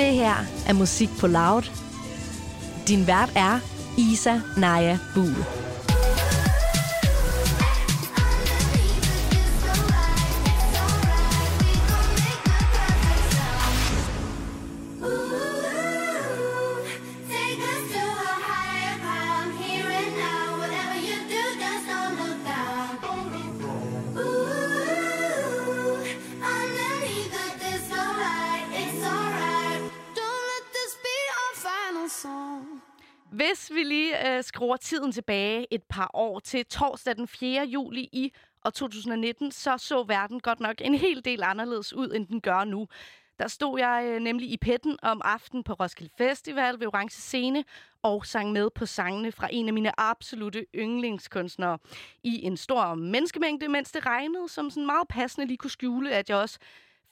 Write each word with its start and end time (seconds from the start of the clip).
Det 0.00 0.14
her 0.14 0.36
er 0.66 0.72
musik 0.72 1.10
på 1.20 1.26
loud. 1.26 1.68
Din 2.88 3.04
vært 3.06 3.36
er 3.36 3.60
Isa 4.00 4.38
Naja 4.56 4.96
Buhl. 5.14 5.59
Tiden 34.90 35.12
tilbage 35.12 35.66
et 35.70 35.82
par 35.82 36.10
år 36.14 36.38
til 36.38 36.66
torsdag 36.66 37.16
den 37.16 37.28
4. 37.28 37.64
juli 37.64 38.08
i 38.12 38.32
år 38.64 38.70
2019, 38.70 39.52
så 39.52 39.78
så 39.78 40.02
verden 40.02 40.40
godt 40.40 40.60
nok 40.60 40.76
en 40.80 40.94
hel 40.94 41.24
del 41.24 41.42
anderledes 41.42 41.92
ud, 41.92 42.12
end 42.14 42.26
den 42.26 42.40
gør 42.40 42.64
nu. 42.64 42.88
Der 43.38 43.48
stod 43.48 43.78
jeg 43.78 44.04
øh, 44.06 44.20
nemlig 44.20 44.50
i 44.50 44.56
petten 44.56 44.98
om 45.02 45.20
aften 45.24 45.64
på 45.64 45.72
Roskilde 45.72 46.12
Festival 46.18 46.80
ved 46.80 46.86
Orange 46.86 47.20
Scene 47.20 47.64
og 48.02 48.26
sang 48.26 48.52
med 48.52 48.70
på 48.70 48.86
sangene 48.86 49.32
fra 49.32 49.48
en 49.52 49.68
af 49.68 49.74
mine 49.74 50.00
absolute 50.00 50.66
yndlingskunstnere 50.74 51.78
i 52.22 52.44
en 52.44 52.56
stor 52.56 52.94
menneskemængde, 52.94 53.68
mens 53.68 53.92
det 53.92 54.06
regnede, 54.06 54.48
som 54.48 54.70
sådan 54.70 54.86
meget 54.86 55.08
passende 55.08 55.46
lige 55.46 55.56
kunne 55.56 55.70
skjule, 55.70 56.12
at 56.12 56.28
jeg 56.28 56.36
også 56.36 56.58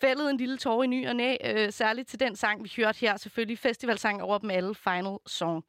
fældede 0.00 0.30
en 0.30 0.36
lille 0.36 0.56
tårer 0.58 0.84
i 0.84 0.86
ny 0.86 1.08
og 1.08 1.16
næ, 1.16 1.36
øh, 1.44 1.72
særligt 1.72 2.08
til 2.08 2.20
den 2.20 2.36
sang, 2.36 2.64
vi 2.64 2.72
hørte 2.76 2.98
her, 2.98 3.16
selvfølgelig 3.16 3.58
festivalsang 3.58 4.22
over 4.22 4.38
dem 4.38 4.50
alle, 4.50 4.74
Final 4.74 5.16
Song. 5.26 5.64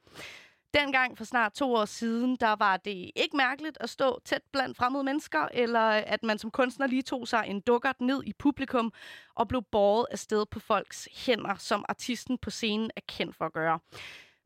Dengang 0.74 1.18
for 1.18 1.24
snart 1.24 1.52
to 1.52 1.74
år 1.74 1.84
siden, 1.84 2.36
der 2.36 2.56
var 2.56 2.76
det 2.76 3.10
ikke 3.16 3.36
mærkeligt 3.36 3.78
at 3.80 3.90
stå 3.90 4.20
tæt 4.24 4.42
blandt 4.52 4.76
fremmede 4.76 5.04
mennesker, 5.04 5.48
eller 5.52 5.80
at 5.90 6.22
man 6.22 6.38
som 6.38 6.50
kunstner 6.50 6.86
lige 6.86 7.02
tog 7.02 7.28
sig 7.28 7.44
en 7.46 7.60
dukkert 7.60 8.00
ned 8.00 8.22
i 8.26 8.32
publikum 8.32 8.92
og 9.34 9.48
blev 9.48 9.62
båret 9.62 10.06
afsted 10.10 10.46
på 10.46 10.60
folks 10.60 11.08
hænder, 11.26 11.54
som 11.58 11.84
artisten 11.88 12.38
på 12.38 12.50
scenen 12.50 12.90
er 12.96 13.00
kendt 13.08 13.36
for 13.36 13.44
at 13.44 13.52
gøre. 13.52 13.78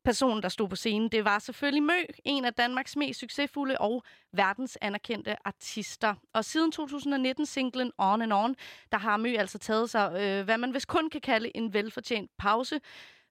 Personen, 0.05 0.43
der 0.43 0.49
stod 0.49 0.69
på 0.69 0.77
scenen, 0.77 1.09
det 1.09 1.25
var 1.25 1.39
selvfølgelig 1.39 1.83
Mø, 1.83 2.05
en 2.25 2.45
af 2.45 2.55
Danmarks 2.55 2.97
mest 2.97 3.21
succesfulde 3.21 3.79
og 3.79 4.03
verdens 4.33 4.79
anerkendte 4.81 5.37
artister. 5.47 6.15
Og 6.33 6.45
siden 6.45 6.73
2019-singlen 6.77 7.93
On 7.99 8.23
and 8.23 8.33
On, 8.33 8.57
der 8.93 8.99
har 8.99 9.17
Mø 9.17 9.37
altså 9.37 9.59
taget 9.59 9.91
sig, 9.91 10.13
øh, 10.21 10.45
hvad 10.45 10.59
man 10.59 10.75
vist 10.75 10.89
kun 10.89 11.11
kan 11.11 11.21
kalde 11.21 11.57
en 11.57 11.75
velfortjent 11.75 12.31
pause. 12.39 12.81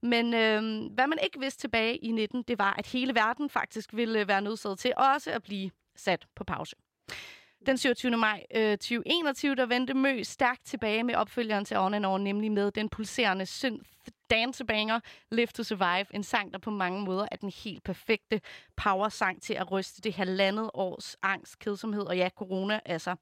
Men 0.04 0.34
øh, 0.34 0.92
hvad 0.94 1.08
man 1.08 1.20
ikke 1.24 1.40
vidste 1.40 1.62
tilbage 1.62 1.98
i 1.98 2.12
19, 2.12 2.44
det 2.48 2.60
var, 2.60 2.74
at 2.78 2.88
hele 2.88 3.16
verden 3.16 3.50
faktisk 3.50 3.94
ville 3.94 4.20
øh, 4.20 4.28
være 4.28 4.42
nødsaget 4.42 4.80
til 4.80 4.94
også 4.98 5.32
at 5.32 5.44
blive 5.44 5.72
sat 5.96 6.26
på 6.36 6.44
pause. 6.44 6.76
Den 7.66 7.78
27. 7.78 8.18
maj 8.18 8.44
øh, 8.56 8.72
2021, 8.72 9.56
der 9.56 9.66
vendte 9.66 9.94
Mø 9.94 10.24
stærkt 10.24 10.66
tilbage 10.66 11.04
med 11.04 11.16
opfølgeren 11.16 11.66
til 11.66 11.78
On 11.78 11.94
and 11.94 12.06
On, 12.06 12.22
nemlig 12.24 12.52
med 12.52 12.72
den 12.72 12.90
pulserende 12.90 13.46
synth 13.46 13.90
dancebanger 14.30 15.00
Live 15.32 15.48
to 15.48 15.64
Survive, 15.64 16.06
en 16.16 16.24
sang, 16.24 16.54
der 16.54 16.60
på 16.60 16.72
mange 16.72 17.02
måder 17.02 17.28
er 17.32 17.36
den 17.36 17.52
helt 17.64 17.84
perfekte 17.84 18.42
power-sang 18.76 19.42
til 19.42 19.54
at 19.54 19.72
ryste 19.72 20.02
det 20.02 20.14
halvandet 20.14 20.72
års 20.74 21.16
angst, 21.22 21.60
kedsomhed 21.60 22.02
og 22.02 22.18
ja, 22.18 22.30
corona 22.30 22.80
altså. 22.86 23.16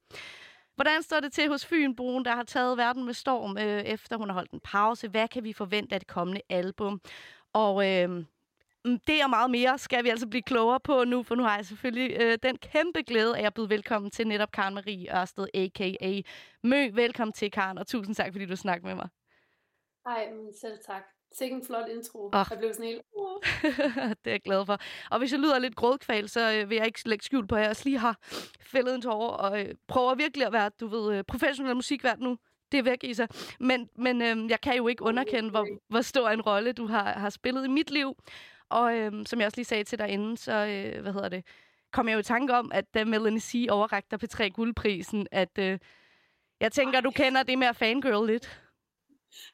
Hvordan 0.82 1.04
står 1.04 1.20
det 1.20 1.34
til 1.34 1.50
hos 1.50 1.66
Fynboen, 1.66 2.26
der 2.26 2.32
har 2.32 2.44
taget 2.44 2.78
verden 2.78 3.06
med 3.06 3.14
storm, 3.14 3.58
øh, 3.58 3.84
efter 3.84 4.18
hun 4.18 4.30
har 4.30 4.34
holdt 4.34 4.52
en 4.52 4.60
pause? 4.60 5.08
Hvad 5.08 5.28
kan 5.28 5.44
vi 5.44 5.54
forvente 5.54 5.96
af 5.96 6.00
det 6.00 6.08
kommende 6.08 6.42
album? 6.50 7.02
Og 7.54 7.90
øh, 7.90 8.10
det 8.86 9.24
og 9.24 9.30
meget 9.30 9.52
mere 9.52 9.78
skal 9.78 10.04
vi 10.04 10.10
altså 10.10 10.28
blive 10.28 10.42
klogere 10.42 10.80
på 10.80 11.04
nu, 11.04 11.24
for 11.24 11.36
nu 11.36 11.44
har 11.44 11.56
jeg 11.56 11.66
selvfølgelig 11.66 12.18
øh, 12.22 12.38
den 12.44 12.58
kæmpe 12.58 13.02
glæde 13.02 13.38
af 13.38 13.46
at 13.46 13.54
byde 13.54 13.70
velkommen 13.70 14.12
til 14.12 14.28
netop 14.28 14.52
Karen 14.52 14.74
Marie 14.74 15.20
Ørsted, 15.20 15.48
a.k.a. 15.54 16.22
Mø. 16.64 16.90
Velkommen 16.94 17.34
til, 17.34 17.52
Karen, 17.52 17.78
og 17.78 17.88
tusind 17.88 18.16
tak, 18.16 18.32
fordi 18.32 18.46
du 18.46 18.56
snakker 18.56 18.88
med 18.88 18.96
mig. 18.96 19.10
Ej, 20.06 20.32
men 20.32 20.54
selv 20.62 20.80
tak. 20.88 21.04
Sikke 21.34 21.56
en 21.56 21.66
flot 21.66 21.90
intro. 21.90 22.30
Åh. 22.34 22.46
Jeg 22.50 22.58
blev 22.58 22.74
sådan 22.74 22.86
helt... 22.86 23.02
Uh. 23.16 23.44
det 24.24 24.28
er 24.28 24.32
jeg 24.32 24.42
glad 24.42 24.66
for. 24.66 24.78
Og 25.12 25.20
hvis 25.20 25.32
jeg 25.32 25.40
lyder 25.40 25.60
lidt 25.60 25.76
grådkval, 25.76 26.30
så 26.30 26.52
øh, 26.52 26.70
vil 26.70 26.76
jeg 26.76 26.86
ikke 26.86 27.10
lægge 27.10 27.26
skjul 27.26 27.48
på, 27.48 27.56
at 27.56 27.62
jeg 27.62 27.70
også 27.70 27.82
lige 27.86 27.98
har 27.98 28.18
fældet 28.62 28.96
en 28.96 29.02
tårer 29.02 29.30
og 29.30 29.62
øh, 29.62 29.76
prøver 29.88 30.16
virkelig 30.16 30.48
at 30.48 30.54
være, 30.54 30.70
du 30.80 30.88
ved, 30.88 31.18
øh, 31.18 31.24
professionel 31.24 31.76
musikvært 31.76 32.20
nu. 32.20 32.38
Det 32.72 32.78
er 32.78 32.84
væk, 32.84 33.04
Isa. 33.04 33.26
Men, 33.60 33.90
men 33.96 34.22
øh, 34.22 34.50
jeg 34.50 34.62
kan 34.62 34.76
jo 34.78 34.88
ikke 34.88 35.04
underkende, 35.04 35.50
hvor, 35.50 35.68
hvor 35.88 36.02
stor 36.02 36.30
en 36.30 36.42
rolle 36.42 36.74
du 36.74 36.88
har, 36.88 37.04
har 37.04 37.30
spillet 37.30 37.66
i 37.66 37.70
mit 37.70 37.92
liv. 37.92 38.16
Og 38.70 38.98
øh, 38.98 39.12
som 39.26 39.40
jeg 39.40 39.46
også 39.46 39.58
lige 39.58 39.66
sagde 39.66 39.84
til 39.84 40.00
dig 40.00 40.10
inden, 40.10 40.38
så, 40.38 40.52
øh, 40.52 41.02
hvad 41.02 41.14
hedder 41.14 41.30
det, 41.30 41.46
kom 41.92 42.08
jeg 42.08 42.14
jo 42.14 42.20
i 42.20 42.24
tanke 42.24 42.54
om, 42.54 42.72
at 42.74 42.94
da 42.94 43.04
Melanie 43.04 43.40
C. 43.40 43.68
overrakte 43.70 44.08
dig 44.12 44.20
på 44.20 44.28
3 44.28 44.50
guldprisen, 44.50 45.28
at 45.32 45.58
øh, 45.60 45.80
jeg 46.60 46.72
tænker, 46.72 47.02
du 47.02 47.12
kender 47.12 47.44
det 47.44 47.58
med 47.58 47.68
at 47.68 47.76
fangirl 47.76 48.28
lidt. 48.28 48.62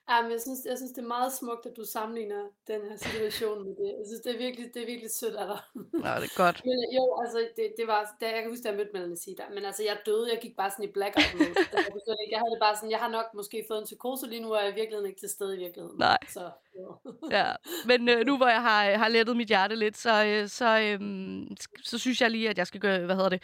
Ja, 0.09 0.15
men 0.21 0.31
jeg 0.35 0.41
synes, 0.45 0.59
jeg 0.71 0.77
synes, 0.77 0.93
det 0.95 1.01
er 1.03 1.13
meget 1.17 1.33
smukt, 1.41 1.65
at 1.69 1.75
du 1.79 1.85
sammenligner 1.95 2.41
den 2.71 2.81
her 2.87 2.97
situation 3.05 3.57
med 3.65 3.73
det. 3.79 3.89
Jeg 3.99 4.05
synes, 4.09 4.21
det 4.25 4.31
er 4.35 4.39
virkelig, 4.45 4.65
det 4.73 4.81
er 4.81 4.89
virkelig 4.93 5.11
sødt 5.21 5.35
af 5.41 5.47
dig. 5.51 5.59
Nå, 6.05 6.11
det 6.21 6.29
er 6.31 6.37
godt. 6.43 6.57
Men 6.69 6.77
øh, 6.85 6.95
jo, 6.97 7.03
altså, 7.21 7.37
det, 7.57 7.65
det 7.79 7.85
var, 7.93 7.99
da, 8.21 8.25
jeg 8.35 8.41
kan 8.41 8.49
huske, 8.51 8.63
da 8.63 8.69
jeg 8.69 8.77
mødte 8.79 8.93
Melanie 8.93 9.35
der, 9.39 9.47
men 9.55 9.63
altså, 9.69 9.81
jeg 9.89 9.95
døde, 10.09 10.25
jeg 10.33 10.39
gik 10.45 10.55
bare 10.61 10.71
sådan 10.71 10.85
i 10.89 10.91
blackout 10.97 11.31
mode. 11.37 11.53
Jeg, 12.11 12.17
jeg 12.33 12.39
havde 12.41 12.53
det 12.55 12.61
bare 12.65 12.75
sådan, 12.75 12.93
jeg 12.95 13.01
har 13.05 13.11
nok 13.17 13.27
måske 13.39 13.57
fået 13.69 13.79
en 13.83 13.89
psykose 13.89 14.25
lige 14.31 14.41
nu, 14.41 14.49
og 14.53 14.57
jeg 14.59 14.67
er 14.67 14.71
i 14.71 14.79
virkeligheden 14.81 15.09
ikke 15.09 15.21
til 15.23 15.29
stede 15.29 15.51
i 15.57 15.59
virkeligheden. 15.65 15.97
Nej. 15.99 16.17
Så, 16.35 16.43
jo. 16.79 16.87
Ja, 17.37 17.47
men 17.89 18.09
øh, 18.09 18.19
nu 18.25 18.37
hvor 18.37 18.47
jeg 18.57 18.61
har, 18.61 18.81
har 19.03 19.07
lettet 19.07 19.37
mit 19.37 19.47
hjerte 19.47 19.75
lidt, 19.75 19.97
så, 19.97 20.25
øh, 20.25 20.47
så, 20.47 20.69
øh, 20.79 20.99
så 21.83 21.97
synes 21.97 22.21
jeg 22.21 22.31
lige, 22.31 22.49
at 22.49 22.57
jeg 22.57 22.67
skal 22.67 22.81
gøre, 22.81 23.05
hvad 23.05 23.15
hedder 23.15 23.29
det, 23.29 23.41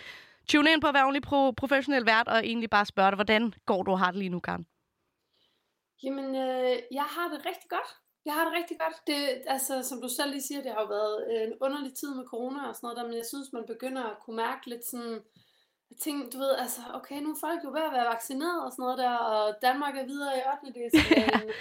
tune 0.47 0.71
ind 0.71 0.81
på 0.81 0.87
at 0.87 0.93
være 0.93 1.03
ordentlig 1.03 1.27
pro- 1.27 1.53
professionel 1.57 2.05
vært, 2.05 2.27
og 2.27 2.37
egentlig 2.37 2.69
bare 2.69 2.85
spørge 2.85 3.11
dig, 3.11 3.15
hvordan 3.15 3.53
går 3.65 3.83
du 3.83 3.95
har 3.95 4.11
det 4.11 4.19
lige 4.19 4.29
nu, 4.29 4.39
Karen? 4.39 4.65
Jamen, 6.03 6.35
øh, 6.35 6.75
jeg 6.91 7.03
har 7.03 7.27
det 7.27 7.45
rigtig 7.45 7.69
godt. 7.69 7.89
Jeg 8.25 8.33
har 8.33 8.43
det 8.45 8.53
rigtig 8.53 8.79
godt. 8.79 8.97
Det, 9.07 9.43
altså, 9.55 9.83
som 9.83 10.01
du 10.01 10.09
selv 10.09 10.31
lige 10.31 10.41
siger, 10.41 10.61
det 10.61 10.71
har 10.71 10.81
jo 10.81 10.87
været 10.87 11.15
øh, 11.31 11.43
en 11.47 11.53
underlig 11.61 11.93
tid 11.95 12.15
med 12.15 12.25
corona 12.25 12.67
og 12.67 12.75
sådan 12.75 12.85
noget 12.85 12.97
der, 12.97 13.07
men 13.07 13.17
jeg 13.17 13.25
synes, 13.25 13.53
man 13.53 13.65
begynder 13.67 14.03
at 14.03 14.17
kunne 14.23 14.35
mærke 14.35 14.69
lidt 14.69 14.85
sådan, 14.85 15.19
ting, 16.01 16.33
du 16.33 16.37
ved, 16.37 16.55
altså, 16.55 16.81
okay, 16.93 17.17
nu 17.21 17.29
er 17.31 17.39
folk 17.39 17.63
jo 17.63 17.71
ved 17.71 17.81
at 17.89 17.93
være 17.93 18.11
vaccineret 18.15 18.65
og 18.65 18.71
sådan 18.71 18.83
noget 18.83 18.97
der, 18.97 19.15
og 19.15 19.55
Danmark 19.61 19.97
er 19.97 20.05
videre 20.05 20.37
i 20.37 20.41
8. 20.63 20.79
del. 20.79 20.91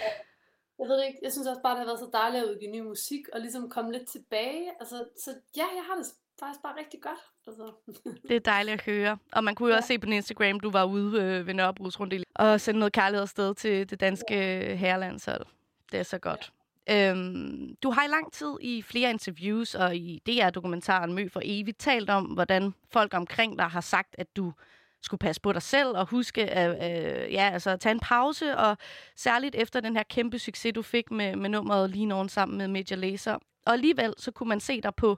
Jeg 0.79 0.87
ved 0.89 0.97
det 0.97 1.07
ikke, 1.07 1.19
jeg 1.21 1.31
synes 1.31 1.47
også 1.47 1.61
bare, 1.61 1.71
det 1.71 1.79
har 1.79 1.85
været 1.85 1.99
så 1.99 2.09
dejligt 2.13 2.43
at 2.43 2.49
udgive 2.49 2.71
ny 2.71 2.81
musik, 2.81 3.29
og 3.33 3.39
ligesom 3.39 3.69
komme 3.69 3.91
lidt 3.91 4.09
tilbage. 4.09 4.71
Altså, 4.79 5.05
så 5.23 5.31
ja, 5.55 5.65
jeg 5.75 5.83
har 5.87 5.95
det 5.95 6.05
faktisk 6.43 6.61
bare 6.63 6.73
rigtig 6.79 7.01
godt. 7.01 7.19
Altså. 7.47 7.71
Det 8.29 8.35
er 8.35 8.39
dejligt 8.39 8.73
at 8.73 8.85
høre. 8.85 9.17
Og 9.31 9.43
man 9.43 9.55
kunne 9.55 9.69
jo 9.69 9.75
også 9.75 9.87
se 9.87 9.99
på 9.99 10.05
din 10.05 10.13
Instagram, 10.13 10.59
du 10.59 10.71
var 10.71 10.83
ude 10.83 11.21
øh, 11.21 11.47
ved 11.47 11.53
Nørrebros 11.53 11.99
rundt 11.99 12.13
og 12.35 12.61
sende 12.61 12.79
noget 12.79 12.93
kærlighed 12.93 13.21
afsted 13.21 13.55
til 13.55 13.89
det 13.89 13.99
danske 13.99 14.35
ja. 14.35 14.75
herrelandshold. 14.75 15.45
Det 15.91 15.99
er 15.99 16.03
så 16.03 16.17
godt. 16.17 16.53
Øhm, 16.89 17.75
du 17.83 17.91
har 17.91 18.05
i 18.05 18.07
lang 18.07 18.33
tid 18.33 18.55
i 18.61 18.81
flere 18.81 19.09
interviews 19.09 19.75
og 19.75 19.95
i 19.95 20.21
DR-dokumentaren 20.27 21.13
Mø 21.13 21.27
for 21.27 21.41
evigt 21.43 21.79
talt 21.79 22.09
om, 22.09 22.25
hvordan 22.25 22.73
folk 22.91 23.13
omkring 23.13 23.57
dig 23.59 23.65
har 23.65 23.81
sagt, 23.81 24.15
at 24.17 24.35
du 24.35 24.53
skulle 25.01 25.19
passe 25.19 25.41
på 25.41 25.53
dig 25.53 25.61
selv 25.61 25.87
og 25.87 26.09
huske 26.09 26.49
at, 26.49 26.69
øh, 26.69 27.33
ja, 27.33 27.49
altså, 27.53 27.69
at 27.69 27.79
tage 27.79 27.91
en 27.91 27.99
pause, 27.99 28.57
og 28.57 28.77
særligt 29.15 29.55
efter 29.55 29.79
den 29.79 29.95
her 29.95 30.03
kæmpe 30.03 30.39
succes, 30.39 30.73
du 30.75 30.81
fik 30.81 31.11
med, 31.11 31.35
med 31.35 31.49
nummeret 31.49 31.89
Lige 31.89 32.05
nogen 32.05 32.29
sammen 32.29 32.57
med 32.57 32.67
Major 32.67 32.95
Lazer. 32.95 33.37
Og 33.65 33.73
alligevel 33.73 34.13
så 34.17 34.31
kunne 34.31 34.49
man 34.49 34.59
se 34.59 34.81
dig 34.81 34.95
på 34.95 35.17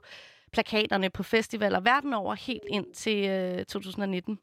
plakaterne 0.56 1.10
på 1.10 1.22
festivaler 1.22 1.80
verden 1.80 2.14
over 2.14 2.34
helt 2.34 2.64
ind 2.68 2.94
til 2.94 3.28
øh, 3.28 3.64
2019. 3.64 4.38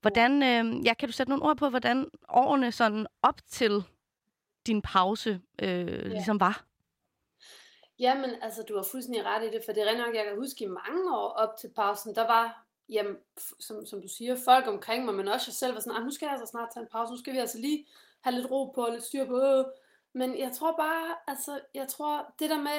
Hvordan, 0.00 0.42
øh, 0.42 0.86
ja, 0.86 0.94
kan 0.94 1.08
du 1.08 1.12
sætte 1.12 1.30
nogle 1.30 1.44
ord 1.44 1.56
på, 1.56 1.68
hvordan 1.68 2.06
årene 2.28 2.72
sådan 2.72 3.06
op 3.22 3.40
til 3.48 3.82
din 4.66 4.82
pause 4.82 5.40
øh, 5.62 6.06
ligesom 6.06 6.40
var? 6.40 6.64
Jamen, 7.98 8.30
altså, 8.42 8.62
du 8.68 8.76
har 8.76 8.86
fuldstændig 8.90 9.24
ret 9.24 9.44
i 9.44 9.50
det, 9.50 9.62
for 9.64 9.72
det 9.72 9.82
er 9.82 9.86
rent 9.86 9.98
nok, 9.98 10.14
jeg 10.14 10.24
kan 10.24 10.36
huske 10.36 10.64
i 10.64 10.68
mange 10.68 11.16
år 11.16 11.28
op 11.28 11.56
til 11.60 11.70
pausen, 11.76 12.14
der 12.14 12.26
var, 12.26 12.66
jamen, 12.88 13.16
som, 13.60 13.86
som 13.86 14.02
du 14.02 14.08
siger, 14.08 14.36
folk 14.44 14.66
omkring 14.66 15.04
mig, 15.04 15.14
men 15.14 15.28
også 15.28 15.46
jeg 15.48 15.54
selv 15.54 15.74
var 15.74 15.80
sådan, 15.80 15.96
"Ah, 15.96 16.04
nu 16.04 16.10
skal 16.10 16.26
jeg 16.26 16.32
altså 16.32 16.50
snart 16.50 16.68
tage 16.74 16.82
en 16.82 16.88
pause, 16.92 17.12
nu 17.12 17.18
skal 17.18 17.32
vi 17.32 17.38
altså 17.38 17.58
lige 17.58 17.86
have 18.20 18.36
lidt 18.36 18.50
ro 18.50 18.72
på 18.74 18.88
lidt 18.92 19.04
styr 19.04 19.26
på. 19.26 19.40
øh." 19.40 19.64
Men 20.14 20.38
jeg 20.38 20.52
tror 20.52 20.76
bare, 20.76 21.06
altså, 21.26 21.60
jeg 21.74 21.88
tror, 21.88 22.34
det 22.38 22.50
der 22.50 22.58
med, 22.58 22.78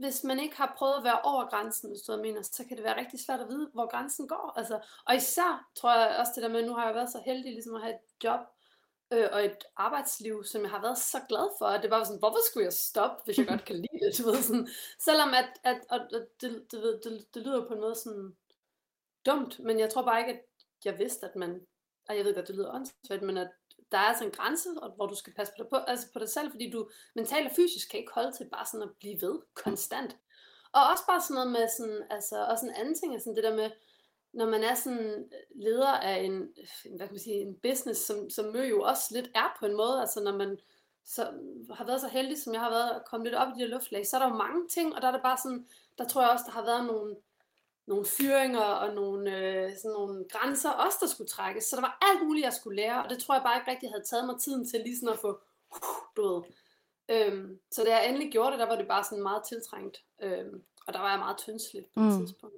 hvis 0.00 0.24
man 0.24 0.40
ikke 0.40 0.56
har 0.56 0.74
prøvet 0.78 0.94
at 0.94 1.04
være 1.04 1.20
over 1.20 1.48
grænsen, 1.48 1.90
hvis 1.90 2.02
du 2.02 2.12
jeg 2.12 2.20
mener, 2.20 2.42
så 2.42 2.64
kan 2.68 2.76
det 2.76 2.84
være 2.84 3.00
rigtig 3.00 3.20
svært 3.20 3.40
at 3.40 3.48
vide, 3.48 3.70
hvor 3.74 3.90
grænsen 3.90 4.28
går. 4.28 4.52
Altså, 4.56 4.80
og 5.06 5.16
især 5.16 5.70
tror 5.76 5.94
jeg 5.94 6.16
også 6.18 6.32
det 6.34 6.42
der 6.42 6.48
med, 6.48 6.66
nu 6.66 6.74
har 6.74 6.86
jeg 6.86 6.94
været 6.94 7.10
så 7.10 7.22
heldig 7.24 7.52
ligesom 7.52 7.74
at 7.74 7.82
have 7.82 7.94
et 7.94 8.24
job, 8.24 8.40
øh, 9.12 9.28
og 9.32 9.44
et 9.44 9.64
arbejdsliv, 9.76 10.44
som 10.44 10.62
jeg 10.62 10.70
har 10.70 10.80
været 10.80 10.98
så 10.98 11.18
glad 11.28 11.48
for, 11.58 11.66
at 11.66 11.82
det 11.82 11.90
var 11.90 12.04
sådan, 12.04 12.18
hvorfor 12.18 12.38
skulle 12.46 12.64
jeg 12.64 12.72
stoppe, 12.72 13.22
hvis 13.24 13.38
jeg 13.38 13.46
godt 13.46 13.64
kan 13.64 13.76
lide 13.76 14.00
det, 14.02 14.18
du 14.18 14.30
ved, 14.30 14.42
sådan, 14.42 14.68
selvom 14.98 15.34
at, 15.34 15.48
at, 15.64 15.80
at, 15.90 16.00
at 16.00 16.26
det, 16.40 16.66
det, 16.70 16.82
det, 16.82 17.00
det, 17.04 17.26
det 17.34 17.42
lyder 17.42 17.68
på 17.68 17.74
en 17.74 17.80
måde 17.80 17.94
sådan 17.94 18.36
dumt, 19.26 19.58
men 19.58 19.78
jeg 19.78 19.90
tror 19.90 20.02
bare 20.02 20.20
ikke, 20.20 20.32
at 20.32 20.44
jeg 20.84 20.98
vidste, 20.98 21.26
at 21.26 21.36
man, 21.36 21.66
og 22.08 22.16
jeg 22.16 22.24
ved 22.24 22.34
godt, 22.34 22.48
det 22.48 22.54
lyder 22.54 22.74
åndssvagt, 22.74 23.22
men 23.22 23.36
at 23.36 23.50
der 23.92 23.98
er 23.98 24.02
altså 24.02 24.24
en 24.24 24.30
grænse, 24.30 24.68
og 24.82 24.90
hvor 24.96 25.06
du 25.06 25.14
skal 25.14 25.32
passe 25.32 25.52
på 25.52 25.62
dig, 25.62 25.70
på, 25.70 25.76
altså 25.76 26.06
på 26.12 26.18
dig 26.18 26.28
selv, 26.28 26.50
fordi 26.50 26.70
du 26.70 26.88
mentalt 27.14 27.48
og 27.50 27.56
fysisk 27.56 27.90
kan 27.90 28.00
ikke 28.00 28.12
holde 28.12 28.32
til 28.32 28.48
bare 28.52 28.66
sådan 28.66 28.88
at 28.88 28.96
blive 28.98 29.20
ved 29.20 29.40
konstant. 29.54 30.16
Og 30.72 30.82
også 30.92 31.06
bare 31.06 31.22
sådan 31.22 31.34
noget 31.34 31.52
med 31.52 31.68
sådan, 31.78 32.02
altså 32.10 32.46
også 32.50 32.66
en 32.66 32.74
anden 32.74 32.94
ting, 32.94 33.14
er 33.14 33.18
sådan 33.18 33.36
det 33.36 33.44
der 33.44 33.56
med, 33.56 33.70
når 34.32 34.46
man 34.46 34.62
er 34.64 34.74
sådan 34.74 35.24
øh, 35.34 35.62
leder 35.62 35.92
af 35.92 36.16
en, 36.16 36.32
øh, 36.42 36.96
hvad 36.96 37.06
kan 37.06 37.14
man 37.14 37.20
sige, 37.20 37.40
en 37.40 37.56
business, 37.62 38.00
som, 38.00 38.30
som 38.30 38.44
Mø 38.44 38.62
jo 38.62 38.82
også 38.82 39.04
lidt 39.10 39.30
er 39.34 39.56
på 39.60 39.66
en 39.66 39.76
måde, 39.76 40.00
altså 40.00 40.20
når 40.22 40.36
man 40.36 40.58
så, 41.04 41.22
har 41.74 41.86
været 41.86 42.00
så 42.00 42.08
heldig, 42.08 42.42
som 42.42 42.52
jeg 42.52 42.60
har 42.60 42.70
været, 42.70 42.90
at 42.90 43.04
komme 43.06 43.26
lidt 43.26 43.34
op 43.34 43.48
i 43.48 43.54
de 43.54 43.64
her 43.64 43.74
luftlag, 43.74 44.06
så 44.06 44.16
er 44.16 44.20
der 44.20 44.28
jo 44.28 44.34
mange 44.36 44.68
ting, 44.68 44.94
og 44.94 45.02
der 45.02 45.08
er 45.08 45.12
der 45.12 45.22
bare 45.22 45.38
sådan, 45.42 45.66
der 45.98 46.08
tror 46.08 46.22
jeg 46.22 46.30
også, 46.30 46.44
der 46.46 46.52
har 46.52 46.64
været 46.64 46.84
nogle, 46.86 47.16
nogle 47.86 48.04
fyringer 48.04 48.60
og 48.60 48.94
nogle, 48.94 49.36
øh, 49.36 49.76
sådan 49.76 49.90
nogle 49.90 50.24
grænser, 50.30 50.70
også 50.70 50.98
der 51.00 51.06
skulle 51.06 51.28
trækkes. 51.28 51.64
Så 51.64 51.76
der 51.76 51.82
var 51.82 51.98
alt 52.02 52.26
muligt, 52.26 52.44
jeg 52.44 52.52
skulle 52.52 52.76
lære, 52.76 53.02
og 53.04 53.10
det 53.10 53.18
tror 53.18 53.34
jeg 53.34 53.42
bare 53.42 53.58
ikke 53.60 53.70
rigtig 53.70 53.90
havde 53.90 54.04
taget 54.04 54.26
mig 54.26 54.38
tiden 54.40 54.68
til 54.68 54.80
lige 54.80 54.98
sådan 54.98 55.14
at 55.14 55.18
få, 55.18 55.40
du 56.16 56.22
ved. 56.22 56.42
Øhm, 57.08 57.58
så 57.70 57.84
da 57.84 57.96
jeg 57.96 58.08
endelig 58.08 58.32
gjorde 58.32 58.50
det, 58.50 58.58
der 58.58 58.66
var 58.66 58.76
det 58.76 58.88
bare 58.88 59.04
sådan 59.04 59.22
meget 59.22 59.42
tiltrængt. 59.48 60.02
Øhm, 60.22 60.62
og 60.86 60.92
der 60.92 61.00
var 61.00 61.10
jeg 61.10 61.18
meget 61.18 61.38
tyndsligt 61.38 61.94
på 61.94 62.00
mm. 62.00 62.10
det 62.10 62.18
tidspunkt. 62.18 62.56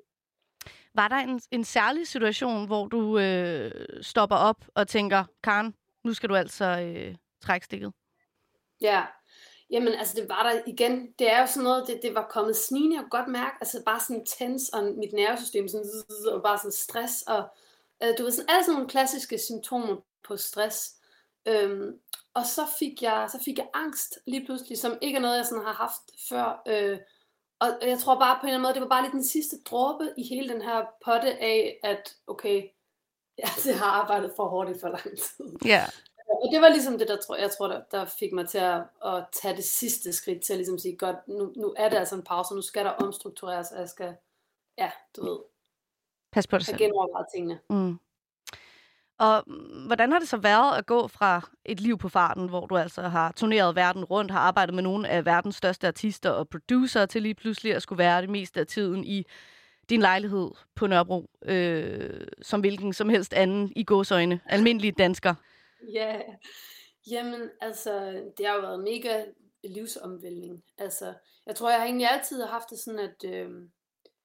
Var 0.94 1.08
der 1.08 1.16
en, 1.16 1.40
en 1.50 1.64
særlig 1.64 2.06
situation, 2.06 2.66
hvor 2.66 2.86
du 2.86 3.18
øh, 3.18 4.02
stopper 4.02 4.36
op 4.36 4.64
og 4.74 4.88
tænker, 4.88 5.24
Karen, 5.42 5.74
nu 6.04 6.14
skal 6.14 6.28
du 6.28 6.34
altså 6.34 6.64
øh, 6.64 7.16
trække 7.40 7.64
stikket? 7.64 7.92
Ja, 8.80 9.04
jamen 9.70 9.94
altså 9.94 10.20
det 10.20 10.28
var 10.28 10.42
der 10.42 10.60
igen. 10.66 11.12
Det 11.18 11.32
er 11.32 11.40
jo 11.40 11.46
sådan 11.46 11.64
noget, 11.64 11.86
det, 11.86 12.00
det 12.02 12.14
var 12.14 12.28
kommet 12.30 12.56
snigende, 12.56 12.96
jeg 12.96 13.02
kunne 13.02 13.20
godt 13.20 13.28
mærke, 13.28 13.56
altså 13.60 13.82
bare 13.86 14.00
sådan 14.00 14.26
tens, 14.26 14.68
og 14.68 14.84
mit 14.84 15.12
nervesystem, 15.12 15.68
sådan, 15.68 15.84
og 16.32 16.42
bare 16.42 16.58
sådan 16.58 16.72
stress, 16.72 17.22
og 17.22 17.48
øh, 18.02 18.18
du 18.18 18.22
ved 18.22 18.32
sådan, 18.32 18.50
alle 18.50 18.64
sådan 18.64 18.74
nogle 18.74 18.88
klassiske 18.88 19.38
symptomer 19.38 19.96
på 20.28 20.36
stress. 20.36 20.94
Øhm, 21.46 21.98
og 22.34 22.46
så 22.46 22.66
fik, 22.78 23.02
jeg, 23.02 23.28
så 23.32 23.38
fik 23.44 23.58
jeg 23.58 23.68
angst 23.74 24.18
lige 24.26 24.46
pludselig, 24.46 24.78
som 24.78 24.98
ikke 25.00 25.16
er 25.16 25.20
noget, 25.20 25.36
jeg 25.36 25.46
sådan 25.46 25.64
har 25.64 25.72
haft 25.72 26.02
før. 26.28 26.62
Øh, 26.68 26.98
og 27.60 27.68
jeg 27.82 27.98
tror 27.98 28.18
bare 28.18 28.36
på 28.40 28.46
en 28.46 28.48
eller 28.48 28.58
anden 28.58 28.62
måde, 28.62 28.74
det 28.74 28.82
var 28.82 28.88
bare 28.88 29.02
lidt 29.02 29.12
den 29.12 29.24
sidste 29.24 29.56
dråbe 29.62 30.12
i 30.16 30.22
hele 30.22 30.48
den 30.48 30.62
her 30.62 30.84
potte 31.04 31.28
af, 31.28 31.80
at 31.82 32.16
okay, 32.26 32.62
jeg 33.66 33.78
har 33.78 33.90
arbejdet 33.90 34.32
for 34.36 34.48
hårdt 34.48 34.76
i 34.76 34.80
for 34.80 34.88
lang 34.88 35.18
tid. 35.18 35.56
Ja. 35.64 35.84
Og 36.28 36.48
det 36.52 36.60
var 36.60 36.68
ligesom 36.68 36.98
det, 36.98 37.08
der 37.08 37.16
tror, 37.16 37.36
jeg 37.36 37.50
tror, 37.50 37.68
der, 37.68 37.80
der 37.90 38.04
fik 38.04 38.32
mig 38.32 38.48
til 38.48 38.58
at, 38.58 38.82
at 39.04 39.24
tage 39.42 39.56
det 39.56 39.64
sidste 39.64 40.12
skridt 40.12 40.42
til 40.42 40.52
at 40.52 40.56
ligesom 40.56 40.78
sige, 40.78 40.96
godt, 40.96 41.28
nu, 41.28 41.52
nu 41.56 41.74
er 41.76 41.88
det 41.88 41.96
altså 41.96 42.14
en 42.14 42.22
pause, 42.22 42.54
nu 42.54 42.62
skal 42.62 42.84
der 42.84 42.90
omstruktureres, 42.90 43.72
og 43.72 43.80
jeg 43.80 43.88
skal, 43.88 44.14
ja, 44.78 44.90
du 45.16 45.24
ved, 45.24 45.38
Pas 46.32 46.46
på 46.46 46.58
dig 46.58 46.66
selv. 46.66 46.78
genoverveje 46.78 47.24
tingene. 47.34 47.58
Mm. 47.70 47.98
Og 49.18 49.44
hvordan 49.86 50.12
har 50.12 50.18
det 50.18 50.28
så 50.28 50.36
været 50.36 50.78
at 50.78 50.86
gå 50.86 51.08
fra 51.08 51.48
et 51.64 51.80
liv 51.80 51.98
på 51.98 52.08
farten, 52.08 52.48
hvor 52.48 52.66
du 52.66 52.76
altså 52.76 53.02
har 53.02 53.32
turneret 53.32 53.76
verden 53.76 54.04
rundt, 54.04 54.30
har 54.30 54.40
arbejdet 54.40 54.74
med 54.74 54.82
nogle 54.82 55.08
af 55.08 55.24
verdens 55.26 55.56
største 55.56 55.86
artister 55.86 56.30
og 56.30 56.48
producer, 56.48 57.06
til 57.06 57.22
lige 57.22 57.34
pludselig 57.34 57.74
at 57.74 57.82
skulle 57.82 57.98
være 57.98 58.20
det 58.20 58.30
meste 58.30 58.60
af 58.60 58.66
tiden 58.66 59.04
i 59.04 59.24
din 59.90 60.00
lejlighed 60.00 60.50
på 60.74 60.86
Nørrebro, 60.86 61.30
øh, 61.42 62.26
som 62.42 62.60
hvilken 62.60 62.92
som 62.92 63.08
helst 63.08 63.34
anden 63.34 63.72
i 63.76 63.84
gåsøjne, 63.84 64.40
almindelige 64.46 64.92
dansker? 64.92 65.34
Ja, 65.92 66.14
yeah. 66.14 66.34
jamen 67.10 67.50
altså, 67.60 68.22
det 68.38 68.46
har 68.46 68.54
jo 68.54 68.60
været 68.60 68.80
mega 68.80 69.24
livsomvæltning. 69.64 70.64
Altså, 70.78 71.14
jeg 71.46 71.56
tror, 71.56 71.70
jeg 71.70 71.78
har 71.78 71.86
egentlig 71.86 72.10
altid 72.10 72.42
haft 72.42 72.70
det 72.70 72.78
sådan, 72.78 73.00
at 73.00 73.24
øh, 73.24 73.50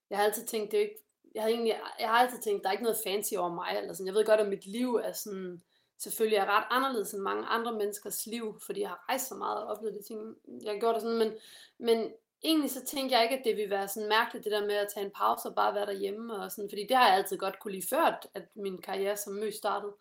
jeg 0.10 0.18
har 0.18 0.26
altid 0.26 0.46
tænkt, 0.46 0.72
det 0.72 0.78
er 0.78 0.82
ikke, 0.82 1.00
jeg 1.36 1.44
har 1.44 1.50
egentlig, 1.50 1.80
jeg 2.00 2.10
har 2.10 2.18
altid 2.18 2.42
tænkt, 2.42 2.64
der 2.64 2.70
er 2.70 2.74
ikke 2.74 2.84
noget 2.84 3.00
fancy 3.08 3.34
over 3.34 3.54
mig, 3.54 3.78
eller 3.78 3.94
sådan. 3.94 4.08
Jeg 4.08 4.16
ved 4.16 4.26
godt, 4.26 4.40
at 4.40 4.50
mit 4.50 4.66
liv 4.66 4.96
er 4.96 5.12
sådan, 5.12 5.62
selvfølgelig 6.00 6.38
er 6.38 6.46
ret 6.46 6.66
anderledes 6.70 7.14
end 7.14 7.22
mange 7.22 7.46
andre 7.46 7.72
menneskers 7.72 8.26
liv, 8.26 8.60
fordi 8.66 8.82
jeg 8.82 8.90
har 8.90 9.06
rejst 9.10 9.28
så 9.28 9.36
meget 9.36 9.64
og 9.64 9.68
oplevet 9.68 9.96
de 9.96 10.08
ting, 10.08 10.36
jeg 10.64 10.72
har 10.72 10.80
gjort 10.80 10.96
det 10.96 11.02
sådan, 11.02 11.18
men, 11.18 11.34
men 11.80 12.12
egentlig 12.44 12.72
så 12.72 12.86
tænkte 12.86 13.16
jeg 13.16 13.24
ikke, 13.24 13.38
at 13.38 13.46
det 13.46 13.56
ville 13.58 13.70
være 13.70 13.88
sådan 13.88 14.10
mærkeligt, 14.10 14.44
det 14.44 14.52
der 14.52 14.66
med 14.66 14.76
at 14.76 14.88
tage 14.94 15.06
en 15.06 15.12
pause 15.12 15.50
og 15.50 15.56
bare 15.56 15.76
være 15.76 15.86
derhjemme, 15.86 16.36
og 16.36 16.52
sådan, 16.52 16.70
fordi 16.70 16.86
det 16.90 16.98
har 16.98 17.08
jeg 17.08 17.16
altid 17.16 17.38
godt 17.38 17.60
kunne 17.60 17.74
lide 17.74 17.88
før, 17.90 18.28
at 18.34 18.44
min 18.56 18.82
karriere 18.82 19.18
som 19.18 19.34
mø 19.34 19.52
startede. 19.52 19.94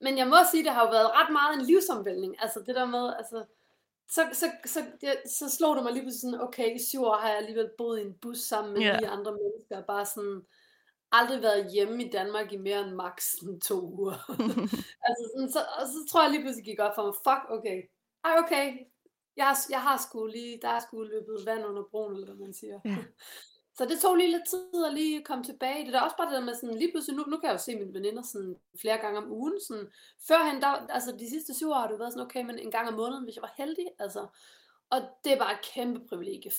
Men 0.00 0.18
jeg 0.18 0.28
må 0.28 0.36
sige, 0.50 0.64
det 0.64 0.72
har 0.72 0.84
jo 0.84 0.90
været 0.90 1.10
ret 1.12 1.32
meget 1.32 1.54
en 1.54 1.66
livsomvæltning. 1.66 2.42
Altså 2.42 2.60
det 2.66 2.74
der 2.74 2.84
med, 2.84 3.14
altså, 3.18 3.44
så, 4.08 4.28
så, 4.32 4.50
så, 4.64 4.84
det, 5.00 5.14
så 5.30 5.50
slog 5.50 5.76
det 5.76 5.84
mig 5.84 5.92
lige 5.92 6.02
pludselig 6.02 6.20
sådan, 6.20 6.46
okay, 6.46 6.74
i 6.74 6.84
syv 6.84 7.02
år 7.04 7.16
har 7.16 7.28
jeg 7.28 7.38
alligevel 7.38 7.70
boet 7.78 7.98
i 7.98 8.02
en 8.02 8.14
bus 8.14 8.38
sammen 8.38 8.72
med 8.72 8.82
yeah. 8.82 9.12
andre 9.12 9.32
mennesker, 9.32 9.86
bare 9.86 10.06
sådan, 10.06 10.42
aldrig 11.12 11.42
været 11.42 11.72
hjemme 11.72 12.04
i 12.04 12.10
Danmark 12.10 12.52
i 12.52 12.56
mere 12.56 12.80
end 12.80 12.94
maks 12.94 13.36
to 13.64 13.80
uger. 13.80 14.30
altså 15.08 15.30
sådan, 15.34 15.50
så, 15.52 15.60
og 15.80 15.86
så 15.86 16.06
tror 16.10 16.22
jeg 16.22 16.30
lige 16.30 16.42
pludselig 16.42 16.64
gik 16.64 16.80
op 16.80 16.94
for 16.94 17.04
mig, 17.04 17.14
fuck, 17.14 17.50
okay, 17.50 17.82
ej 18.24 18.34
okay, 18.38 18.78
jeg, 19.36 19.56
jeg 19.70 19.82
har 19.82 19.96
sgu 20.08 20.26
lige, 20.26 20.58
der 20.62 20.68
er 20.68 20.80
sgu 20.80 21.02
løbet 21.02 21.46
vand 21.46 21.64
under 21.64 21.82
broen, 21.90 22.14
eller 22.14 22.26
hvad 22.26 22.46
man 22.46 22.54
siger. 22.54 22.80
Yeah. 22.86 23.04
Så 23.78 23.84
det 23.84 24.00
tog 24.00 24.16
lige 24.16 24.30
lidt 24.30 24.48
tid 24.48 24.84
at 24.86 24.94
lige 24.94 25.24
komme 25.24 25.44
tilbage. 25.44 25.86
Det 25.86 25.94
er 25.94 26.00
også 26.00 26.16
bare 26.16 26.26
det 26.26 26.38
der 26.38 26.44
med 26.44 26.54
sådan, 26.54 26.78
lige 26.78 26.92
pludselig, 26.92 27.16
nu, 27.16 27.24
nu 27.24 27.36
kan 27.36 27.46
jeg 27.48 27.52
jo 27.52 27.58
se 27.58 27.76
mine 27.76 27.94
veninder 27.94 28.22
sådan 28.22 28.56
flere 28.80 28.98
gange 28.98 29.18
om 29.18 29.32
ugen. 29.32 29.60
Sådan, 29.68 29.88
førhen, 30.28 30.62
der, 30.62 30.68
altså 30.68 31.12
de 31.18 31.30
sidste 31.30 31.54
syv 31.54 31.70
år 31.70 31.74
har 31.74 31.88
det 31.88 31.98
været 31.98 32.12
sådan, 32.12 32.26
okay, 32.26 32.42
men 32.44 32.58
en 32.58 32.70
gang 32.70 32.88
om 32.88 32.94
måneden, 32.94 33.24
hvis 33.24 33.36
jeg 33.36 33.42
var 33.42 33.54
heldig. 33.56 33.86
Altså, 33.98 34.26
og 34.90 35.00
det 35.24 35.32
er 35.32 35.38
bare 35.38 35.52
et 35.52 35.64
kæmpe 35.74 36.08
privilegie. 36.08 36.50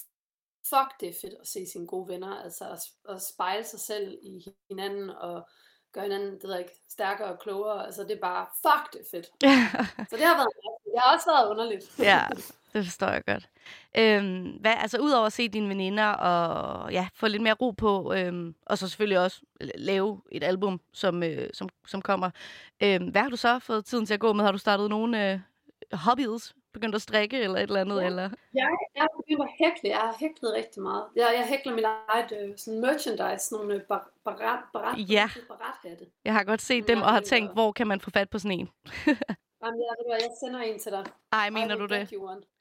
Fuck, 0.70 1.00
det 1.00 1.10
er 1.10 1.14
fedt 1.22 1.34
at 1.42 1.48
se 1.48 1.66
sine 1.66 1.88
gode 1.88 2.08
venner, 2.08 2.44
altså 2.44 2.66
at, 2.70 2.80
at 3.16 3.22
spejle 3.22 3.64
sig 3.64 3.80
selv 3.80 4.18
i 4.22 4.46
hinanden, 4.70 5.10
og 5.10 5.48
gøre 5.94 6.04
hinanden, 6.04 6.32
det 6.32 6.44
ved 6.44 6.52
jeg 6.52 6.60
ikke, 6.60 6.82
stærkere 6.90 7.28
og 7.28 7.40
klogere. 7.40 7.86
Altså 7.86 8.04
det 8.04 8.12
er 8.12 8.20
bare, 8.22 8.48
fuck, 8.62 8.94
det 8.94 9.02
er 9.02 9.10
fedt. 9.12 9.26
Så 10.10 10.16
det 10.18 10.26
har 10.26 10.38
været, 10.38 10.54
det 10.86 11.02
har 11.02 11.16
også 11.16 11.32
været 11.32 11.50
underligt. 11.50 12.00
ja, 12.00 12.28
det 12.78 12.86
forstår 12.86 13.08
jeg 13.08 13.24
godt. 13.26 13.50
Øhm, 13.98 14.58
hvad, 14.62 14.74
altså 14.78 14.98
udover 14.98 15.26
at 15.26 15.34
se 15.34 15.48
dine 15.48 15.70
veninder 15.70 16.08
og 16.08 16.92
ja, 16.92 17.08
få 17.14 17.28
lidt 17.28 17.44
mere 17.44 17.54
ro 17.54 17.72
på, 17.72 18.14
øhm, 18.14 18.56
og 18.66 18.78
så 18.78 18.88
selvfølgelig 18.88 19.20
også 19.20 19.42
lave 19.76 20.22
et 20.32 20.44
album, 20.44 20.82
som, 20.94 21.24
øh, 21.24 21.50
som, 21.54 21.70
som 21.88 22.02
kommer. 22.02 22.30
Øhm, 22.84 23.08
hvad 23.08 23.22
har 23.22 23.30
du 23.30 23.36
så 23.36 23.60
fået 23.60 23.86
tiden 23.86 24.06
til 24.06 24.14
at 24.14 24.20
gå 24.20 24.34
med? 24.34 24.46
Har 24.46 24.52
du 24.52 24.58
startet 24.58 24.90
nogle 24.90 25.32
øh, 25.32 25.40
hobbies? 25.94 26.56
Begyndt 26.74 26.96
at 26.96 27.02
strikke 27.02 27.42
eller 27.42 27.56
et 27.56 27.64
eller 27.64 27.82
andet? 27.82 28.02
Ja. 28.02 28.06
Eller? 28.06 28.30
Jeg 28.54 28.70
er 28.96 29.08
begyndt 29.18 29.42
at 29.42 29.50
hækle. 29.66 29.90
Jeg 29.90 29.98
har 29.98 30.16
hæklet 30.20 30.54
rigtig 30.54 30.82
meget. 30.82 31.04
Jeg, 31.16 31.34
jeg 31.38 31.48
hækler 31.48 31.76
mit 31.76 31.86
eget 32.10 32.34
øh, 32.42 32.54
sådan 32.58 32.80
merchandise, 32.82 33.54
nogle 33.54 33.74
øh, 33.74 33.82
bar, 33.82 34.10
barat, 34.26 34.60
barat, 34.74 35.10
ja. 35.10 35.30
barathatte. 35.48 36.06
Jeg 36.26 36.34
har 36.34 36.44
godt 36.44 36.62
set 36.62 36.88
dem 36.88 37.02
og 37.02 37.14
har 37.14 37.20
tænkt, 37.20 37.54
hvor 37.54 37.72
kan 37.72 37.88
man 37.88 38.02
få 38.02 38.10
fat 38.10 38.30
på 38.30 38.40
sådan 38.40 38.60
en? 38.60 38.70
Jamen, 39.64 39.80
jeg, 39.80 40.20
jeg 40.22 40.30
sender 40.40 40.60
en 40.60 40.80
til 40.80 40.92
dig. 40.92 41.06
Ej, 41.32 41.50
mener 41.50 41.76
du 41.76 41.86
det? 41.86 42.14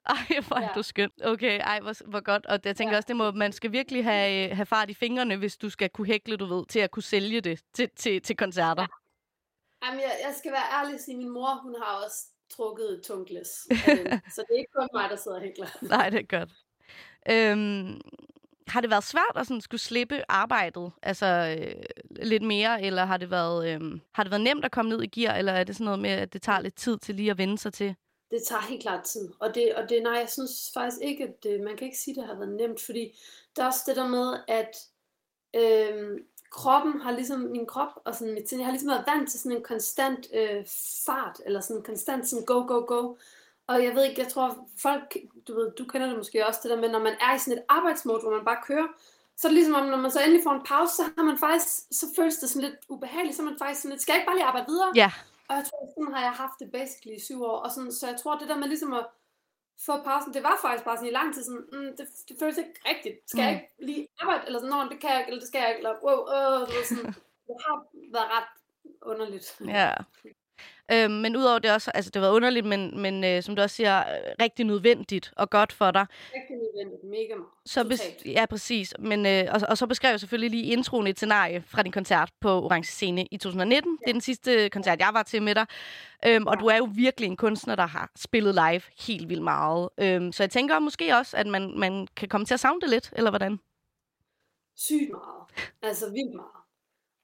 Ej, 0.06 0.40
hvor 0.46 0.56
er 0.56 0.62
ja. 0.62 0.68
du 0.74 0.82
skøn. 0.82 1.10
Okay, 1.24 1.60
ej, 1.60 1.80
hvor, 1.80 2.10
hvor 2.10 2.20
godt. 2.20 2.46
Og 2.46 2.60
jeg 2.64 2.76
tænker 2.76 2.92
ja. 2.92 2.96
også, 2.96 3.06
det 3.06 3.16
må, 3.16 3.30
man 3.30 3.52
skal 3.52 3.72
virkelig 3.72 4.04
have, 4.04 4.54
have 4.54 4.66
fart 4.66 4.90
i 4.90 4.94
fingrene, 4.94 5.36
hvis 5.36 5.56
du 5.56 5.70
skal 5.70 5.90
kunne 5.90 6.06
hækle, 6.06 6.36
du 6.36 6.46
ved, 6.46 6.66
til 6.66 6.78
at 6.78 6.90
kunne 6.90 7.02
sælge 7.02 7.40
det 7.40 7.60
til, 7.74 7.90
til, 7.96 8.22
til 8.22 8.36
koncerter. 8.36 8.82
Ja. 8.82 9.86
Jamen, 9.86 10.00
jeg, 10.00 10.12
jeg 10.26 10.34
skal 10.38 10.52
være 10.52 10.80
ærlig 10.80 10.94
og 10.94 11.00
sige, 11.00 11.16
min 11.16 11.30
mor, 11.30 11.60
hun 11.62 11.74
har 11.82 12.04
også 12.04 12.26
trukket 12.50 12.90
et 12.90 13.02
tungt 13.04 13.30
læs. 13.30 13.48
så 14.34 14.44
det 14.48 14.54
er 14.54 14.58
ikke 14.58 14.72
kun 14.76 14.88
mig, 14.92 15.10
der 15.10 15.16
sidder 15.16 15.36
og 15.36 15.42
hækler. 15.42 15.66
Nej, 15.82 16.10
det 16.10 16.20
er 16.20 16.38
godt. 16.38 16.50
Øhm, 17.30 18.00
har 18.68 18.80
det 18.80 18.90
været 18.90 19.04
svært 19.04 19.36
at 19.36 19.46
sådan 19.46 19.60
skulle 19.60 19.80
slippe 19.80 20.22
arbejdet 20.28 20.92
altså 21.02 21.56
øh, 21.58 21.82
lidt 22.10 22.42
mere, 22.42 22.82
eller 22.82 23.04
har 23.04 23.16
det 23.16 23.30
været 23.30 23.68
øh, 23.68 24.00
har 24.12 24.22
det 24.22 24.30
været 24.30 24.44
nemt 24.44 24.64
at 24.64 24.72
komme 24.72 24.88
ned 24.88 25.02
i 25.02 25.06
gear, 25.06 25.34
eller 25.34 25.52
er 25.52 25.64
det 25.64 25.74
sådan 25.76 25.84
noget 25.84 26.00
med, 26.00 26.10
at 26.10 26.32
det 26.32 26.42
tager 26.42 26.60
lidt 26.60 26.76
tid 26.76 26.98
til 26.98 27.14
lige 27.14 27.30
at 27.30 27.38
vende 27.38 27.58
sig 27.58 27.72
til? 27.72 27.94
Det 28.30 28.42
tager 28.48 28.62
helt 28.62 28.82
klart 28.82 29.04
tid, 29.04 29.28
og 29.40 29.54
det, 29.54 29.74
og 29.74 29.88
det 29.88 30.02
nej, 30.02 30.12
jeg 30.12 30.28
synes 30.28 30.70
faktisk 30.74 31.02
ikke, 31.02 31.24
at 31.24 31.42
det, 31.42 31.60
man 31.60 31.76
kan 31.76 31.86
ikke 31.86 31.98
sige, 31.98 32.12
at 32.12 32.16
det 32.16 32.26
har 32.26 32.34
været 32.34 32.56
nemt, 32.56 32.80
fordi 32.80 33.18
der 33.56 33.62
er 33.62 33.66
også 33.66 33.80
det 33.86 33.96
der 33.96 34.08
med, 34.08 34.36
at 34.48 34.76
øh, 35.56 36.20
kroppen 36.50 37.00
har 37.00 37.10
ligesom, 37.10 37.40
min 37.40 37.66
krop 37.66 37.92
og 38.04 38.14
sådan 38.14 38.34
mit 38.34 38.48
sind, 38.48 38.60
jeg 38.60 38.66
har 38.66 38.72
ligesom 38.72 38.90
været 38.90 39.04
vant 39.06 39.30
til 39.30 39.40
sådan 39.40 39.56
en 39.56 39.62
konstant 39.62 40.26
øh, 40.34 40.64
fart, 41.06 41.40
eller 41.46 41.60
sådan 41.60 41.76
en 41.76 41.84
konstant 41.84 42.28
sådan 42.28 42.44
go, 42.44 42.66
go, 42.66 42.84
go. 42.86 43.14
Og 43.66 43.84
jeg 43.84 43.94
ved 43.94 44.04
ikke, 44.04 44.20
jeg 44.20 44.28
tror 44.28 44.68
folk, 44.82 45.16
du 45.48 45.54
ved, 45.54 45.70
du 45.78 45.84
kender 45.84 46.06
det 46.06 46.16
måske 46.16 46.46
også, 46.46 46.60
det 46.62 46.70
der 46.70 46.80
med, 46.80 46.88
når 46.88 46.98
man 46.98 47.16
er 47.20 47.34
i 47.34 47.38
sådan 47.38 47.58
et 47.58 47.64
arbejdsmode, 47.68 48.20
hvor 48.20 48.30
man 48.36 48.44
bare 48.44 48.64
kører, 48.64 48.88
så 49.36 49.48
er 49.48 49.50
det 49.50 49.58
ligesom 49.58 49.74
om, 49.74 49.86
når 49.86 49.96
man 49.96 50.10
så 50.10 50.20
endelig 50.20 50.42
får 50.44 50.54
en 50.54 50.66
pause, 50.66 50.96
så 50.96 51.02
har 51.16 51.24
man 51.24 51.38
faktisk, 51.38 51.68
så 51.90 52.06
føles 52.16 52.36
det 52.36 52.50
sådan 52.50 52.68
lidt 52.68 52.80
ubehageligt, 52.88 53.36
så 53.36 53.42
er 53.42 53.50
man 53.50 53.58
faktisk 53.58 53.80
sådan 53.80 53.92
lidt, 53.92 54.02
skal 54.02 54.12
jeg 54.12 54.20
ikke 54.20 54.28
bare 54.28 54.36
lige 54.36 54.48
arbejde 54.50 54.66
videre? 54.72 54.92
Ja. 54.94 55.10
Og 55.48 55.54
jeg 55.56 55.64
tror, 55.68 55.80
sådan 55.94 56.14
har 56.14 56.22
jeg 56.28 56.36
haft 56.44 56.56
det 56.60 56.68
basically 56.72 57.16
i 57.16 57.20
syv 57.28 57.42
år, 57.42 57.58
og 57.64 57.70
sådan, 57.70 57.92
så 57.92 58.06
jeg 58.06 58.16
tror, 58.20 58.38
det 58.38 58.48
der 58.48 58.56
med 58.56 58.68
ligesom 58.68 58.92
at 58.92 59.06
få 59.86 60.02
pausen, 60.02 60.34
det 60.34 60.42
var 60.42 60.58
faktisk 60.62 60.84
bare 60.84 60.96
sådan 60.96 61.12
i 61.12 61.18
lang 61.20 61.34
tid 61.34 61.42
sådan, 61.44 61.64
mm, 61.72 61.96
det, 61.96 62.06
det 62.28 62.36
føles 62.40 62.58
ikke 62.58 62.80
rigtigt. 62.90 63.16
Skal 63.26 63.40
mm. 63.40 63.46
jeg 63.46 63.52
ikke 63.54 63.70
lige 63.88 64.08
arbejde, 64.20 64.42
eller 64.46 64.58
sådan, 64.60 64.74
Nå, 64.74 64.88
det 64.92 65.00
kan 65.00 65.10
jeg 65.10 65.18
ikke, 65.20 65.28
eller 65.30 65.42
det 65.42 65.48
skal 65.48 65.60
jeg 65.60 65.68
ikke, 65.70 65.80
eller 65.82 65.94
wow, 66.06 66.20
øh, 66.36 66.60
det, 66.72 66.86
sådan, 66.90 67.12
det 67.46 67.56
har 67.64 67.76
været 68.14 68.28
ret 68.36 68.50
underligt. 69.02 69.46
Ja. 69.78 69.92
Øhm, 70.92 71.12
men 71.12 71.36
udover 71.36 71.58
det 71.58 71.72
også, 71.72 71.90
altså 71.94 72.10
det 72.10 72.22
var 72.22 72.30
underligt, 72.30 72.66
men, 72.66 73.00
men 73.00 73.24
øh, 73.24 73.42
som 73.42 73.56
du 73.56 73.62
også 73.62 73.76
siger, 73.76 73.98
øh, 74.00 74.04
rigtig 74.40 74.64
nødvendigt 74.66 75.32
og 75.36 75.50
godt 75.50 75.72
for 75.72 75.90
dig. 75.90 76.06
Rigtig 76.34 76.56
nødvendigt, 76.56 77.04
mega 77.04 77.34
meget. 77.34 77.50
Så 77.66 77.82
bes- 77.84 78.30
ja, 78.30 78.46
præcis. 78.46 78.94
Men, 78.98 79.26
øh, 79.26 79.44
og, 79.54 79.60
og 79.68 79.78
så 79.78 79.86
beskrev 79.86 80.10
jeg 80.10 80.20
selvfølgelig 80.20 80.50
lige 80.60 80.72
introen 80.72 81.06
et 81.06 81.16
scenarie 81.16 81.62
fra 81.62 81.82
din 81.82 81.92
koncert 81.92 82.30
på 82.40 82.62
Orange 82.64 82.86
Scene 82.86 83.26
i 83.30 83.36
2019. 83.36 83.90
Ja. 83.92 84.04
Det 84.04 84.10
er 84.10 84.12
den 84.14 84.20
sidste 84.20 84.68
koncert, 84.70 85.00
jeg 85.00 85.10
var 85.12 85.22
til 85.22 85.42
med 85.42 85.54
dig. 85.54 85.66
Øhm, 86.26 86.46
og 86.46 86.54
Ja. 86.54 86.60
du 86.60 86.66
er 86.66 86.76
jo 86.76 86.88
virkelig 86.94 87.26
en 87.28 87.36
kunstner, 87.36 87.74
der 87.74 87.86
har 87.86 88.10
spillet 88.16 88.54
live 88.54 88.82
helt 89.06 89.28
vildt 89.28 89.42
meget. 89.42 89.88
Øhm, 89.98 90.32
så 90.32 90.42
jeg 90.42 90.50
tænker 90.50 90.78
måske 90.78 91.16
også, 91.16 91.36
at 91.36 91.46
man, 91.46 91.78
man 91.78 92.08
kan 92.16 92.28
komme 92.28 92.44
til 92.44 92.54
at 92.54 92.60
savne 92.60 92.80
det 92.80 92.90
lidt, 92.90 93.10
eller 93.16 93.30
hvordan? 93.30 93.58
sygt 94.76 95.10
meget. 95.10 95.70
Altså 95.82 96.04
vildt 96.10 96.34
meget. 96.34 96.65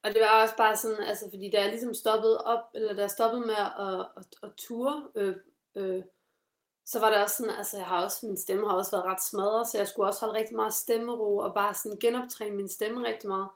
Og 0.04 0.14
det 0.14 0.20
var 0.20 0.42
også 0.42 0.56
bare 0.56 0.76
sådan, 0.76 1.04
altså 1.04 1.30
fordi 1.30 1.50
da 1.50 1.60
jeg 1.60 1.70
ligesom 1.70 1.94
stoppede 1.94 2.44
op, 2.44 2.60
eller 2.74 2.94
da 2.94 3.00
jeg 3.00 3.10
stoppede 3.10 3.46
med 3.46 3.54
at, 3.54 4.06
at, 4.16 4.24
at 4.42 4.50
ture, 4.56 5.08
øh, 5.14 5.36
øh, 5.74 6.02
så 6.84 7.00
var 7.00 7.10
det 7.10 7.22
også 7.22 7.36
sådan, 7.36 7.54
altså 7.58 7.76
jeg 7.76 7.86
har 7.86 8.04
også, 8.04 8.26
min 8.26 8.36
stemme 8.36 8.68
har 8.68 8.76
også 8.76 8.90
været 8.90 9.04
ret 9.04 9.22
smadret, 9.22 9.68
så 9.68 9.78
jeg 9.78 9.88
skulle 9.88 10.08
også 10.08 10.20
holde 10.20 10.38
rigtig 10.38 10.56
meget 10.56 10.74
stemmero, 10.74 11.36
og 11.36 11.54
bare 11.54 11.74
sådan 11.74 11.98
genoptræne 11.98 12.56
min 12.56 12.68
stemme 12.68 13.06
rigtig 13.06 13.28
meget. 13.28 13.48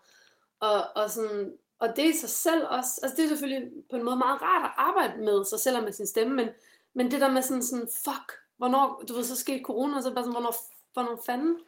Og, 0.61 0.83
og 0.97 1.11
sådan, 1.11 1.59
og 1.79 1.97
det 1.97 2.05
i 2.05 2.19
sig 2.19 2.29
selv 2.29 2.67
også, 2.69 3.01
altså 3.03 3.17
det 3.17 3.25
er 3.25 3.29
selvfølgelig 3.29 3.73
på 3.91 3.97
en 3.97 4.05
måde 4.05 4.17
meget 4.17 4.43
rart 4.43 4.65
at 4.65 4.75
arbejde 4.77 5.23
med 5.23 5.45
sig 5.45 5.61
selv 5.61 5.77
og 5.77 5.83
med 5.83 5.93
sin 5.93 6.07
stemme, 6.07 6.35
men, 6.35 6.49
men 6.95 7.11
det 7.11 7.21
der 7.21 7.31
med 7.31 7.43
sådan, 7.43 7.63
sådan 7.63 7.89
fuck, 8.05 8.33
hvornår, 8.57 9.03
du 9.09 9.15
ved, 9.15 9.25
så 9.25 9.37
skete 9.37 9.65
corona, 9.65 9.97
og 9.97 10.03
så 10.03 10.15
bare 10.15 10.25
sådan, 10.25 10.33
hvornår, 10.33 10.55
hvornår 10.93 11.23
fanden 11.27 11.61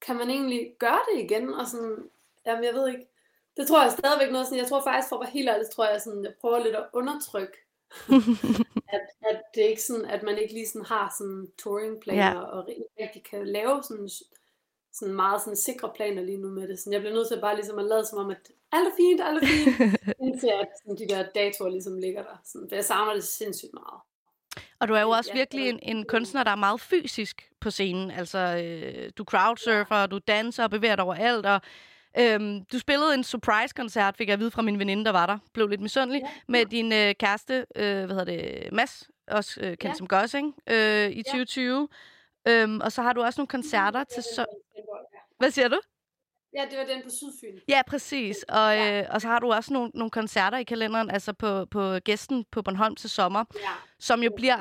kan 0.00 0.16
man 0.16 0.30
egentlig 0.30 0.74
gøre 0.78 1.00
det 1.12 1.22
igen? 1.22 1.54
Og 1.54 1.66
sådan, 1.66 2.10
jamen 2.46 2.64
jeg 2.64 2.74
ved 2.74 2.88
ikke, 2.88 3.11
det 3.56 3.68
tror 3.68 3.82
jeg 3.82 3.92
stadigvæk 3.92 4.32
noget 4.32 4.46
sådan, 4.46 4.58
jeg 4.58 4.68
tror 4.68 4.82
faktisk, 4.82 5.08
for 5.08 5.16
at 5.16 5.20
være 5.20 5.30
helt 5.30 5.48
ærlig, 5.48 5.70
tror 5.70 5.86
jeg 5.90 6.00
sådan, 6.00 6.24
jeg 6.24 6.34
prøver 6.40 6.58
lidt 6.64 6.76
at 6.76 6.86
undertrykke, 6.92 7.56
at, 8.96 9.04
at 9.30 9.42
det 9.54 9.64
er 9.64 9.68
ikke 9.68 9.82
sådan, 9.82 10.04
at 10.04 10.22
man 10.22 10.38
ikke 10.38 10.54
lige 10.54 10.68
sådan 10.68 10.86
har 10.86 11.14
sådan 11.18 11.48
touringplaner, 11.62 12.24
Ja. 12.26 12.30
ja. 12.30 12.40
og 12.40 12.68
rigtig 13.00 13.22
kan 13.30 13.46
lave 13.46 13.82
sådan, 13.82 14.08
sådan 14.92 15.14
meget 15.14 15.40
sådan 15.40 15.56
sikre 15.56 15.90
planer 15.96 16.22
lige 16.22 16.38
nu 16.38 16.48
med 16.48 16.68
det. 16.68 16.78
Sådan, 16.78 16.92
jeg 16.92 17.00
bliver 17.00 17.14
nødt 17.14 17.28
til 17.28 17.40
bare 17.40 17.54
ligesom 17.54 17.78
at 17.78 17.84
lade 17.84 18.06
som 18.06 18.18
om, 18.18 18.30
at 18.30 18.50
alt 18.72 18.88
er 18.88 18.92
fint, 18.96 19.20
alt 19.20 19.42
er 19.42 19.46
fint, 19.46 19.96
indtil 20.26 20.50
at 20.62 20.68
sådan, 20.78 20.96
de 20.98 21.08
der 21.14 21.22
datoer 21.34 21.68
ligesom 21.68 21.96
ligger 21.98 22.22
der. 22.22 22.36
Sådan, 22.44 22.68
for 22.68 22.74
jeg 22.74 22.84
savner 22.84 23.14
det 23.14 23.24
sindssygt 23.24 23.72
meget. 23.74 24.00
Og 24.80 24.88
du 24.88 24.94
er 24.94 25.00
jo 25.00 25.10
også 25.10 25.30
Ja, 25.34 25.38
virkelig 25.38 25.68
en, 25.68 25.78
en 25.82 26.06
kunstner, 26.06 26.44
der 26.44 26.50
er 26.50 26.56
meget 26.56 26.80
fysisk 26.80 27.50
på 27.60 27.70
scenen. 27.70 28.10
Altså, 28.10 28.38
øh, 28.38 29.10
du 29.16 29.24
crowdsurfer, 29.24 30.06
du 30.06 30.18
danser 30.18 30.64
og 30.64 30.70
bevæger 30.70 30.96
dig 30.96 31.04
overalt, 31.04 31.46
og 31.46 31.60
øhm, 32.18 32.64
du 32.72 32.78
spillede 32.78 33.14
en 33.14 33.24
surprise-koncert, 33.24 34.16
fik 34.16 34.28
jeg 34.28 34.32
at 34.32 34.40
vide 34.40 34.50
fra 34.50 34.62
min 34.62 34.78
veninde, 34.78 35.04
der 35.04 35.12
var 35.12 35.26
der. 35.26 35.38
Blev 35.54 35.68
lidt 35.68 35.80
misundelig. 35.80 36.22
Ja. 36.24 36.30
Med 36.48 36.66
din 36.66 36.92
øh, 36.92 37.14
kæreste, 37.14 37.66
øh, 37.76 38.04
hvad 38.04 38.08
hedder 38.08 38.24
det, 38.24 38.72
Mads, 38.72 39.10
også 39.28 39.60
øh, 39.60 39.66
kendt 39.66 39.84
Ja. 39.84 39.94
som 39.94 40.06
Gossing, 40.08 40.54
øh, 40.70 41.10
i 41.10 41.22
2020. 41.22 41.88
Øhm, 42.48 42.80
og 42.80 42.92
så 42.92 43.02
har 43.02 43.12
du 43.12 43.22
også 43.22 43.40
nogle 43.40 43.48
koncerter 43.48 44.04
til... 44.04 44.22
Så... 44.22 44.46
Hvad 45.38 45.50
siger 45.50 45.68
du? 45.68 45.80
Ja, 46.56 46.64
det 46.70 46.78
var 46.78 46.84
den 46.84 47.02
på 47.02 47.10
Sydfyn. 47.10 47.58
Ja, 47.68 47.82
præcis. 47.86 48.42
Og, 48.48 48.72
Ja. 48.74 49.00
øh, 49.00 49.06
og 49.10 49.20
så 49.20 49.28
har 49.28 49.38
du 49.38 49.52
også 49.52 49.72
nogle, 49.72 49.90
nogle 49.94 50.10
koncerter 50.10 50.58
i 50.58 50.64
kalenderen, 50.64 51.10
altså 51.10 51.32
på, 51.32 51.64
på 51.64 51.98
gæsten 52.04 52.44
på 52.52 52.62
Bornholm 52.62 52.96
til 52.96 53.10
sommer, 53.10 53.44
Ja. 53.54 53.60
som 53.98 54.22
jo 54.22 54.30
bliver 54.36 54.56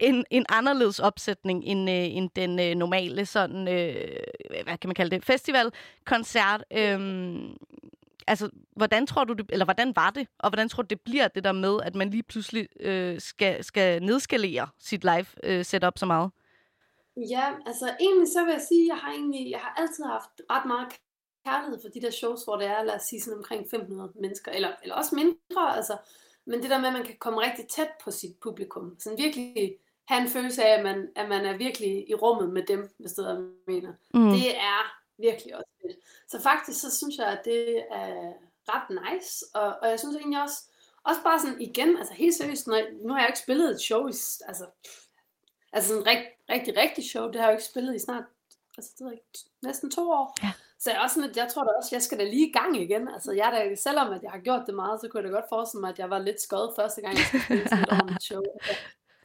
en, 0.00 0.24
en 0.30 0.46
anderledes 0.48 0.98
opsætning 0.98 1.64
end, 1.64 1.90
øh, 1.90 2.16
end 2.16 2.30
den 2.36 2.60
øh, 2.60 2.74
normale 2.74 3.26
sådan, 3.26 3.68
øh, 3.68 4.16
hvad 4.64 4.78
kan 4.78 4.88
man 4.88 4.94
kalde 4.94 5.16
det, 5.16 5.24
festival, 5.24 5.72
koncert. 6.04 6.64
Øhm, 6.72 7.56
altså, 8.26 8.50
hvordan 8.76 9.06
tror 9.06 9.24
du, 9.24 9.32
det, 9.32 9.46
eller 9.48 9.64
hvordan 9.64 9.96
var 9.96 10.10
det, 10.10 10.28
og 10.38 10.50
hvordan 10.50 10.68
tror 10.68 10.82
du, 10.82 10.86
det 10.86 11.00
bliver 11.00 11.28
det 11.28 11.44
der 11.44 11.52
med, 11.52 11.80
at 11.82 11.94
man 11.94 12.10
lige 12.10 12.22
pludselig 12.22 12.68
øh, 12.80 13.20
skal, 13.20 13.64
skal 13.64 14.02
nedskalere 14.02 14.68
sit 14.78 15.04
live 15.04 15.26
øh, 15.42 15.64
setup 15.64 15.98
så 15.98 16.06
meget? 16.06 16.30
Ja, 17.16 17.52
altså 17.66 17.96
egentlig 18.00 18.28
så 18.28 18.44
vil 18.44 18.52
jeg 18.52 18.64
sige, 18.68 18.82
at 18.82 18.88
jeg 18.88 18.96
har 18.96 19.12
egentlig, 19.12 19.50
jeg 19.50 19.60
har 19.60 19.74
altid 19.78 20.04
haft 20.04 20.30
ret 20.50 20.66
meget 20.66 20.88
kærlighed 21.46 21.78
for 21.82 21.88
de 21.88 22.00
der 22.00 22.10
shows, 22.10 22.44
hvor 22.44 22.56
det 22.56 22.66
er, 22.66 22.82
lad 22.82 22.94
os 22.94 23.02
sige 23.02 23.20
sådan 23.20 23.38
omkring 23.38 23.66
500 23.70 24.12
mennesker, 24.20 24.52
eller, 24.52 24.72
eller 24.82 24.94
også 24.94 25.14
mindre, 25.14 25.76
altså. 25.76 25.96
Men 26.46 26.62
det 26.62 26.70
der 26.70 26.78
med, 26.78 26.86
at 26.86 26.92
man 26.92 27.04
kan 27.04 27.16
komme 27.18 27.40
rigtig 27.40 27.66
tæt 27.68 27.90
på 28.04 28.10
sit 28.10 28.36
publikum, 28.42 28.96
sådan 28.98 29.18
virkelig 29.18 29.76
have 30.08 30.22
en 30.22 30.28
følelse 30.28 30.64
af, 30.64 30.78
at 30.78 30.84
man, 30.84 31.08
at 31.16 31.28
man 31.28 31.46
er 31.46 31.56
virkelig 31.56 32.10
i 32.10 32.14
rummet 32.14 32.50
med 32.50 32.62
dem, 32.62 32.94
hvis 32.98 33.12
det 33.12 33.30
er, 33.30 33.50
mener. 33.66 33.92
Mm. 34.14 34.30
Det 34.30 34.56
er 34.56 34.80
virkelig 35.18 35.56
også 35.56 35.70
fedt. 35.82 35.96
Så 36.28 36.40
faktisk, 36.40 36.80
så 36.80 36.96
synes 36.96 37.16
jeg, 37.16 37.26
at 37.26 37.44
det 37.44 37.84
er 37.90 38.32
ret 38.68 38.88
nice, 39.00 39.44
og, 39.54 39.76
og 39.82 39.88
jeg 39.88 39.98
synes 39.98 40.16
egentlig 40.16 40.42
også, 40.42 40.62
også 41.04 41.22
bare 41.22 41.40
sådan 41.40 41.60
igen, 41.60 41.96
altså 41.98 42.14
helt 42.14 42.34
seriøst, 42.34 42.66
når 42.66 42.76
jeg, 42.76 42.86
nu 43.04 43.12
har 43.12 43.20
jeg 43.20 43.28
ikke 43.28 43.38
spillet 43.38 43.70
et 43.70 43.80
show 43.80 44.06
i, 44.06 44.14
altså, 44.48 44.66
altså 45.72 45.88
sådan 45.88 46.06
rigtig, 46.06 46.28
rigtig, 46.50 46.76
rigtig 46.76 47.04
show, 47.04 47.26
det 47.26 47.36
har 47.36 47.42
jeg 47.42 47.52
jo 47.52 47.56
ikke 47.56 47.64
spillet 47.64 47.94
i 47.94 47.98
snart, 47.98 48.24
altså 48.78 48.90
det 48.98 49.12
ikke, 49.12 49.24
næsten 49.62 49.90
to 49.90 50.10
år. 50.10 50.36
Ja. 50.42 50.52
Så 50.78 50.90
jeg 50.90 51.00
også 51.00 51.14
sådan, 51.14 51.30
at 51.30 51.36
jeg 51.36 51.48
tror 51.48 51.64
da 51.64 51.70
også, 51.70 51.88
jeg 51.92 52.02
skal 52.02 52.18
da 52.18 52.24
lige 52.24 52.48
i 52.48 52.52
gang 52.52 52.80
igen. 52.80 53.08
Altså 53.08 53.32
jeg 53.32 53.52
da, 53.52 53.74
selvom 53.74 54.12
at 54.12 54.22
jeg 54.22 54.30
har 54.30 54.38
gjort 54.38 54.62
det 54.66 54.74
meget, 54.74 55.00
så 55.00 55.08
kunne 55.08 55.22
jeg 55.22 55.30
da 55.30 55.34
godt 55.34 55.48
forestille 55.48 55.80
mig, 55.80 55.90
at 55.90 55.98
jeg 55.98 56.10
var 56.10 56.18
lidt 56.18 56.40
skøjet 56.40 56.72
første 56.76 57.00
gang, 57.00 57.14
jeg 57.14 57.26
skulle 57.26 57.44
spille 57.44 57.68
sådan 57.70 58.08
et 58.08 58.22
show. 58.22 58.42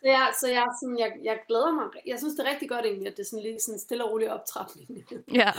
Ja, 0.05 0.09
Så 0.09 0.17
jeg, 0.17 0.33
så 0.39 0.47
jeg, 0.47 0.65
sådan, 0.81 0.99
jeg, 0.99 1.11
jeg 1.23 1.37
glæder 1.47 1.71
mig. 1.71 1.85
Jeg 2.07 2.19
synes, 2.19 2.33
det 2.33 2.47
er 2.47 2.51
rigtig 2.51 2.69
godt 2.69 2.85
egentlig, 2.85 3.07
at 3.07 3.17
det 3.17 3.23
er 3.23 3.27
sådan 3.29 3.43
lige 3.43 3.59
sådan 3.59 3.75
en 3.75 3.79
stille 3.79 4.05
og 4.05 4.11
rolig 4.11 4.33
optrapning. 4.33 4.87
Ja. 5.41 5.51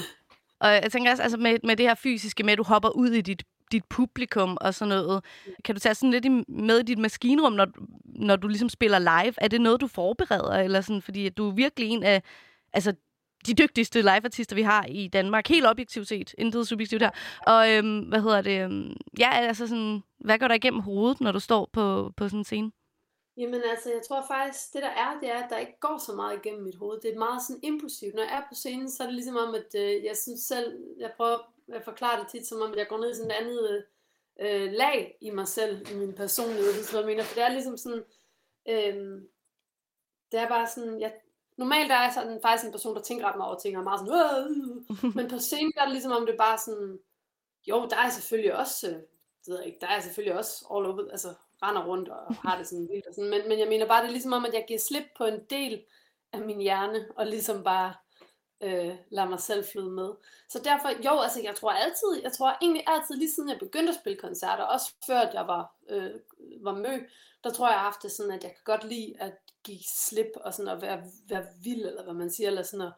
Og 0.60 0.70
jeg 0.70 0.92
tænker 0.92 1.10
også, 1.10 1.22
altså 1.22 1.38
med, 1.38 1.58
med 1.64 1.76
det 1.76 1.86
her 1.86 1.94
fysiske 1.94 2.42
med, 2.42 2.52
at 2.52 2.58
du 2.58 2.62
hopper 2.62 2.88
ud 2.88 3.10
i 3.10 3.20
dit, 3.20 3.42
dit 3.72 3.84
publikum 3.84 4.58
og 4.60 4.74
sådan 4.74 4.88
noget. 4.88 5.24
Kan 5.64 5.74
du 5.74 5.78
tage 5.78 5.94
sådan 5.94 6.10
lidt 6.10 6.24
i, 6.24 6.28
med 6.48 6.78
i 6.78 6.82
dit 6.82 6.98
maskinrum, 6.98 7.52
når, 7.52 7.66
når 8.04 8.36
du 8.36 8.48
ligesom 8.48 8.68
spiller 8.68 8.98
live? 8.98 9.34
Er 9.36 9.48
det 9.48 9.60
noget, 9.60 9.80
du 9.80 9.86
forbereder? 9.86 10.52
Eller 10.52 10.80
sådan, 10.80 11.02
fordi 11.02 11.28
du 11.28 11.48
er 11.48 11.54
virkelig 11.54 11.88
en 11.88 12.02
af 12.02 12.22
altså, 12.72 12.94
de 13.46 13.54
dygtigste 13.54 14.00
liveartister, 14.00 14.56
vi 14.56 14.62
har 14.62 14.84
i 14.88 15.08
Danmark. 15.08 15.48
Helt 15.48 15.66
objektivt 15.66 16.08
set. 16.08 16.34
Intet 16.38 16.68
subjektivt 16.68 17.02
her. 17.02 17.10
Og 17.46 17.72
øhm, 17.72 17.98
hvad 18.00 18.20
hedder 18.20 18.42
det? 18.42 18.60
Øhm, 18.64 18.96
ja, 19.18 19.30
altså 19.34 19.66
sådan, 19.66 20.02
hvad 20.20 20.38
går 20.38 20.48
der 20.48 20.54
igennem 20.54 20.80
hovedet, 20.80 21.20
når 21.20 21.32
du 21.32 21.40
står 21.40 21.70
på, 21.72 22.12
på 22.16 22.28
sådan 22.28 22.38
en 22.40 22.44
scene? 22.44 22.70
Jamen 23.36 23.62
altså, 23.62 23.90
jeg 23.90 24.02
tror 24.08 24.24
faktisk, 24.26 24.72
det 24.72 24.82
der 24.82 24.88
er, 24.88 25.20
det 25.20 25.30
er, 25.30 25.42
at 25.42 25.50
der 25.50 25.58
ikke 25.58 25.80
går 25.80 25.98
så 25.98 26.12
meget 26.12 26.38
igennem 26.38 26.62
mit 26.62 26.76
hoved. 26.76 27.00
Det 27.00 27.14
er 27.14 27.18
meget 27.18 27.42
sådan 27.42 27.60
impulsivt. 27.62 28.14
Når 28.14 28.22
jeg 28.22 28.32
er 28.36 28.48
på 28.48 28.54
scenen, 28.54 28.90
så 28.90 29.02
er 29.02 29.06
det 29.06 29.14
ligesom 29.14 29.36
om, 29.36 29.54
at 29.54 29.74
øh, 29.74 30.04
jeg 30.04 30.16
synes 30.16 30.40
selv, 30.40 30.84
jeg 30.98 31.12
prøver 31.16 31.38
at 31.72 31.84
forklare 31.84 32.20
det 32.20 32.28
tit, 32.28 32.46
som 32.46 32.60
om 32.60 32.72
at 32.72 32.78
jeg 32.78 32.88
går 32.88 32.98
ned 32.98 33.10
i 33.10 33.14
sådan 33.14 33.30
et 33.30 33.34
andet 33.34 33.84
øh, 34.40 34.72
lag 34.72 35.18
i 35.20 35.30
mig 35.30 35.48
selv, 35.48 35.86
i 35.92 35.94
min 35.94 36.12
personlighed, 36.12 36.74
hvis 36.74 36.90
du 36.90 37.06
mener. 37.06 37.22
For 37.24 37.34
det 37.34 37.44
er 37.44 37.48
ligesom 37.48 37.76
sådan, 37.76 38.04
øh, 38.68 39.22
det 40.32 40.40
er 40.40 40.48
bare 40.48 40.66
sådan, 40.66 41.00
jeg, 41.00 41.14
normalt 41.56 41.92
er 41.92 42.02
jeg 42.02 42.12
sådan, 42.14 42.40
faktisk 42.42 42.66
en 42.66 42.72
person, 42.72 42.96
der 42.96 43.02
tænker 43.02 43.26
ret 43.28 43.36
meget 43.36 43.50
over 43.50 43.60
ting, 43.60 43.76
og 43.76 43.80
er 43.80 43.84
meget 43.84 44.00
sådan, 44.00 44.14
"Åh!" 44.14 45.14
men 45.16 45.28
på 45.30 45.38
scenen 45.38 45.72
der 45.72 45.80
er 45.80 45.84
det 45.84 45.92
ligesom 45.92 46.12
om, 46.12 46.26
det 46.26 46.32
er 46.32 46.36
bare 46.38 46.58
sådan, 46.58 46.98
jo, 47.66 47.86
der 47.90 47.96
er 47.96 48.10
selvfølgelig 48.10 48.56
også, 48.56 48.88
øh, 48.88 48.94
det 49.44 49.48
ved 49.48 49.56
jeg 49.58 49.66
ikke, 49.66 49.80
der 49.80 49.86
er 49.86 50.00
selvfølgelig 50.00 50.38
også 50.38 50.66
all 50.70 50.86
over, 50.86 51.10
altså 51.10 51.34
render 51.68 51.84
rundt 51.84 52.08
og 52.08 52.34
har 52.34 52.58
det 52.58 52.66
sådan 52.68 52.88
vildt 52.88 53.06
og 53.06 53.14
sådan, 53.14 53.30
men, 53.30 53.48
men 53.48 53.58
jeg 53.58 53.68
mener 53.68 53.86
bare, 53.86 54.02
det 54.02 54.08
er 54.08 54.12
ligesom 54.12 54.32
om, 54.32 54.44
at 54.44 54.54
jeg 54.54 54.64
giver 54.68 54.80
slip 54.80 55.04
på 55.18 55.24
en 55.24 55.40
del 55.50 55.84
af 56.32 56.40
min 56.40 56.60
hjerne, 56.60 57.06
og 57.16 57.26
ligesom 57.26 57.64
bare 57.64 57.94
øh, 58.60 58.96
lader 59.10 59.28
mig 59.28 59.40
selv 59.40 59.64
flyde 59.72 59.90
med. 59.90 60.10
Så 60.48 60.60
derfor, 60.64 60.88
jo, 61.04 61.20
altså 61.20 61.40
jeg 61.42 61.54
tror 61.54 61.70
altid, 61.70 62.22
jeg 62.22 62.32
tror 62.32 62.56
egentlig 62.62 62.84
altid, 62.86 63.14
lige 63.14 63.32
siden 63.32 63.48
jeg 63.48 63.58
begyndte 63.58 63.92
at 63.92 63.98
spille 64.00 64.18
koncerter, 64.18 64.64
også 64.64 64.92
før 65.06 65.18
at 65.18 65.34
jeg 65.34 65.46
var, 65.46 65.74
øh, 65.88 66.10
var 66.60 66.74
mø, 66.74 66.98
der 67.44 67.50
tror 67.50 67.66
jeg, 67.66 67.72
jeg 67.72 67.78
har 67.78 67.90
haft 67.90 68.02
det 68.02 68.12
sådan, 68.12 68.32
at 68.32 68.44
jeg 68.44 68.50
kan 68.50 68.64
godt 68.64 68.84
lide 68.84 69.14
at 69.20 69.32
give 69.64 69.80
slip 69.94 70.30
og 70.36 70.54
sådan 70.54 70.72
at 70.76 70.82
være, 70.82 71.02
være 71.28 71.44
vild, 71.62 71.86
eller 71.86 72.04
hvad 72.04 72.14
man 72.14 72.30
siger, 72.30 72.48
eller 72.48 72.62
sådan 72.62 72.86
at 72.86 72.92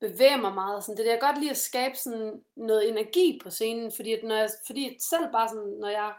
bevæge 0.00 0.36
mig 0.36 0.54
meget. 0.54 0.76
og 0.76 0.82
Sådan. 0.82 0.96
Det 0.96 1.02
er 1.02 1.06
det, 1.06 1.12
jeg 1.12 1.20
godt 1.20 1.38
lide 1.38 1.50
at 1.50 1.56
skabe 1.56 1.96
sådan 1.96 2.44
noget 2.56 2.88
energi 2.88 3.40
på 3.42 3.50
scenen, 3.50 3.92
fordi, 3.92 4.12
at 4.12 4.24
når 4.24 4.36
jeg, 4.36 4.50
fordi 4.66 4.98
selv 5.00 5.32
bare 5.32 5.48
sådan, 5.48 5.76
når 5.80 5.88
jeg 5.88 6.12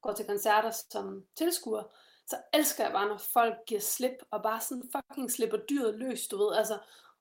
går 0.00 0.12
til 0.12 0.26
koncerter 0.26 0.70
som 0.70 1.24
tilskuer, 1.36 1.82
så 2.26 2.36
elsker 2.52 2.84
jeg 2.84 2.92
bare, 2.92 3.08
når 3.08 3.18
folk 3.18 3.54
giver 3.66 3.80
slip, 3.80 4.16
og 4.30 4.42
bare 4.42 4.60
sådan 4.60 4.90
fucking 4.96 5.30
slipper 5.30 5.56
dyret 5.56 5.94
løs, 5.94 6.28
du 6.28 6.36
ved. 6.38 6.56
Altså, 6.56 6.78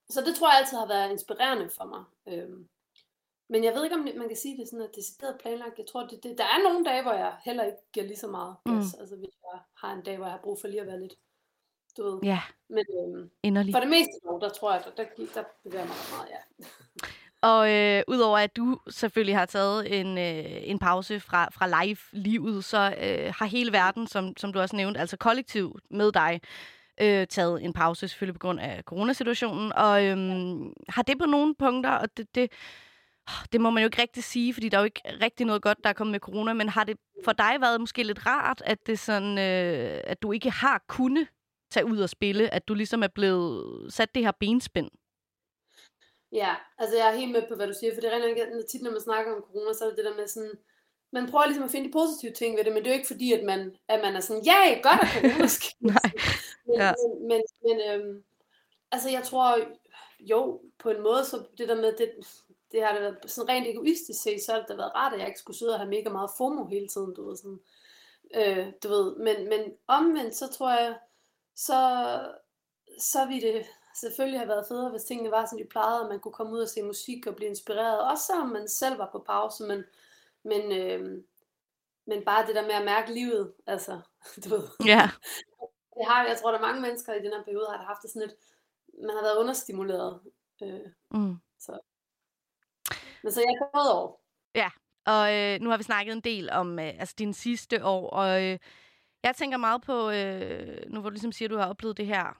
så 0.10 0.22
det 0.22 0.36
tror 0.36 0.50
jeg 0.50 0.58
altid 0.58 0.78
har 0.78 0.88
været 0.88 1.12
inspirerende 1.12 1.70
for 1.70 1.86
mig. 1.86 2.04
Øhm, 2.28 2.68
men 3.50 3.64
jeg 3.64 3.74
ved 3.74 3.84
ikke, 3.84 3.96
om 3.96 4.08
man 4.16 4.28
kan 4.28 4.38
sige 4.38 4.58
det 4.58 4.68
sådan, 4.68 4.86
at 4.86 4.96
decideret 4.96 5.40
planlagt. 5.42 5.78
Jeg 5.78 5.88
tror, 5.88 6.08
det, 6.08 6.24
det, 6.24 6.38
der 6.38 6.44
er 6.44 6.64
nogle 6.64 6.86
dage, 6.86 7.02
hvor 7.02 7.14
jeg 7.14 7.38
heller 7.46 7.64
ikke 7.64 7.78
giver 7.94 8.06
lige 8.06 8.18
så 8.18 8.28
meget 8.28 8.56
gas. 8.66 8.94
Mm. 8.94 9.00
Altså 9.00 9.16
hvis 9.16 9.36
jeg 9.44 9.60
har 9.74 9.94
en 9.94 10.04
dag, 10.04 10.18
hvor 10.18 10.26
jeg 10.26 10.34
har 10.34 10.42
brug 10.42 10.62
for 10.62 10.68
lige 10.68 10.82
at 10.82 10.88
være 10.88 11.00
lidt, 11.00 11.16
du 11.98 12.04
ved. 12.04 12.20
Ja, 12.24 12.42
Men 12.68 12.86
øhm, 13.00 13.32
inderligt. 13.44 13.76
for 13.76 13.80
det 13.80 13.90
meste 13.90 14.14
der 14.42 14.50
tror 14.50 14.74
jeg, 14.74 14.84
der, 14.86 15.04
der, 15.04 15.26
der 15.36 15.44
bevæger 15.64 15.86
mig 15.86 15.96
meget, 16.12 16.30
ja. 16.30 16.42
Og 17.42 17.72
øh, 17.72 18.04
udover 18.08 18.38
at 18.38 18.56
du 18.58 18.80
selvfølgelig 18.90 19.38
har 19.38 19.46
taget 19.46 20.00
en, 20.00 20.18
øh, 20.18 20.46
en 20.64 20.80
pause 20.80 21.20
fra, 21.20 21.50
fra 21.52 21.86
live-livet, 21.86 22.66
så 22.66 22.96
øh, 23.02 23.34
har 23.38 23.46
hele 23.46 23.72
verden, 23.72 24.08
som, 24.08 24.34
som 24.38 24.54
du 24.54 24.60
også 24.60 24.76
nævnte, 24.76 25.00
altså 25.00 25.18
kollektivt 25.18 25.84
med 25.92 26.12
dig, 26.12 26.42
øh, 27.02 27.28
taget 27.28 27.64
en 27.64 27.74
pause, 27.74 28.08
selvfølgelig 28.08 28.40
på 28.40 28.48
grund 28.48 28.60
af 28.60 28.84
coronasituationen. 28.84 29.74
Og 29.74 30.06
øh, 30.06 30.18
har 30.90 31.02
det 31.02 31.18
på 31.20 31.26
nogle 31.26 31.56
punkter, 31.56 31.92
og 31.92 32.18
det, 32.18 32.36
det 32.36 32.52
det 33.52 33.62
må 33.62 33.70
man 33.70 33.84
jo 33.84 33.88
ikke 33.88 34.02
rigtig 34.02 34.24
sige, 34.24 34.54
fordi 34.54 34.70
der 34.70 34.78
er 34.78 34.82
jo 34.82 34.86
ikke 34.86 35.02
rigtig 35.22 35.46
noget 35.46 35.62
godt, 35.62 35.78
der 35.84 35.90
er 35.90 35.94
kommet 35.94 36.12
med 36.12 36.20
corona, 36.20 36.54
men 36.54 36.70
har 36.70 36.84
det 36.84 36.98
for 37.26 37.34
dig 37.34 37.58
været 37.60 37.80
måske 37.80 38.04
lidt 38.04 38.26
rart, 38.26 38.62
at, 38.66 38.88
det 38.88 39.00
sådan, 39.00 39.38
øh, 39.38 40.02
at 40.04 40.22
du 40.22 40.32
ikke 40.32 40.52
har 40.52 40.84
kunnet 40.88 41.28
tage 41.72 41.86
ud 41.86 41.98
og 41.98 42.10
spille, 42.10 42.54
at 42.54 42.68
du 42.68 42.74
ligesom 42.74 43.04
er 43.04 43.08
blevet 43.08 43.94
sat 43.94 44.16
det 44.16 44.24
her 44.24 44.32
benspænd? 44.40 44.90
Ja, 46.32 46.56
altså 46.78 46.98
jeg 46.98 47.08
er 47.08 47.18
helt 47.18 47.32
med 47.32 47.48
på, 47.50 47.56
hvad 47.56 47.68
du 47.68 47.74
siger, 47.80 47.94
for 47.94 48.02
det 48.02 48.14
er 48.14 48.24
rent 48.24 48.68
tit, 48.70 48.82
når 48.82 48.92
man 48.92 49.02
snakker 49.02 49.36
om 49.36 49.42
corona, 49.42 49.74
så 49.74 49.86
er 49.86 49.90
det 49.90 49.98
det 49.98 50.06
der 50.06 50.16
med 50.16 50.28
sådan, 50.28 50.52
man 51.12 51.30
prøver 51.32 51.46
ligesom 51.46 51.64
at 51.64 51.72
finde 51.72 51.88
de 51.88 51.92
positive 51.94 52.32
ting 52.32 52.58
ved 52.58 52.64
det, 52.64 52.74
men 52.74 52.84
det 52.84 52.90
er 52.90 52.94
jo 52.96 52.98
ikke 52.98 53.08
fordi, 53.08 53.34
at 53.34 53.44
man, 53.46 53.76
at 53.88 54.02
man 54.02 54.16
er 54.16 54.20
sådan, 54.20 54.44
ja, 54.44 54.80
godt 54.84 55.02
at 55.02 55.10
corona 55.14 55.48
sker. 55.58 55.76
Nej. 55.80 56.12
men, 56.66 56.76
Ja. 56.78 56.94
men, 56.98 57.28
men, 57.28 57.42
men 57.64 57.78
øhm, 57.92 58.24
altså 58.92 59.10
jeg 59.10 59.24
tror, 59.24 59.58
jo, 60.20 60.62
på 60.80 60.90
en 60.90 61.02
måde, 61.04 61.26
så 61.26 61.44
det 61.58 61.70
der 61.70 61.76
med, 61.76 61.94
det, 61.98 62.12
det 62.72 62.84
har 62.84 62.94
da 62.94 63.00
været 63.00 63.18
sådan 63.32 63.50
rent 63.50 63.68
egoistisk 63.68 64.22
set, 64.24 64.42
så 64.44 64.52
har 64.54 64.62
det 64.68 64.78
været 64.78 64.96
rart, 64.96 65.14
at 65.14 65.20
jeg 65.20 65.28
ikke 65.28 65.40
skulle 65.40 65.58
sidde 65.58 65.74
og 65.74 65.80
have 65.80 65.90
mega 65.90 66.10
meget 66.10 66.30
FOMO 66.38 66.66
hele 66.66 66.88
tiden, 66.88 67.14
du 67.16 67.30
ved, 67.30 67.38
sådan, 67.38 67.60
øh, 68.36 68.74
du 68.84 68.88
ved, 68.90 69.16
men, 69.16 69.50
men 69.50 69.62
omvendt, 69.88 70.36
så 70.36 70.48
tror 70.48 70.72
jeg, 70.72 70.98
så, 71.56 71.80
så 73.00 73.26
ville 73.26 73.54
det 73.54 73.66
selvfølgelig 74.00 74.40
have 74.40 74.48
været 74.50 74.66
federe, 74.68 74.90
hvis 74.92 75.04
tingene 75.04 75.32
var, 75.32 75.46
som 75.46 75.58
de 75.58 75.66
plejede, 75.66 76.02
og 76.02 76.10
man 76.10 76.20
kunne 76.20 76.32
komme 76.34 76.54
ud 76.54 76.60
og 76.62 76.70
se 76.70 76.82
musik 76.84 77.28
og 77.28 77.36
blive 77.36 77.50
inspireret, 77.50 78.12
også 78.12 78.24
selvom 78.26 78.48
man 78.50 78.68
selv 78.68 78.98
var 78.98 79.10
på 79.12 79.20
pause, 79.28 79.64
men, 79.64 79.84
men, 80.44 80.72
øh, 80.72 81.24
men 82.08 82.26
bare 82.26 82.48
det 82.48 82.56
der 82.56 82.62
med 82.62 82.72
at 82.72 82.86
mærke 82.86 83.14
livet, 83.14 83.54
altså, 83.68 84.02
du 84.44 84.50
ved, 84.50 84.64
Ja. 84.86 85.10
det 85.98 86.06
har, 86.08 86.26
jeg 86.28 86.38
tror, 86.38 86.52
der 86.52 86.58
er 86.58 86.62
mange 86.62 86.82
mennesker 86.82 87.14
i 87.14 87.20
den 87.24 87.34
her 87.34 87.44
periode, 87.44 87.68
har 87.70 87.86
haft 87.86 88.02
det 88.02 88.10
sådan 88.12 88.28
lidt, 88.28 88.40
man 89.02 89.16
har 89.16 89.24
været 89.24 89.38
understimuleret, 89.38 90.20
øh, 90.64 90.80
Mm. 91.12 91.36
men 93.24 93.32
så 93.32 93.42
jeg 93.42 93.48
er 93.62 93.70
både 93.74 93.94
over. 94.00 94.16
Og 95.06 95.36
øh, 95.36 95.60
nu 95.62 95.70
har 95.70 95.78
vi 95.78 95.84
snakket 95.84 96.14
en 96.14 96.22
del 96.22 96.50
om 96.50 96.80
øh, 96.80 96.86
altså 97.00 97.16
dine 97.18 97.34
sidste 97.34 97.86
år, 97.86 98.10
og 98.10 98.44
øh, 98.44 98.60
jeg 99.24 99.36
tænker 99.36 99.58
meget 99.58 99.82
på, 99.82 100.10
øh, 100.12 100.92
nu 100.92 101.02
hvor 101.02 101.10
du 101.10 101.14
ligesom 101.14 101.32
siger, 101.32 101.48
at 101.48 101.52
du 101.52 101.58
har 101.58 101.70
oplevet 101.70 101.98
det 101.98 102.06
her 102.06 102.38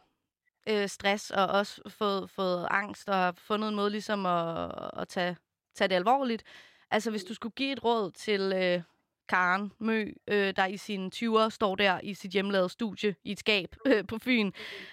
øh, 0.70 0.88
stress, 0.88 1.32
og 1.32 1.48
også 1.48 1.82
fået, 1.90 2.30
fået 2.30 2.68
angst, 2.72 3.10
og 3.10 3.16
har 3.16 3.32
fundet 3.32 3.70
en 3.70 3.76
måde 3.76 3.90
ligesom 3.90 4.26
at, 4.26 4.72
at 4.98 5.08
tage, 5.08 5.38
tage 5.76 5.88
det 5.88 5.96
alvorligt. 5.96 6.44
Altså 6.92 7.12
hvis 7.12 7.24
du 7.24 7.34
skulle 7.34 7.54
give 7.56 7.72
et 7.72 7.84
råd 7.84 8.12
til 8.12 8.42
øh, 8.56 8.82
Karen 9.30 9.72
Mø, 9.80 10.12
øh, 10.28 10.56
der 10.56 10.66
i 10.66 10.78
sine 10.78 11.12
20'er 11.16 11.50
står 11.50 11.76
der 11.76 12.00
i 12.04 12.14
sit 12.14 12.32
hjemlavede 12.32 12.70
studie 12.70 13.16
i 13.24 13.32
et 13.32 13.40
skab 13.40 13.76
øh, 13.86 14.08
på 14.08 14.18
Fyn, 14.18 14.52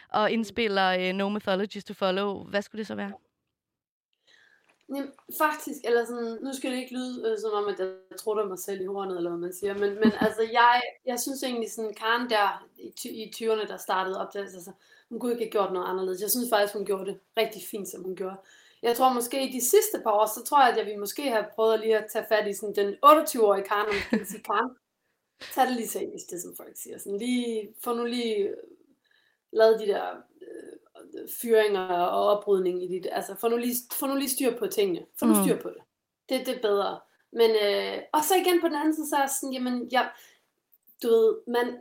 og 0.08 0.30
indspiller 0.30 0.88
øh, 0.88 1.12
No 1.12 1.28
Mythologies 1.28 1.84
to 1.84 1.94
Follow, 1.94 2.44
hvad 2.44 2.62
skulle 2.62 2.78
det 2.78 2.86
så 2.86 2.94
være? 2.94 3.12
Jamen, 4.88 5.12
faktisk, 5.38 5.80
eller 5.84 6.04
sådan, 6.04 6.38
nu 6.42 6.52
skal 6.52 6.72
det 6.72 6.78
ikke 6.78 6.94
lyde 6.94 7.30
øh, 7.30 7.38
som 7.38 7.50
om, 7.52 7.68
at 7.68 7.78
jeg 7.78 8.18
trutter 8.18 8.44
mig 8.44 8.58
selv 8.58 8.80
i 8.80 8.86
hornet, 8.86 9.16
eller 9.16 9.30
hvad 9.30 9.40
man 9.40 9.52
siger, 9.52 9.74
men, 9.74 9.94
men 9.94 10.12
altså, 10.20 10.42
jeg, 10.52 10.82
jeg 11.06 11.20
synes 11.20 11.42
egentlig 11.42 11.72
sådan, 11.72 11.94
Karen 11.94 12.30
der 12.30 12.66
i, 12.78 12.90
ty- 12.96 13.16
i 13.22 13.32
20'erne, 13.36 13.68
der 13.68 13.76
startede 13.76 14.20
op, 14.20 14.28
altså, 14.34 14.72
hun 15.08 15.20
kunne 15.20 15.32
ikke 15.32 15.44
have 15.44 15.50
gjort 15.50 15.72
noget 15.72 15.86
anderledes. 15.86 16.20
Jeg 16.22 16.30
synes 16.30 16.48
faktisk, 16.50 16.74
hun 16.74 16.86
gjorde 16.86 17.06
det 17.06 17.20
rigtig 17.36 17.62
fint, 17.70 17.88
som 17.88 18.02
hun 18.02 18.16
gjorde. 18.16 18.36
Jeg 18.82 18.96
tror 18.96 19.12
måske 19.12 19.48
i 19.48 19.52
de 19.52 19.60
sidste 19.60 20.00
par 20.02 20.10
år, 20.10 20.26
så 20.26 20.44
tror 20.44 20.60
jeg, 20.60 20.70
at 20.70 20.76
jeg 20.78 20.86
ville 20.86 21.00
måske 21.00 21.22
have 21.22 21.44
prøvet 21.54 21.80
lige 21.80 21.98
at 21.98 22.06
tage 22.12 22.24
fat 22.28 22.48
i 22.48 22.52
sådan 22.52 22.74
den 22.76 22.94
28-årige 23.04 23.64
Karen, 23.64 23.92
kan 24.10 24.26
sige, 24.26 24.42
Karen, 24.42 24.70
tag 25.54 25.66
det 25.66 25.76
lige 25.76 25.88
seriøst, 25.88 26.30
det 26.30 26.42
som 26.42 26.56
folk 26.56 26.76
siger. 26.76 26.98
Sådan 26.98 27.18
lige, 27.18 27.74
få 27.84 27.94
nu 27.94 28.04
lige 28.04 28.36
øh, 28.36 28.56
lavet 29.52 29.80
de 29.80 29.86
der 29.86 30.04
øh, 30.42 31.28
fyringer 31.40 31.88
og 31.88 32.26
oprydning 32.26 32.84
i 32.84 32.88
dit, 32.88 33.06
altså 33.12 33.34
få 33.34 33.48
nu, 33.48 33.56
lige, 33.56 33.74
få 33.92 34.06
nu 34.06 34.14
lige 34.14 34.30
styr 34.30 34.58
på 34.58 34.66
tingene. 34.66 35.06
Få 35.18 35.26
nu 35.26 35.34
Mm. 35.34 35.44
styr 35.44 35.62
på 35.62 35.68
det. 35.68 35.82
Det, 36.28 36.46
det 36.46 36.56
er 36.56 36.60
bedre. 36.60 37.00
Men, 37.32 37.50
øh, 37.50 38.02
og 38.12 38.24
så 38.24 38.34
igen 38.34 38.60
på 38.60 38.66
den 38.68 38.76
anden 38.76 38.94
side, 38.94 39.08
så 39.08 39.16
er 39.16 39.26
sådan, 39.26 39.52
jamen, 39.52 39.88
jeg, 39.92 40.10
du 41.02 41.08
ved, 41.08 41.36
man, 41.46 41.78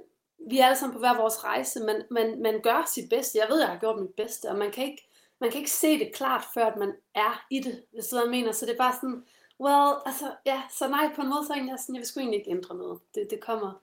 vi 0.50 0.60
er 0.60 0.66
alle 0.66 0.78
sammen 0.78 0.94
på 0.94 1.00
hver 1.00 1.18
vores 1.18 1.44
rejse, 1.44 1.80
man, 1.80 2.04
man, 2.12 2.42
man 2.42 2.62
gør 2.62 2.90
sit 2.94 3.10
bedste. 3.10 3.38
Jeg 3.38 3.48
ved, 3.50 3.60
jeg 3.60 3.70
har 3.70 3.80
gjort 3.80 4.02
mit 4.02 4.14
bedste, 4.18 4.50
og 4.50 4.58
man 4.58 4.72
kan 4.72 4.84
ikke, 4.84 5.10
man 5.42 5.52
kan 5.52 5.60
ikke 5.60 5.72
se 5.72 6.00
det 6.00 6.12
klart, 6.16 6.46
før 6.54 6.66
at 6.66 6.78
man 6.78 6.94
er 7.16 7.46
i 7.52 7.60
det, 7.60 7.84
hvis 7.94 8.06
du 8.06 8.16
hvad 8.16 8.24
jeg 8.24 8.32
mener. 8.32 8.52
Så 8.52 8.66
det 8.66 8.74
er 8.74 8.78
bare 8.78 8.94
sådan, 8.94 9.24
well, 9.60 9.94
altså, 10.06 10.36
ja, 10.46 10.62
så 10.78 10.88
nej, 10.88 11.16
på 11.16 11.22
en 11.22 11.30
måde, 11.30 11.46
så 11.46 11.54
er 11.54 11.58
jeg 11.58 11.80
sådan, 11.80 11.96
jeg 11.96 12.00
vil 12.00 12.08
sgu 12.08 12.20
egentlig 12.20 12.40
ikke 12.40 12.52
ændre 12.52 12.76
noget. 12.76 13.00
Det, 13.16 13.28
det 13.30 13.40
kommer, 13.42 13.82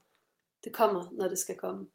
det 0.64 0.72
kommer, 0.72 1.08
når 1.12 1.28
det 1.28 1.38
skal 1.38 1.56
komme. 1.56 1.86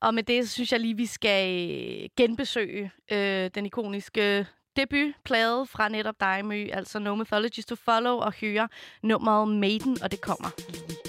Og 0.00 0.14
med 0.14 0.22
det, 0.22 0.48
så 0.48 0.52
synes 0.52 0.72
jeg 0.72 0.80
lige, 0.80 0.96
vi 0.96 1.06
skal 1.06 1.70
øh, 1.70 2.08
genbesøge 2.16 2.90
øh, 3.12 3.50
den 3.54 3.66
ikoniske 3.66 4.46
debutplade 4.76 5.66
fra 5.66 5.88
netop 5.88 6.20
dig, 6.20 6.44
My, 6.44 6.72
altså 6.72 6.98
No 6.98 7.14
Mythologies 7.14 7.66
to 7.66 7.74
Follow, 7.74 8.14
og 8.16 8.32
høre 8.32 8.68
nummeret 9.02 9.48
Maiden, 9.48 10.02
og 10.02 10.10
det 10.10 10.20
kommer 10.20 10.50
lige 10.88 11.07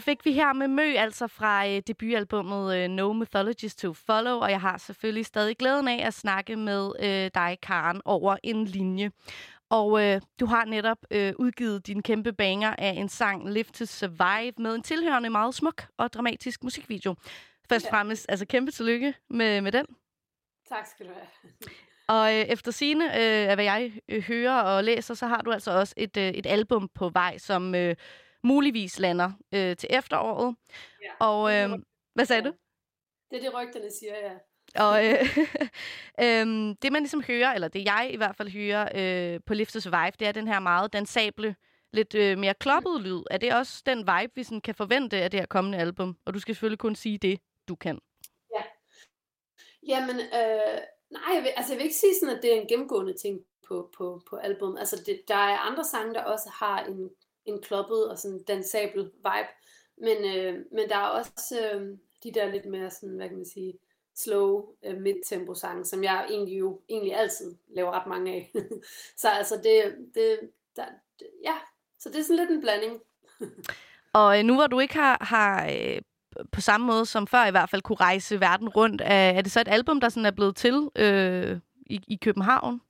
fik 0.00 0.24
vi 0.24 0.32
her 0.32 0.52
med 0.52 0.68
Mø, 0.68 0.94
altså 0.96 1.26
fra 1.26 1.68
øh, 1.68 1.82
debutalbummet 1.86 2.76
øh, 2.76 2.88
No 2.88 3.12
Mythologies 3.12 3.74
to 3.76 3.92
Follow, 3.92 4.38
og 4.38 4.50
jeg 4.50 4.60
har 4.60 4.78
selvfølgelig 4.78 5.26
stadig 5.26 5.56
glæden 5.56 5.88
af 5.88 6.06
at 6.06 6.14
snakke 6.14 6.56
med 6.56 6.92
øh, 7.00 7.30
dig, 7.34 7.58
Karen, 7.62 8.02
over 8.04 8.36
en 8.42 8.64
linje. 8.64 9.10
Og 9.70 10.02
øh, 10.04 10.20
du 10.40 10.46
har 10.46 10.64
netop 10.64 10.98
øh, 11.10 11.32
udgivet 11.38 11.86
din 11.86 12.02
kæmpe 12.02 12.32
banger 12.32 12.74
af 12.78 12.90
en 12.90 13.08
sang 13.08 13.50
Live 13.50 13.64
to 13.64 13.86
Survive 13.86 14.52
med 14.58 14.74
en 14.74 14.82
tilhørende 14.82 15.30
meget 15.30 15.54
smuk 15.54 15.86
og 15.98 16.12
dramatisk 16.12 16.64
musikvideo. 16.64 17.14
Først 17.68 17.86
og 17.86 17.92
Ja. 17.92 17.98
fremmest, 17.98 18.26
altså 18.28 18.46
kæmpe 18.46 18.72
tillykke 18.72 19.14
med, 19.30 19.60
med 19.60 19.72
den. 19.72 19.86
Tak 20.68 20.86
skal 20.86 21.06
du 21.06 21.10
have. 21.12 21.52
Og 22.18 22.34
øh, 22.34 22.40
efter 22.40 22.70
sine, 22.72 23.04
øh, 23.04 23.48
af 23.48 23.56
hvad 23.56 23.64
jeg 23.64 23.92
øh, 24.08 24.22
hører 24.22 24.62
og 24.62 24.84
læser, 24.84 25.14
så 25.14 25.26
har 25.26 25.42
du 25.42 25.52
altså 25.52 25.70
også 25.70 25.94
et, 25.96 26.16
øh, 26.16 26.28
et 26.28 26.46
album 26.46 26.88
på 26.94 27.08
vej, 27.08 27.38
som 27.38 27.74
øh, 27.74 27.96
muligvis 28.42 28.98
lander 28.98 29.32
øh, 29.54 29.76
til 29.76 29.88
efteråret. 29.92 30.56
Ja. 31.02 31.26
Og 31.26 31.54
øh, 31.54 31.78
hvad 32.14 32.24
sagde 32.24 32.42
du? 32.42 32.52
Det 33.30 33.36
er 33.36 33.40
det, 33.40 33.54
rygterne 33.54 33.90
siger, 33.90 34.14
ja. 34.16 34.32
Og 34.84 35.06
øh, 35.06 35.38
øh, 36.24 36.76
det 36.82 36.92
man 36.92 37.02
ligesom 37.02 37.22
hører, 37.22 37.52
eller 37.54 37.68
det 37.68 37.84
jeg 37.84 38.10
i 38.12 38.16
hvert 38.16 38.36
fald 38.36 38.48
hører 38.48 38.88
øh, 39.34 39.40
på 39.46 39.54
Live 39.54 39.66
to 39.66 39.80
Survive, 39.80 40.12
det 40.18 40.28
er 40.28 40.32
den 40.32 40.48
her 40.48 40.60
meget 40.60 40.92
dansable, 40.92 41.56
lidt 41.92 42.14
øh, 42.14 42.38
mere 42.38 42.54
kloppet 42.54 43.00
lyd. 43.00 43.22
Er 43.30 43.38
det 43.38 43.54
også 43.54 43.82
den 43.86 43.98
vibe, 43.98 44.32
vi 44.34 44.42
sådan 44.42 44.60
kan 44.60 44.74
forvente 44.74 45.16
af 45.16 45.30
det 45.30 45.40
her 45.40 45.46
kommende 45.46 45.78
album? 45.78 46.16
Og 46.24 46.34
du 46.34 46.38
skal 46.40 46.54
selvfølgelig 46.54 46.78
kun 46.78 46.94
sige 46.94 47.18
det, 47.18 47.40
du 47.68 47.74
kan. 47.74 47.98
Jamen, 49.86 50.16
øh, 50.20 50.78
nej, 51.10 51.30
jeg 51.34 51.42
vil, 51.42 51.50
altså 51.56 51.72
jeg 51.72 51.78
vil 51.78 51.84
ikke 51.84 51.96
sige 51.96 52.14
sådan, 52.20 52.36
at 52.36 52.42
det 52.42 52.56
er 52.56 52.60
en 52.60 52.68
gennemgående 52.68 53.14
ting 53.14 53.40
på, 53.68 53.90
på, 53.96 54.20
på 54.30 54.36
album. 54.36 54.76
Altså, 54.76 55.02
det, 55.06 55.20
der 55.28 55.34
er 55.34 55.58
andre 55.58 55.84
sange, 55.84 56.14
der 56.14 56.22
også 56.22 56.50
har 56.52 56.84
en, 56.84 57.10
en 57.46 57.62
kloppet 57.62 58.10
og 58.10 58.18
sådan 58.18 58.42
dansabel 58.42 59.02
vibe. 59.02 59.52
Men, 59.96 60.36
øh, 60.36 60.64
men 60.72 60.88
der 60.88 60.96
er 60.96 61.08
også 61.08 61.70
øh, 61.72 61.98
de 62.22 62.32
der 62.34 62.52
lidt 62.52 62.66
mere 62.66 62.90
sådan, 62.90 63.16
hvad 63.16 63.28
kan 63.28 63.36
man 63.36 63.46
sige, 63.46 63.74
slow 64.14 64.66
øh, 64.82 65.00
mid-tempo 65.00 65.54
sange, 65.54 65.84
som 65.84 66.04
jeg 66.04 66.26
egentlig 66.30 66.58
jo 66.58 66.80
egentlig 66.88 67.14
altid 67.14 67.54
laver 67.68 67.90
ret 67.90 68.06
mange 68.06 68.32
af. 68.32 68.52
så 69.16 69.28
altså 69.28 69.56
det, 69.56 69.96
det, 70.14 70.38
der, 70.76 70.84
det, 71.18 71.26
ja, 71.44 71.54
så 71.98 72.08
det 72.08 72.18
er 72.18 72.22
sådan 72.22 72.36
lidt 72.36 72.50
en 72.50 72.60
blanding. 72.60 73.00
Og 74.12 74.38
øh, 74.38 74.44
nu 74.44 74.54
hvor 74.54 74.66
du 74.66 74.80
ikke 74.80 74.94
har, 74.94 75.18
har 75.20 75.70
øh, 75.70 76.02
på 76.52 76.60
samme 76.60 76.86
måde 76.86 77.06
som 77.06 77.26
før 77.26 77.46
i 77.46 77.50
hvert 77.50 77.70
fald 77.70 77.82
kunne 77.82 77.96
rejse 77.96 78.40
verden 78.40 78.68
rundt, 78.68 79.00
er, 79.00 79.30
er 79.30 79.40
det 79.40 79.52
så 79.52 79.60
et 79.60 79.68
album, 79.68 80.00
der 80.00 80.08
sådan 80.08 80.26
er 80.26 80.30
blevet 80.30 80.56
til 80.56 80.90
øh, 80.96 81.58
i, 81.86 82.00
i 82.08 82.16
København? 82.22 82.80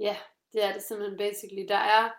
Ja, 0.00 0.16
det 0.52 0.64
er 0.64 0.72
det 0.72 0.82
simpelthen 0.82 1.18
basically. 1.18 1.68
Der 1.68 1.76
er, 1.76 2.10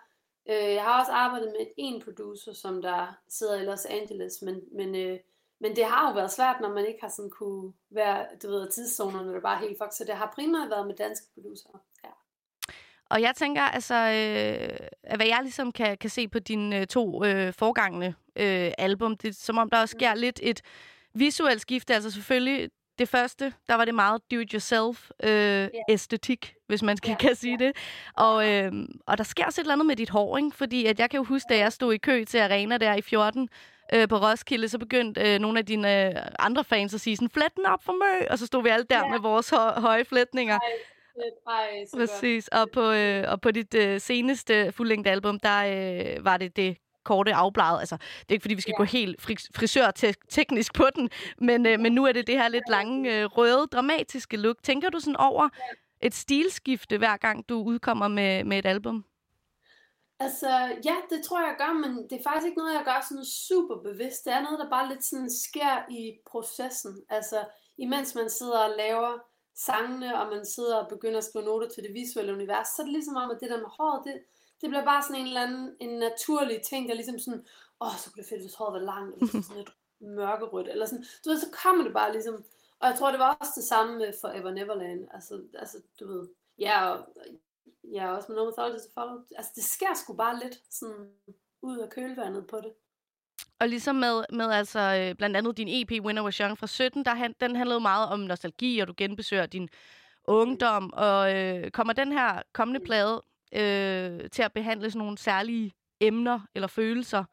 øh, 0.49 0.73
jeg 0.73 0.83
har 0.83 0.99
også 0.99 1.11
arbejdet 1.11 1.53
med 1.59 1.67
en 1.77 2.01
producer, 2.01 2.53
som 2.53 2.81
der 2.81 3.17
sidder 3.29 3.61
i 3.61 3.65
Los 3.65 3.85
Angeles, 3.85 4.41
men, 4.41 4.61
men, 4.71 4.95
øh, 4.95 5.19
men 5.59 5.75
det 5.75 5.85
har 5.85 6.09
jo 6.09 6.13
været 6.13 6.31
svært, 6.31 6.61
når 6.61 6.69
man 6.69 6.85
ikke 6.85 6.99
har 7.01 7.09
sådan 7.09 7.31
kunne 7.31 7.73
være, 7.89 8.25
du 8.43 8.47
ved, 8.47 8.69
tidszonerne 8.69 9.33
der 9.33 9.41
bare 9.41 9.59
helt 9.59 9.77
fuck, 9.77 9.93
så 9.93 10.03
det 10.03 10.15
har 10.15 10.31
primært 10.35 10.69
været 10.69 10.87
med 10.87 10.95
danske 10.95 11.25
producer. 11.33 11.69
Ja. 12.03 12.09
Og 13.09 13.21
jeg 13.21 13.35
tænker, 13.35 13.61
altså, 13.61 13.95
øh, 13.95 14.87
at 15.03 15.17
hvad 15.17 15.27
jeg 15.27 15.39
ligesom 15.41 15.71
kan, 15.71 15.97
kan 15.97 16.09
se 16.09 16.27
på 16.27 16.39
dine 16.39 16.79
øh, 16.79 16.87
to 16.87 17.25
øh, 17.25 17.53
forgangne 17.53 18.15
øh, 18.35 18.71
album, 18.77 19.17
det 19.17 19.29
er 19.29 19.33
som 19.33 19.57
om, 19.57 19.69
der 19.69 19.81
også 19.81 19.95
sker 19.97 20.15
lidt 20.15 20.39
et 20.43 20.61
visuelt 21.13 21.61
skifte. 21.61 21.93
Altså 21.93 22.11
selvfølgelig, 22.11 22.69
det 22.99 23.09
første, 23.09 23.53
der 23.67 23.75
var 23.75 23.85
det 23.85 23.95
meget 23.95 24.21
do-it-yourself 24.31 25.09
øh, 25.23 25.67
æstetik, 25.89 26.53
hvis 26.67 26.83
man 26.83 26.97
skal, 26.97 27.09
Ja, 27.09 27.15
kan 27.15 27.35
sige 27.35 27.59
det. 27.59 27.71
Og, 28.17 28.49
øh, 28.51 28.71
og 29.07 29.17
der 29.17 29.23
sker 29.23 29.45
også 29.45 29.61
et 29.61 29.63
eller 29.63 29.73
andet 29.73 29.85
med 29.85 29.95
dit 29.95 30.09
hår, 30.09 30.37
ikke? 30.37 30.51
Fordi 30.53 30.85
at 30.85 30.99
jeg 30.99 31.09
kan 31.09 31.17
jo 31.17 31.23
huske, 31.23 31.45
da 31.49 31.57
jeg 31.57 31.73
stod 31.73 31.93
i 31.93 31.97
kø 31.97 32.23
til 32.25 32.37
Arena 32.37 32.77
der 32.77 32.93
i 32.95 33.01
14, 33.01 33.49
øh, 33.93 34.07
på 34.07 34.17
Roskilde, 34.17 34.69
så 34.69 34.77
begyndte 34.79 35.33
øh, 35.33 35.39
nogle 35.39 35.59
af 35.59 35.65
dine 35.65 36.05
øh, 36.07 36.21
andre 36.39 36.63
fans 36.63 36.93
at 36.93 37.01
sige 37.01 37.15
sådan, 37.15 37.29
flet 37.29 37.55
den 37.55 37.65
op 37.65 37.83
for 37.83 37.93
mø, 37.93 38.27
og 38.29 38.39
så 38.39 38.45
stod 38.45 38.63
vi 38.63 38.69
alle 38.69 38.85
der 38.89 38.97
Ja. 39.05 39.07
med 39.11 39.19
vores 39.19 39.49
hø- 39.49 39.57
høje 39.81 40.05
flætninger. 40.05 40.59
Ej. 40.59 40.61
Præcis, 41.97 42.47
og 42.47 42.69
på, 42.73 42.91
øh, 42.91 43.23
og 43.27 43.41
på 43.41 43.51
dit 43.51 43.73
øh, 43.75 43.99
seneste 44.01 44.71
fuldlængde 44.71 45.09
album, 45.09 45.39
der 45.39 45.57
øh, 46.17 46.25
var 46.25 46.37
det 46.37 46.55
det 46.55 46.77
korte 47.11 47.33
afbladet. 47.33 47.79
Altså, 47.79 47.97
det 47.97 48.29
er 48.29 48.33
ikke, 48.33 48.43
fordi 48.47 48.55
vi 48.55 48.61
skal 48.61 48.73
Ja. 48.77 48.81
gå 48.81 48.83
helt 48.83 49.21
fri- 49.21 49.49
frisør-teknisk 49.59 50.73
på 50.73 50.85
den, 50.95 51.09
men, 51.47 51.65
øh, 51.65 51.79
men 51.79 51.91
nu 51.97 52.05
er 52.05 52.11
det 52.11 52.27
det 52.27 52.35
her 52.41 52.47
lidt 52.47 52.69
lange, 52.69 52.97
øh, 53.13 53.25
røde, 53.25 53.67
dramatiske 53.73 54.37
look. 54.37 54.57
Tænker 54.63 54.89
du 54.89 54.99
sådan 54.99 55.15
over 55.29 55.49
et 56.01 56.13
stilskifte, 56.13 56.97
hver 56.97 57.17
gang 57.17 57.49
du 57.49 57.55
udkommer 57.63 58.07
med, 58.07 58.43
med 58.43 58.57
et 58.59 58.65
album? 58.65 59.05
Altså, 60.19 60.49
ja, 60.89 60.95
det 61.11 61.19
tror 61.25 61.39
jeg, 61.39 61.47
jeg 61.47 61.57
gør, 61.67 61.73
men 61.83 61.91
det 62.09 62.15
er 62.19 62.23
faktisk 62.29 62.45
ikke 62.47 62.57
noget, 62.61 62.73
jeg 62.73 62.85
gør 62.85 62.99
sådan 63.09 63.25
super 63.25 63.75
bevidst. 63.89 64.25
Det 64.25 64.33
er 64.33 64.41
noget, 64.41 64.59
der 64.59 64.69
bare 64.69 64.89
lidt 64.89 65.03
sådan 65.05 65.31
sker 65.45 65.73
i 65.89 66.01
processen. 66.31 66.93
Altså, 67.09 67.39
imens 67.77 68.15
man 68.15 68.29
sidder 68.29 68.59
og 68.67 68.73
laver 68.77 69.11
sangene, 69.55 70.19
og 70.21 70.25
man 70.35 70.45
sidder 70.45 70.75
og 70.81 70.87
begynder 70.89 71.17
at 71.17 71.23
skrive 71.23 71.45
noter 71.45 71.69
til 71.69 71.83
det 71.83 71.93
visuelle 71.93 72.33
univers, 72.33 72.67
så 72.67 72.81
er 72.81 72.85
det 72.85 72.93
ligesom 72.93 73.15
om, 73.15 73.31
at 73.31 73.37
det 73.41 73.49
der 73.49 73.57
med 73.65 73.71
håret, 73.77 74.01
det, 74.07 74.15
det 74.61 74.69
bliver 74.69 74.85
bare 74.85 75.03
sådan 75.03 75.21
en 75.21 75.27
eller 75.27 75.41
anden 75.41 75.75
en 75.79 75.99
naturlig 75.99 76.61
ting, 76.61 76.89
der 76.89 76.95
ligesom 76.95 77.19
sådan, 77.19 77.45
åh, 77.81 77.95
så 77.97 78.11
kunne 78.11 78.21
det 78.21 78.29
fedt, 78.29 78.41
hvis 78.41 78.55
håret 78.55 78.73
var 78.73 78.85
langt, 78.93 79.15
eller 79.17 79.41
sådan 79.43 79.57
lidt 79.57 79.73
mørkerødt, 79.99 80.67
eller 80.67 80.85
sådan. 80.85 81.05
Du 81.25 81.29
ved, 81.29 81.39
så 81.39 81.47
kommer 81.63 81.83
det 81.83 81.93
bare 81.93 82.11
ligesom, 82.11 82.43
og 82.79 82.87
jeg 82.89 82.97
tror, 82.97 83.11
det 83.11 83.19
var 83.19 83.37
også 83.39 83.51
det 83.55 83.63
samme 83.63 83.97
med 83.97 84.13
Forever 84.21 84.51
Neverland. 84.51 85.07
Altså, 85.13 85.41
altså 85.53 85.77
du 85.99 86.07
ved, 86.07 86.27
ja, 86.59 86.89
og 86.89 87.05
Ja, 87.91 88.15
også 88.15 88.31
med 88.31 88.35
No 88.35 88.45
Mythology 88.45 88.77
to 88.77 88.89
Follow. 88.93 89.23
Altså, 89.35 89.51
det 89.55 89.63
sker 89.63 89.93
sgu 89.95 90.13
bare 90.13 90.39
lidt 90.43 90.59
sådan 90.69 91.09
ud 91.61 91.77
af 91.77 91.89
kølvandet 91.89 92.47
på 92.47 92.57
det. 92.57 92.73
Og 93.59 93.67
ligesom 93.67 93.95
med, 93.95 94.23
med 94.33 94.51
altså, 94.51 94.79
øh, 94.79 95.15
blandt 95.15 95.37
andet 95.37 95.57
din 95.57 95.67
EP 95.69 96.05
Winner 96.05 96.23
Was 96.23 96.37
Young 96.37 96.57
fra 96.57 96.67
17, 96.67 97.05
der, 97.05 97.15
han, 97.15 97.35
den 97.41 97.55
handlede 97.55 97.79
meget 97.79 98.09
om 98.09 98.19
nostalgi, 98.19 98.79
og 98.79 98.87
du 98.87 98.93
genbesøger 98.97 99.45
din 99.45 99.69
ungdom. 100.23 100.93
Og 100.93 101.35
øh, 101.35 101.71
kommer 101.71 101.93
den 101.93 102.11
her 102.11 102.41
kommende 102.53 102.79
plade 102.79 103.21
øh, 103.51 104.29
til 104.29 104.43
at 104.43 104.53
behandle 104.53 104.91
sådan 104.91 104.99
nogle 104.99 105.17
særlige 105.17 105.73
emner 105.99 106.39
eller 106.55 106.67
følelser 106.67 107.23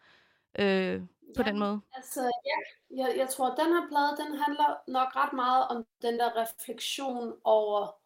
øh, 0.59 1.03
på 1.37 1.42
den 1.42 1.59
måde? 1.59 1.81
Altså, 1.94 2.20
ja, 2.20 2.59
jeg, 3.03 3.16
jeg 3.16 3.29
tror, 3.29 3.50
at 3.50 3.59
den 3.59 3.72
her 3.72 3.88
plade, 3.88 4.16
den 4.24 4.38
handler 4.38 4.77
nok 4.88 5.16
ret 5.16 5.33
meget 5.33 5.68
om 5.68 5.87
den 6.03 6.18
der 6.18 6.37
refleksion 6.37 7.33
over, 7.44 7.96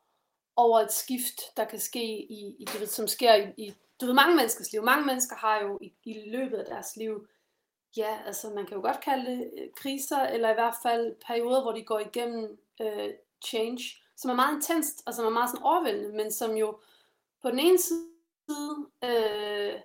over 0.56 0.80
et 0.80 0.92
skift, 0.92 1.56
der 1.56 1.64
kan 1.64 1.78
ske 1.78 2.32
i, 2.32 2.56
i 2.58 2.64
du 2.72 2.78
ved, 2.78 2.86
som 2.86 3.08
sker 3.08 3.34
i, 3.34 3.52
i, 3.56 3.74
du 4.00 4.06
ved, 4.06 4.14
mange 4.14 4.36
menneskers 4.36 4.72
liv. 4.72 4.82
Mange 4.82 5.06
mennesker 5.06 5.36
har 5.36 5.60
jo 5.62 5.78
i, 5.82 5.92
i 6.04 6.30
løbet 6.30 6.56
af 6.56 6.64
deres 6.64 6.96
liv, 6.96 7.26
ja, 7.96 8.18
altså 8.26 8.50
man 8.50 8.66
kan 8.66 8.76
jo 8.76 8.82
godt 8.82 9.00
kalde 9.00 9.30
det 9.30 9.50
øh, 9.58 9.68
kriser, 9.76 10.20
eller 10.20 10.50
i 10.50 10.54
hvert 10.54 10.74
fald 10.82 11.16
perioder, 11.26 11.62
hvor 11.62 11.72
de 11.72 11.82
går 11.82 11.98
igennem 11.98 12.58
øh, 12.80 13.10
change, 13.44 13.84
som 14.16 14.30
er 14.30 14.34
meget 14.34 14.54
intenst, 14.54 15.02
og 15.06 15.14
som 15.14 15.26
er 15.26 15.30
meget 15.30 15.50
sådan 15.50 15.64
overvældende, 15.64 16.16
men 16.16 16.32
som 16.32 16.56
jo 16.56 16.78
på 17.42 17.50
den 17.50 17.58
ene 17.58 17.78
side, 17.78 18.06
øh, 19.04 19.80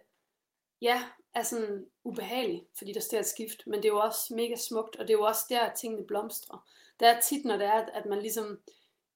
ja, 0.82 1.04
er 1.34 1.44
sådan 1.44 1.86
ubehagelig, 2.04 2.68
fordi 2.78 2.94
der 2.94 3.00
sker 3.00 3.20
et 3.20 3.26
skift, 3.26 3.68
men 3.68 3.76
det 3.76 3.86
er 3.86 3.94
jo 3.94 4.00
også 4.00 4.36
mega 4.36 4.56
smukt, 4.56 4.96
og 4.96 5.08
det 5.08 5.14
er 5.14 5.18
jo 5.18 5.24
også 5.24 5.46
der, 5.50 5.74
tingene 5.74 6.08
blomstrer. 6.08 6.68
Det 7.00 7.08
er 7.08 7.20
tit, 7.20 7.46
når 7.46 7.58
det 7.58 7.66
er, 7.68 7.86
at- 7.86 8.06
man 8.06 8.20
ligesom 8.22 8.60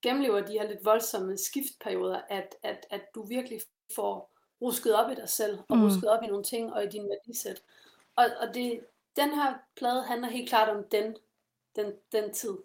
gennemlever 0.01 0.41
de 0.45 0.53
her 0.53 0.67
lidt 0.67 0.85
voldsomme 0.85 1.37
skiftperioder, 1.37 2.21
at, 2.29 2.55
at, 2.63 2.85
at 2.89 3.01
du 3.15 3.23
virkelig 3.27 3.61
får 3.95 4.31
rusket 4.61 4.95
op 4.95 5.11
i 5.11 5.15
dig 5.15 5.29
selv, 5.29 5.59
og 5.69 5.77
mm. 5.77 5.83
rusket 5.83 6.09
op 6.09 6.23
i 6.23 6.27
nogle 6.27 6.43
ting, 6.43 6.73
og 6.73 6.83
i 6.83 6.87
din 6.87 7.09
værdisæt. 7.09 7.61
Og, 8.15 8.25
og 8.41 8.53
det, 8.53 8.79
den 9.15 9.33
her 9.33 9.53
plade 9.75 10.03
handler 10.03 10.27
helt 10.29 10.49
klart 10.49 10.69
om 10.69 10.83
den, 10.91 11.15
den, 11.75 11.93
den 12.11 12.33
tid. 12.33 12.57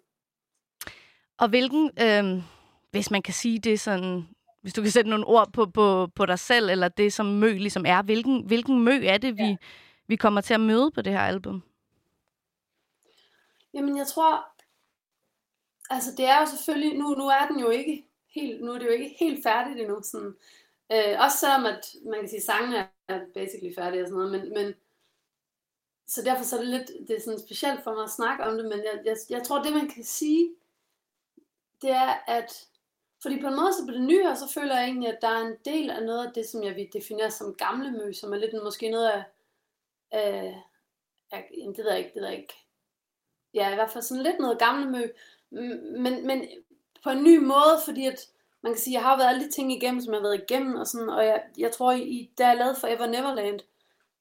Og 1.37 1.49
hvilken, 1.49 1.91
øh, 2.01 2.43
hvis 2.91 3.11
man 3.11 3.21
kan 3.21 3.33
sige 3.33 3.59
det 3.59 3.79
sådan, 3.79 4.27
hvis 4.63 4.73
du 4.73 4.81
kan 4.81 4.91
sætte 4.91 5.09
nogle 5.09 5.27
ord 5.27 5.53
på, 5.53 5.65
på, 5.65 6.07
på 6.15 6.25
dig 6.25 6.39
selv, 6.39 6.69
eller 6.69 6.87
det 6.87 7.13
som 7.13 7.25
mø 7.25 7.53
ligesom 7.53 7.85
er, 7.85 8.01
hvilken, 8.01 8.43
hvilken 8.47 8.83
mø 8.83 9.05
er 9.05 9.17
det, 9.17 9.37
vi, 9.37 9.43
Ja. 9.43 9.55
vi 10.07 10.15
kommer 10.15 10.41
til 10.41 10.53
at 10.53 10.59
møde 10.59 10.91
på 10.91 11.01
det 11.01 11.13
her 11.13 11.19
album? 11.21 11.63
Jamen, 13.73 13.97
jeg 13.97 14.07
tror, 14.07 14.45
altså 15.89 16.11
det 16.17 16.25
er 16.25 16.39
jo 16.39 16.45
selvfølgelig, 16.45 16.97
nu, 16.99 17.09
nu 17.09 17.27
er 17.27 17.47
den 17.47 17.59
jo 17.59 17.69
ikke 17.69 18.07
helt, 18.35 18.61
nu 18.63 18.71
er 18.71 18.79
det 18.79 18.85
jo 18.85 18.91
ikke 18.91 19.15
helt 19.19 19.43
færdigt 19.43 19.79
endnu, 19.79 20.01
sådan, 20.03 20.35
øh, 20.91 21.15
også 21.19 21.37
selvom 21.37 21.65
at, 21.65 21.95
man 22.05 22.19
kan 22.19 22.29
sige, 22.29 22.41
sangene 22.41 22.87
er 23.07 23.19
basically 23.33 23.75
færdige 23.75 24.03
og 24.03 24.07
sådan 24.07 24.23
noget, 24.23 24.31
men, 24.31 24.53
men 24.53 24.73
så 26.07 26.21
derfor 26.21 26.43
så 26.43 26.55
er 26.57 26.61
det 26.61 26.69
lidt, 26.69 27.07
det 27.07 27.15
er 27.17 27.21
sådan 27.21 27.39
specielt 27.39 27.83
for 27.83 27.93
mig 27.93 28.03
at 28.03 28.09
snakke 28.09 28.43
om 28.43 28.57
det, 28.57 28.65
men 28.65 28.79
jeg, 28.79 29.01
jeg, 29.05 29.17
jeg 29.29 29.43
tror, 29.43 29.63
det 29.63 29.73
man 29.73 29.89
kan 29.89 30.03
sige, 30.03 30.55
det 31.81 31.89
er, 31.91 32.13
at 32.27 32.67
fordi 33.23 33.41
på 33.41 33.47
en 33.47 33.55
måde, 33.55 33.73
så 33.73 33.85
på 33.85 33.91
det 33.91 34.01
nye 34.01 34.23
her, 34.23 34.35
så 34.35 34.47
føler 34.53 34.75
jeg 34.75 34.85
egentlig, 34.85 35.09
at 35.09 35.21
der 35.21 35.27
er 35.27 35.41
en 35.41 35.55
del 35.65 35.89
af 35.89 36.03
noget 36.03 36.27
af 36.27 36.33
det, 36.33 36.45
som 36.45 36.63
jeg 36.63 36.75
vil 36.75 36.93
definere 36.93 37.31
som 37.31 37.55
gamle 37.55 37.91
mø, 37.91 38.13
som 38.13 38.33
er 38.33 38.37
lidt 38.37 38.63
måske 38.63 38.89
noget 38.89 39.09
af, 39.09 39.23
øh, 40.13 40.53
af 41.31 41.49
jamen, 41.57 41.75
det 41.75 41.83
ved 41.83 41.91
jeg 41.91 41.99
ikke, 41.99 42.11
det 42.13 42.21
ved 42.21 42.29
jeg 42.29 42.37
ikke, 42.37 42.53
ja, 43.53 43.71
i 43.71 43.75
hvert 43.75 43.91
fald 43.91 44.03
sådan 44.03 44.23
lidt 44.23 44.39
noget 44.39 44.59
gamle 44.59 44.91
mø, 44.91 45.07
men, 45.99 46.27
men 46.27 46.47
på 47.03 47.09
en 47.09 47.23
ny 47.23 47.37
måde, 47.37 47.75
fordi 47.85 48.05
at 48.05 48.27
man 48.61 48.73
kan 48.73 48.79
sige, 48.79 48.93
jeg 48.93 49.03
har 49.03 49.17
været 49.17 49.29
alle 49.29 49.45
de 49.45 49.51
ting 49.51 49.73
igennem, 49.73 50.01
som 50.01 50.13
jeg 50.13 50.21
har 50.21 50.27
været 50.27 50.43
igennem, 50.49 50.75
og 50.75 50.87
sådan, 50.87 51.09
og 51.09 51.25
jeg, 51.25 51.43
jeg 51.57 51.71
tror, 51.71 51.91
i, 51.91 52.31
da 52.37 52.47
jeg 52.47 52.57
lavede 52.57 52.75
Forever 52.75 53.07
Neverland, 53.07 53.59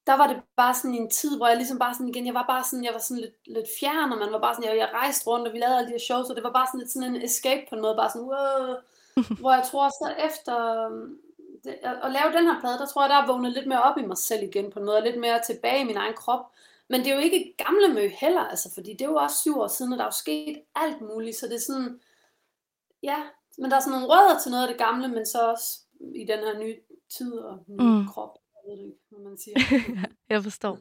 der 0.06 0.16
var 0.16 0.26
det 0.26 0.36
bare 0.56 0.74
sådan 0.74 0.94
en 0.94 1.10
tid, 1.10 1.36
hvor 1.36 1.46
jeg 1.46 1.56
ligesom 1.56 1.78
bare 1.78 1.94
sådan 1.94 2.08
igen, 2.08 2.26
jeg 2.26 2.34
var 2.34 2.46
bare 2.46 2.64
sådan, 2.64 2.84
jeg 2.84 2.92
var 2.92 2.98
sådan 2.98 3.20
lidt, 3.20 3.34
lidt 3.46 3.68
fjern, 3.80 4.12
og 4.12 4.18
man 4.18 4.32
var 4.32 4.38
bare 4.40 4.54
sådan, 4.54 4.70
jeg, 4.70 4.78
jeg 4.78 4.90
rejste 4.92 5.26
rundt, 5.26 5.48
og 5.48 5.54
vi 5.54 5.58
lavede 5.58 5.76
alle 5.76 5.88
de 5.88 5.92
her 5.92 6.06
shows, 6.08 6.30
og 6.30 6.36
det 6.36 6.44
var 6.44 6.52
bare 6.52 6.66
sådan 6.66 6.80
lidt 6.80 6.92
sådan 6.92 7.14
en 7.14 7.22
escape 7.22 7.62
på 7.68 7.74
en 7.74 7.82
måde, 7.82 7.96
bare 7.96 8.10
sådan, 8.10 8.28
wow. 8.32 8.76
hvor 9.40 9.52
jeg 9.52 9.64
tror 9.70 9.88
så 9.88 10.14
efter 10.28 10.56
det, 11.64 11.74
at, 11.82 11.96
at 12.02 12.12
lave 12.12 12.32
den 12.32 12.46
her 12.46 12.60
plade, 12.60 12.78
der 12.78 12.86
tror 12.86 13.02
jeg, 13.02 13.10
der 13.10 13.16
er 13.16 13.26
vågnet 13.26 13.52
lidt 13.52 13.66
mere 13.66 13.82
op 13.82 13.98
i 13.98 14.06
mig 14.06 14.18
selv 14.18 14.42
igen 14.42 14.70
på 14.70 14.78
en 14.78 14.84
måde, 14.86 14.96
og 14.96 15.02
lidt 15.02 15.20
mere 15.20 15.40
tilbage 15.46 15.80
i 15.80 15.84
min 15.84 15.96
egen 15.96 16.14
krop. 16.14 16.44
Men 16.88 17.00
det 17.00 17.10
er 17.10 17.14
jo 17.14 17.20
ikke 17.20 17.54
gamle 17.58 17.94
mø 17.94 18.08
heller, 18.08 18.40
altså, 18.40 18.74
fordi 18.74 18.92
det 18.92 19.02
er 19.02 19.08
jo 19.08 19.16
også 19.16 19.36
syv 19.36 19.60
år 19.60 19.68
siden, 19.68 19.92
og 19.92 19.98
der 19.98 20.04
er 20.04 20.08
jo 20.08 20.12
sket 20.24 20.62
alt 20.74 21.00
muligt, 21.00 21.36
så 21.36 21.46
det 21.46 21.54
er 21.54 21.60
sådan, 21.60 22.00
ja, 23.02 23.16
men 23.58 23.70
der 23.70 23.76
er 23.76 23.80
sådan 23.80 23.92
nogle 23.92 24.14
rødder 24.14 24.38
til 24.38 24.50
noget 24.50 24.62
af 24.62 24.68
det 24.68 24.78
gamle, 24.78 25.08
men 25.08 25.26
så 25.26 25.38
også 25.38 25.78
i 26.00 26.24
den 26.24 26.38
her 26.38 26.58
nye 26.58 26.76
tid 27.16 27.38
og 27.38 27.58
Mm. 27.66 27.84
mm. 27.84 28.06
krop, 28.08 28.38
jeg 28.66 28.70
ved 28.70 28.78
det 28.78 28.84
ikke, 28.84 28.98
hvad 29.10 29.20
man 29.28 29.38
siger. 29.38 29.56
Jeg 30.30 30.42
forstår. 30.42 30.78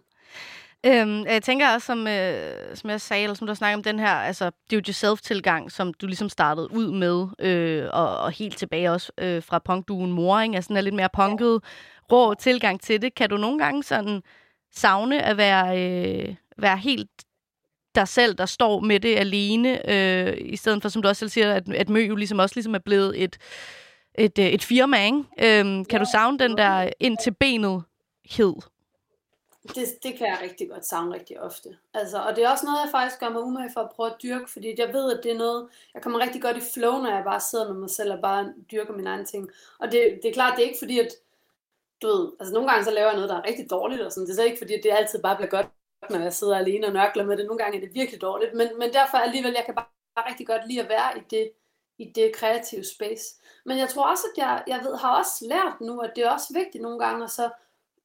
Øhm, 0.86 1.26
jeg 1.26 1.44
tænker 1.44 1.74
også, 1.74 1.86
som, 1.86 2.08
øh, 2.08 2.76
som 2.76 2.90
jeg 2.90 3.02
sagde, 3.02 3.24
eller 3.24 3.34
som 3.34 3.48
du 3.48 3.56
snakker 3.56 3.78
om 3.78 3.84
den 3.84 4.00
her, 4.00 4.14
altså, 4.14 4.46
det 4.46 4.76
er 4.76 4.78
jo 4.78 4.84
yourself-tilgang, 4.88 5.72
som 5.72 5.94
du 5.94 6.08
ligesom 6.08 6.30
startede 6.30 6.72
ud 6.72 6.92
med, 6.92 7.28
øh, 7.40 7.90
og, 7.94 8.18
og 8.18 8.32
helt 8.32 8.58
tilbage 8.58 8.92
også 8.92 9.12
øh, 9.18 9.44
fra 9.44 9.60
punkduen 9.60 10.12
Moring, 10.12 10.56
altså 10.56 10.68
den 10.68 10.78
er 10.78 10.82
lidt 10.82 10.96
mere 10.96 11.10
punket, 11.14 11.64
rå 12.12 12.34
tilgang 12.34 12.82
til 12.82 13.02
det. 13.02 13.16
Kan 13.16 13.30
du 13.30 13.38
nogle 13.38 13.60
gange 13.60 13.84
sådan 13.84 14.24
savne 14.72 15.24
at 15.24 15.38
være, 15.38 15.80
øh, 15.80 16.36
være 16.58 16.78
helt 16.78 17.10
dig 17.96 18.08
selv, 18.08 18.36
der 18.36 18.46
står 18.46 18.80
med 18.80 19.00
det 19.00 19.18
alene, 19.18 19.92
øh, 19.92 20.38
i 20.40 20.56
stedet 20.56 20.82
for, 20.82 20.90
som 20.90 21.02
du 21.02 21.08
også 21.08 21.20
selv 21.20 21.30
siger, 21.30 21.54
at, 21.54 21.74
at 21.74 21.90
Mø 21.90 22.00
jo 22.00 22.16
ligesom 22.16 22.40
også 22.40 22.56
ligesom 22.56 22.76
er 22.76 22.80
blevet 22.80 23.24
et, 23.24 23.24
et, 23.24 23.38
øh, 23.38 23.81
et 24.16 24.64
firma, 24.64 25.06
ikke? 25.06 25.60
Øhm, 25.60 25.86
kan 25.86 26.00
du 26.00 26.06
savne 26.12 26.40
den 26.40 26.58
der 26.58 26.90
ind 27.00 27.18
til 27.24 27.34
benet 27.34 27.84
hed? 28.26 28.54
Det, 29.68 30.04
det 30.04 30.18
kan 30.18 30.28
jeg 30.28 30.40
rigtig 30.44 30.70
godt 30.70 30.86
savne 30.86 31.14
rigtig 31.14 31.42
ofte. 31.42 31.78
Altså, 31.94 32.18
og 32.22 32.36
det 32.36 32.44
er 32.44 32.50
også 32.50 32.66
noget, 32.66 32.80
jeg 32.84 32.92
faktisk 32.92 33.20
gør 33.20 33.30
mig 33.30 33.42
umage 33.42 33.70
for 33.74 33.82
at 33.82 33.90
prøve 33.90 34.10
at 34.10 34.16
dyrke, 34.24 34.52
fordi 34.52 34.76
jeg 34.78 34.94
ved, 34.94 35.18
at 35.18 35.24
det 35.24 35.32
er 35.32 35.38
noget, 35.38 35.68
jeg 35.94 36.02
kommer 36.02 36.20
rigtig 36.20 36.42
godt 36.42 36.58
i 36.58 36.72
flow, 36.74 36.98
når 36.98 37.16
jeg 37.16 37.24
bare 37.24 37.40
sidder 37.40 37.74
med 37.74 37.80
mig 37.80 37.90
selv 37.90 38.14
og 38.14 38.20
bare 38.22 38.54
dyrker 38.72 38.94
mine 38.94 39.10
egne 39.10 39.26
ting. 39.26 39.50
Og 39.80 39.92
det, 39.92 40.20
det 40.24 40.30
er 40.30 40.34
klart, 40.34 40.54
det 40.58 40.64
er 40.64 40.68
ikke 40.68 40.80
fordi, 40.80 41.00
at 41.00 41.12
du 42.02 42.08
ved, 42.08 42.32
altså 42.40 42.54
nogle 42.54 42.70
gange 42.70 42.86
så 42.86 42.92
laver 42.92 43.08
jeg 43.08 43.16
noget, 43.16 43.30
der 43.30 43.38
er 43.38 43.48
rigtig 43.48 43.70
dårligt, 43.70 44.02
og 44.02 44.12
sådan. 44.12 44.28
det 44.28 44.32
er 44.32 44.36
så 44.36 44.44
ikke 44.44 44.58
fordi, 44.58 44.74
at 44.74 44.84
det 44.84 44.92
altid 44.92 45.22
bare 45.22 45.36
bliver 45.36 45.50
godt, 45.50 45.68
når 46.10 46.20
jeg 46.20 46.34
sidder 46.34 46.58
alene 46.58 46.88
og 46.88 46.94
nørkler 46.94 47.26
med 47.26 47.38
det. 47.38 47.46
Nogle 47.46 47.64
gange 47.64 47.78
er 47.78 47.82
det 47.82 47.96
virkelig 47.96 48.22
dårligt, 48.22 48.54
men, 48.54 48.68
men 48.80 48.94
derfor 48.94 49.18
alligevel, 49.18 49.54
jeg 49.56 49.66
kan 49.66 49.76
bare, 49.76 49.86
bare 50.16 50.30
rigtig 50.30 50.48
godt 50.48 50.68
lide 50.68 50.82
at 50.82 50.90
være 50.90 51.18
i 51.18 51.22
det, 51.30 51.52
i 51.98 52.12
det 52.16 52.36
kreative 52.36 52.84
space. 52.84 53.26
Men 53.66 53.78
jeg 53.78 53.90
tror 53.90 54.04
også, 54.04 54.24
at 54.32 54.38
jeg, 54.38 54.64
jeg 54.68 54.80
ved, 54.84 54.96
har 54.96 55.18
også 55.18 55.46
lært 55.48 55.82
nu, 55.82 56.00
at 56.00 56.12
det 56.16 56.24
er 56.24 56.30
også 56.30 56.54
vigtigt 56.54 56.82
nogle 56.82 57.00
gange 57.00 57.24
at 57.24 57.32
så 57.32 57.50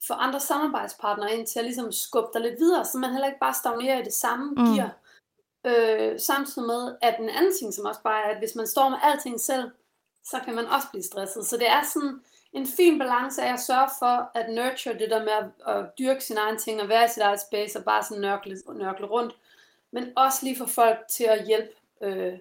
få 0.06 0.14
andre 0.14 0.40
samarbejdspartnere 0.40 1.34
ind 1.34 1.46
til 1.46 1.58
at 1.58 1.64
ligesom 1.64 1.92
skubbe 1.92 2.28
dig 2.34 2.40
lidt 2.40 2.60
videre, 2.60 2.84
så 2.84 2.98
man 2.98 3.10
heller 3.10 3.26
ikke 3.26 3.40
bare 3.40 3.54
stagnerer 3.54 4.00
i 4.00 4.04
det 4.04 4.12
samme 4.12 4.54
Mm. 4.54 4.74
gear. 4.74 4.90
Øh, 5.64 6.20
samtidig 6.20 6.66
med, 6.66 6.96
at 7.02 7.16
en 7.20 7.28
anden 7.28 7.58
ting, 7.58 7.74
som 7.74 7.84
også 7.86 8.00
bare 8.02 8.24
er, 8.24 8.28
at 8.30 8.38
hvis 8.38 8.54
man 8.54 8.66
står 8.66 8.88
med 8.88 8.98
alting 9.02 9.40
selv, 9.40 9.70
så 10.24 10.40
kan 10.44 10.54
man 10.54 10.66
også 10.66 10.86
blive 10.90 11.02
stresset. 11.02 11.46
Så 11.46 11.56
det 11.56 11.68
er 11.70 11.82
sådan 11.94 12.20
en 12.52 12.66
fin 12.66 12.98
balance 12.98 13.42
af 13.42 13.52
at 13.52 13.60
sørge 13.60 13.88
for 13.98 14.30
at 14.34 14.50
nurture 14.50 14.98
det 14.98 15.10
der 15.10 15.18
med 15.24 15.32
at, 15.32 15.76
at 15.76 15.84
dyrke 15.98 16.24
sin 16.24 16.36
egen 16.36 16.58
ting 16.58 16.82
og 16.82 16.88
være 16.88 17.04
i 17.04 17.08
sit 17.08 17.22
eget 17.22 17.40
space 17.40 17.78
og 17.78 17.84
bare 17.84 18.02
sådan 18.04 18.20
nørkle, 18.20 18.56
nørkle 18.74 19.06
rundt. 19.06 19.36
Men 19.90 20.12
også 20.16 20.38
lige 20.42 20.58
få 20.58 20.66
folk 20.66 20.98
til 21.08 21.24
at 21.24 21.46
hjælpe 21.46 21.72
øh, 22.00 22.38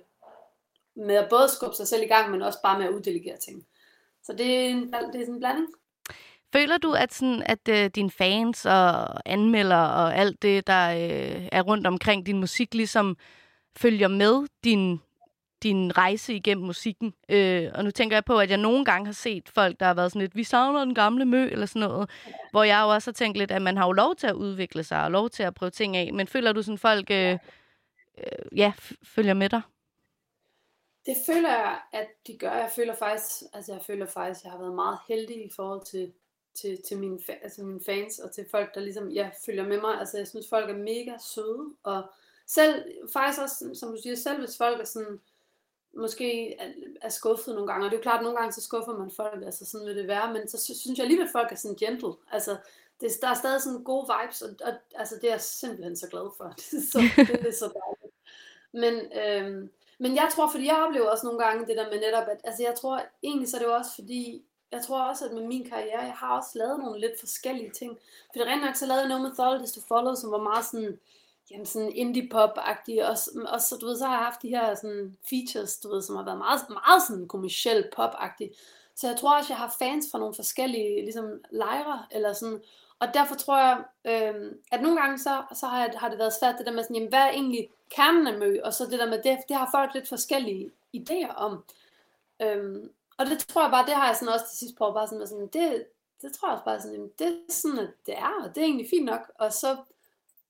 med 0.95 1.15
at 1.15 1.29
både 1.29 1.49
skubbe 1.49 1.75
sig 1.75 1.88
selv 1.88 2.03
i 2.03 2.08
gang, 2.08 2.31
men 2.31 2.41
også 2.41 2.60
bare 2.63 2.79
med 2.79 2.88
at 2.88 2.93
uddelegere 2.93 3.38
ting. 3.38 3.65
Så 4.23 4.34
det 4.34 4.55
er, 4.55 4.69
en, 4.69 4.84
det 4.84 4.93
er 4.93 5.12
sådan 5.12 5.34
en 5.34 5.39
blanding. 5.39 5.67
Føler 6.53 6.77
du, 6.77 6.93
at, 6.93 7.13
sådan, 7.13 7.43
at 7.45 7.69
øh, 7.69 7.89
dine 7.95 8.12
fans 8.12 8.65
og 8.65 9.29
anmeldere 9.29 9.89
og 9.93 10.15
alt 10.15 10.41
det, 10.41 10.67
der 10.67 10.89
øh, 10.89 11.47
er 11.51 11.62
rundt 11.62 11.88
omkring 11.88 12.25
din 12.25 12.39
musik, 12.39 12.73
ligesom 12.73 13.17
følger 13.77 14.08
med 14.08 14.47
din, 14.63 14.99
din 15.63 15.97
rejse 15.97 16.34
igennem 16.34 16.65
musikken? 16.65 17.13
Øh, 17.29 17.71
og 17.73 17.84
nu 17.84 17.91
tænker 17.91 18.15
jeg 18.15 18.25
på, 18.25 18.39
at 18.39 18.49
jeg 18.49 18.58
nogle 18.58 18.86
gange 18.86 19.05
har 19.05 19.13
set 19.13 19.49
folk, 19.49 19.79
der 19.79 19.86
har 19.86 19.93
været 19.93 20.12
sådan 20.12 20.21
lidt, 20.21 20.36
vi 20.36 20.43
savner 20.43 20.86
den 20.86 20.95
gamle 20.95 21.25
mø, 21.25 21.47
eller 21.47 21.65
sådan 21.65 21.89
noget. 21.89 22.10
Hvor 22.51 22.63
jeg 22.63 22.81
jo 22.81 22.89
også 22.89 23.12
har 23.12 23.13
tænkt 23.13 23.38
lidt, 23.38 23.51
at 23.51 23.62
man 23.62 23.77
har 23.77 23.86
jo 23.86 23.91
lov 23.91 24.15
til 24.15 24.27
at 24.27 24.34
udvikle 24.34 24.84
sig, 24.84 25.03
og 25.03 25.12
lov 25.12 25.29
til 25.29 25.43
at 25.43 25.55
prøve 25.55 25.69
ting 25.69 25.97
af. 25.97 26.13
Men 26.13 26.27
føler 26.27 26.51
du 26.51 26.62
sådan, 26.62 26.77
folk 26.77 27.12
øh, 27.12 27.38
øh, 28.17 28.58
ja, 28.58 28.73
følger 29.03 29.34
med 29.34 29.49
dig? 29.49 29.62
Det 31.05 31.17
føler 31.25 31.49
jeg, 31.49 31.79
at 31.91 32.07
de 32.27 32.37
gør. 32.37 32.51
Jeg 32.51 32.71
føler 32.75 32.95
faktisk, 32.95 33.43
altså 33.53 33.73
jeg 33.73 33.81
føler 33.81 34.05
faktisk, 34.05 34.39
at 34.39 34.43
jeg 34.43 34.51
har 34.51 34.59
været 34.59 34.75
meget 34.75 34.97
heldig 35.07 35.45
i 35.45 35.49
forhold 35.55 35.85
til, 35.85 36.13
til, 36.53 36.81
til 36.87 36.97
mine, 36.97 37.19
altså 37.43 37.63
mine 37.63 37.81
fans 37.85 38.19
og 38.19 38.31
til 38.31 38.45
folk, 38.51 38.75
der 38.75 38.81
ligesom, 38.81 39.11
jeg 39.11 39.33
følger 39.45 39.67
med 39.67 39.81
mig. 39.81 39.99
Altså 39.99 40.17
jeg 40.17 40.27
synes, 40.27 40.49
folk 40.49 40.69
er 40.69 40.77
mega 40.77 41.17
søde, 41.33 41.73
og 41.83 42.03
selv, 42.47 42.85
faktisk 43.13 43.41
også, 43.41 43.71
som 43.73 43.91
du 43.91 44.01
siger, 44.01 44.15
selv 44.15 44.39
hvis 44.39 44.57
folk 44.57 44.79
er 44.79 44.85
sådan, 44.85 45.19
måske 45.93 46.59
er, 46.59 46.71
er 47.01 47.09
skuffet 47.09 47.55
nogle 47.55 47.67
gange, 47.67 47.85
og 47.85 47.91
det 47.91 47.97
er 47.97 47.99
jo 47.99 48.03
klart, 48.03 48.19
at 48.19 48.23
nogle 48.23 48.37
gange 48.37 48.53
så 48.53 48.61
skuffer 48.61 48.97
man 48.97 49.11
folk, 49.11 49.43
altså 49.45 49.65
sådan 49.65 49.87
vil 49.87 49.95
det 49.95 50.07
være, 50.07 50.33
men 50.33 50.47
så 50.47 50.73
synes 50.75 50.97
jeg 50.97 51.03
alligevel, 51.03 51.27
at 51.27 51.31
folk 51.31 51.51
er 51.51 51.55
sådan 51.55 51.77
gentle. 51.77 52.13
Altså, 52.31 52.57
det, 53.01 53.11
der 53.21 53.27
er 53.27 53.33
stadig 53.33 53.61
sådan 53.61 53.83
gode 53.83 54.07
vibes, 54.13 54.41
og, 54.41 54.49
og 54.63 54.73
altså, 54.95 55.15
det 55.15 55.23
er 55.23 55.33
jeg 55.33 55.41
simpelthen 55.41 55.95
så 55.95 56.07
glad 56.07 56.29
for. 56.37 56.53
Det 56.57 56.73
er 56.79 56.81
så, 56.91 56.99
det 57.17 57.47
er 57.47 57.51
så 57.51 57.71
dejligt. 57.79 58.15
Men, 58.71 58.93
øhm, 59.21 59.71
men 59.99 60.15
jeg 60.15 60.27
tror, 60.36 60.51
fordi 60.51 60.65
jeg 60.65 60.84
oplever 60.88 61.10
også 61.10 61.25
nogle 61.25 61.43
gange 61.43 61.67
det 61.67 61.77
der 61.77 61.89
med 61.89 61.99
netop, 61.99 62.27
at 62.27 62.41
altså 62.43 62.63
jeg 62.63 62.75
tror 62.75 63.01
egentlig 63.23 63.49
så 63.49 63.58
er 63.58 63.60
det 63.60 63.67
jo 63.67 63.75
også 63.75 63.95
fordi, 63.95 64.43
jeg 64.71 64.81
tror 64.84 65.01
også, 65.01 65.25
at 65.25 65.34
med 65.34 65.43
min 65.43 65.69
karriere, 65.69 66.01
jeg 66.01 66.13
har 66.13 66.38
også 66.38 66.49
lavet 66.55 66.79
nogle 66.79 66.99
lidt 66.99 67.19
forskellige 67.19 67.71
ting. 67.71 67.97
For 68.34 68.39
det 68.39 68.47
rent 68.47 68.65
nok, 68.65 68.75
så 68.75 68.86
lavede 68.86 69.01
jeg 69.01 69.10
noget 69.10 69.21
med 69.21 69.29
Authorities 69.29 69.71
to 69.71 69.81
Follow, 69.88 70.15
som 70.15 70.31
var 70.31 70.38
meget 70.38 70.65
sådan, 70.65 70.99
jamen 71.51 71.65
sådan 71.65 71.91
indie 71.91 72.29
pop 72.31 72.51
agtig 72.58 73.10
og, 73.10 73.17
og 73.53 73.62
så, 73.62 73.77
du 73.81 73.86
ved, 73.86 73.97
så 73.97 74.05
har 74.05 74.15
jeg 74.15 74.25
haft 74.25 74.41
de 74.41 74.49
her 74.49 74.75
sådan 74.75 75.17
features, 75.29 75.77
du 75.77 75.89
ved, 75.89 76.01
som 76.01 76.15
har 76.15 76.23
været 76.23 76.38
meget, 76.38 76.69
meget 76.69 77.03
sådan 77.08 77.27
kommersiel 77.27 77.89
pop 77.95 78.13
agtig 78.17 78.51
Så 78.95 79.08
jeg 79.08 79.17
tror 79.17 79.38
også, 79.38 79.53
jeg 79.53 79.58
har 79.58 79.75
fans 79.79 80.05
fra 80.12 80.19
nogle 80.19 80.36
forskellige 80.36 81.01
ligesom, 81.01 81.25
lejre, 81.51 82.05
eller 82.12 82.34
sådan, 82.34 82.62
og 82.99 83.13
derfor 83.13 83.36
tror 83.36 83.58
jeg, 83.58 83.84
øhm, 84.05 84.60
at 84.71 84.81
nogle 84.81 85.01
gange 85.01 85.19
så, 85.19 85.43
så 85.53 85.65
har, 85.65 85.79
jeg, 85.86 85.93
har 85.97 86.10
det 86.10 86.19
været 86.19 86.34
svært 86.34 86.58
det 86.58 86.65
der 86.65 86.71
med 86.71 86.84
sådan, 86.84 86.95
jamen, 86.95 87.10
hvad 87.10 87.19
er 87.19 87.29
egentlig 87.29 87.69
kernen 87.89 88.27
af 88.27 88.38
mø, 88.38 88.60
og 88.63 88.73
så 88.73 88.86
det 88.86 88.99
der 88.99 89.10
med 89.10 89.23
det, 89.23 89.38
det 89.49 89.58
har 89.58 89.69
folk 89.71 89.93
lidt 89.93 90.10
forskellige 90.10 90.71
idéer 90.97 91.36
om. 91.36 91.63
Øhm, 92.41 92.91
og 93.17 93.25
det 93.25 93.39
tror 93.39 93.62
jeg 93.62 93.71
bare, 93.71 93.86
det 93.86 93.95
har 93.95 94.08
jeg 94.08 94.15
sådan 94.15 94.34
også 94.34 94.49
til 94.49 94.58
sidst 94.58 94.77
på, 94.77 94.91
bare 94.91 95.08
sådan, 95.08 95.27
sådan 95.27 95.47
det, 95.47 95.86
det 96.21 96.34
tror 96.34 96.47
jeg 96.47 96.53
også 96.53 96.65
bare 96.65 96.81
sådan, 96.81 96.95
jamen, 96.95 97.12
det 97.19 97.27
er 97.27 97.53
sådan, 97.53 97.79
at 97.79 97.89
det 98.05 98.17
er, 98.17 98.34
og 98.43 98.55
det 98.55 98.62
er 98.62 98.65
egentlig 98.65 98.89
fint 98.89 99.05
nok. 99.05 99.31
Og 99.39 99.53
så, 99.53 99.77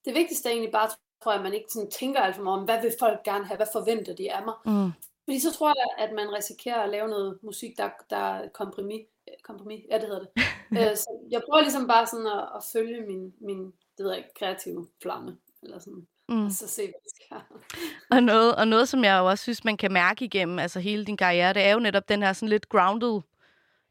det 0.05 0.13
vigtigste 0.13 0.49
er 0.49 0.53
egentlig 0.53 0.71
bare, 0.71 0.89
tror 1.23 1.31
jeg, 1.31 1.39
at 1.39 1.43
man 1.43 1.53
ikke 1.53 1.71
sådan 1.71 1.91
tænker 1.91 2.21
alt 2.21 2.35
for 2.35 2.43
meget 2.43 2.59
om, 2.59 2.65
hvad 2.65 2.81
vil 2.81 2.93
folk 2.99 3.23
gerne 3.23 3.45
have, 3.45 3.57
hvad 3.57 3.67
forventer 3.73 4.15
de 4.15 4.33
af 4.33 4.45
mig. 4.45 4.55
Mm. 4.65 4.91
Fordi 5.23 5.39
så 5.39 5.51
tror 5.53 5.67
jeg, 5.67 6.07
at 6.07 6.13
man 6.13 6.33
risikerer 6.33 6.81
at 6.81 6.89
lave 6.89 7.07
noget 7.07 7.39
musik, 7.43 7.77
der, 7.77 7.89
der 8.09 8.17
er 8.17 8.49
kompromis. 8.49 9.05
Øh, 9.45 9.55
Kompromis, 9.55 9.81
ja 9.91 9.95
det 9.95 10.07
hedder 10.07 10.19
det. 10.19 10.29
Øh, 10.71 10.95
så 10.95 11.27
jeg 11.31 11.41
prøver 11.49 11.61
ligesom 11.61 11.87
bare 11.87 12.07
sådan 12.07 12.27
at, 12.27 12.43
at 12.55 12.63
følge 12.73 13.01
min, 13.01 13.33
min 13.41 13.65
det 13.65 14.05
ved 14.05 14.09
jeg 14.09 14.17
ikke, 14.17 14.33
kreative 14.39 14.87
flamme. 15.01 15.37
Eller 15.63 15.79
sådan. 15.79 16.07
Mm. 16.29 16.45
Og 16.45 16.51
så 16.51 16.67
se, 16.67 16.81
hvad 16.81 17.01
det 17.03 17.11
skal. 17.15 17.37
Og 18.17 18.23
noget, 18.23 18.55
og 18.55 18.67
noget, 18.67 18.89
som 18.89 19.03
jeg 19.03 19.17
jo 19.19 19.29
også 19.29 19.41
synes, 19.41 19.63
man 19.63 19.77
kan 19.77 19.93
mærke 19.93 20.25
igennem 20.25 20.59
altså 20.59 20.79
hele 20.79 21.05
din 21.05 21.17
karriere, 21.17 21.53
det 21.53 21.63
er 21.63 21.71
jo 21.71 21.79
netop 21.79 22.09
den 22.09 22.23
her 22.23 22.33
sådan 22.33 22.49
lidt 22.49 22.69
grounded, 22.69 23.21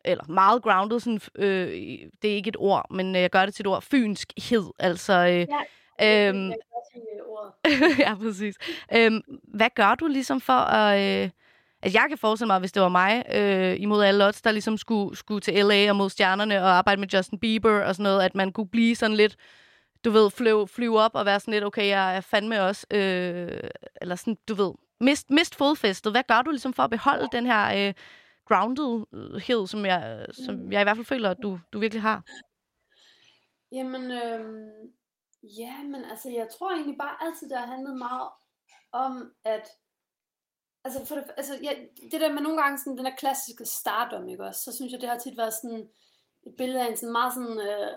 eller 0.05 0.25
meget 0.29 0.63
grounded, 0.63 1.01
sådan, 1.01 1.21
øh, 1.35 1.71
det 2.23 2.31
er 2.31 2.35
ikke 2.35 2.49
et 2.49 2.57
ord, 2.59 2.87
men 2.91 3.15
jeg 3.15 3.31
gør 3.31 3.47
det 3.47 3.55
til 3.55 3.63
et 3.63 3.67
ord, 3.67 3.83
fynskhed. 3.83 4.65
Altså, 4.79 5.13
øh, 5.13 5.47
Ja, 6.01 6.29
øhm, 6.29 6.49
Jeg 6.49 6.57
kan 6.57 6.83
sige 6.93 7.25
ordet. 7.27 7.99
ja, 8.05 8.15
præcis. 8.15 8.57
Øhm, 8.97 9.21
hvad 9.55 9.71
gør 9.75 9.95
du 9.95 10.07
ligesom 10.07 10.41
for 10.41 10.53
at... 10.53 11.25
Øh, 11.25 11.31
altså, 11.85 11.99
jeg 11.99 12.07
kan 12.09 12.19
forestille 12.19 12.47
mig, 12.47 12.59
hvis 12.59 12.73
det 12.73 12.83
var 12.83 12.89
mig 12.89 13.25
øh, 13.35 13.81
imod 13.81 14.03
alle 14.03 14.27
odds, 14.27 14.43
der 14.43 14.53
ligesom 14.53 14.77
skulle, 14.79 15.17
skulle 15.17 15.41
til 15.41 15.67
LA 15.67 15.91
og 15.91 15.97
mod 15.97 16.11
stjernerne 16.11 16.63
og 16.63 16.71
arbejde 16.71 17.01
med 17.01 17.09
Justin 17.09 17.39
Bieber 17.39 17.85
og 17.85 17.95
sådan 17.95 18.03
noget, 18.03 18.23
at 18.23 18.35
man 18.35 18.53
kunne 18.53 18.69
blive 18.69 18.97
sådan 18.97 19.17
lidt, 19.17 19.37
du 20.05 20.11
ved, 20.11 20.31
flyve, 20.31 20.69
flyve 20.69 21.01
op 21.01 21.15
og 21.15 21.27
være 21.27 21.41
sådan 21.41 21.55
lidt, 21.55 21.65
okay, 21.65 21.89
jeg 21.89 22.17
er 22.17 22.21
fandme 22.21 22.63
også, 22.63 22.87
øh, 22.91 23.61
eller 24.01 24.17
sådan, 24.17 24.37
du 24.49 24.55
ved, 24.55 24.73
mist, 25.01 25.31
mist 25.31 25.55
fodfæstet. 25.55 26.13
Hvad 26.13 26.23
gør 26.29 26.43
du 26.43 26.51
ligesom 26.51 26.73
for 26.73 26.83
at 26.83 26.91
beholde 26.91 27.29
den 27.33 27.47
her 27.47 27.89
øh, 27.89 27.95
groundedhed, 28.49 29.67
som 29.67 29.87
jeg, 29.87 30.27
som 30.33 30.73
jeg 30.73 30.81
i 30.81 30.85
hvert 30.85 30.97
fald 30.97 31.07
føler, 31.07 31.31
at 31.31 31.39
du, 31.43 31.61
du 31.73 31.79
virkelig 31.79 32.03
har? 32.03 32.23
Jamen, 33.73 34.11
øhm, 34.11 34.71
ja, 35.43 35.83
men 35.83 36.05
altså, 36.11 36.29
jeg 36.31 36.49
tror 36.59 36.71
egentlig 36.71 36.99
bare 36.99 37.17
altid, 37.27 37.49
det 37.49 37.59
har 37.59 37.67
handlet 37.67 37.97
meget 37.97 38.29
om, 38.93 39.33
at 39.45 39.69
altså, 40.85 41.05
for 41.07 41.15
det, 41.15 41.25
altså 41.37 41.55
ja, 41.63 41.71
det 42.13 42.21
der 42.21 42.33
med 42.33 42.43
nogle 42.43 42.63
gange 42.63 42.79
sådan, 42.79 42.97
den 42.97 43.05
der 43.05 43.17
klassiske 43.19 43.65
stardom, 43.65 44.29
ikke 44.29 44.45
også, 44.45 44.63
så 44.63 44.77
synes 44.77 44.93
jeg, 44.93 45.01
det 45.01 45.09
har 45.09 45.19
tit 45.19 45.37
været 45.37 45.55
sådan 45.63 45.89
et 46.47 46.55
billede 46.59 46.83
af 46.85 46.89
en 46.91 46.97
sådan 46.97 47.13
meget 47.13 47.35
sådan 47.35 47.59
øh, 47.69 47.89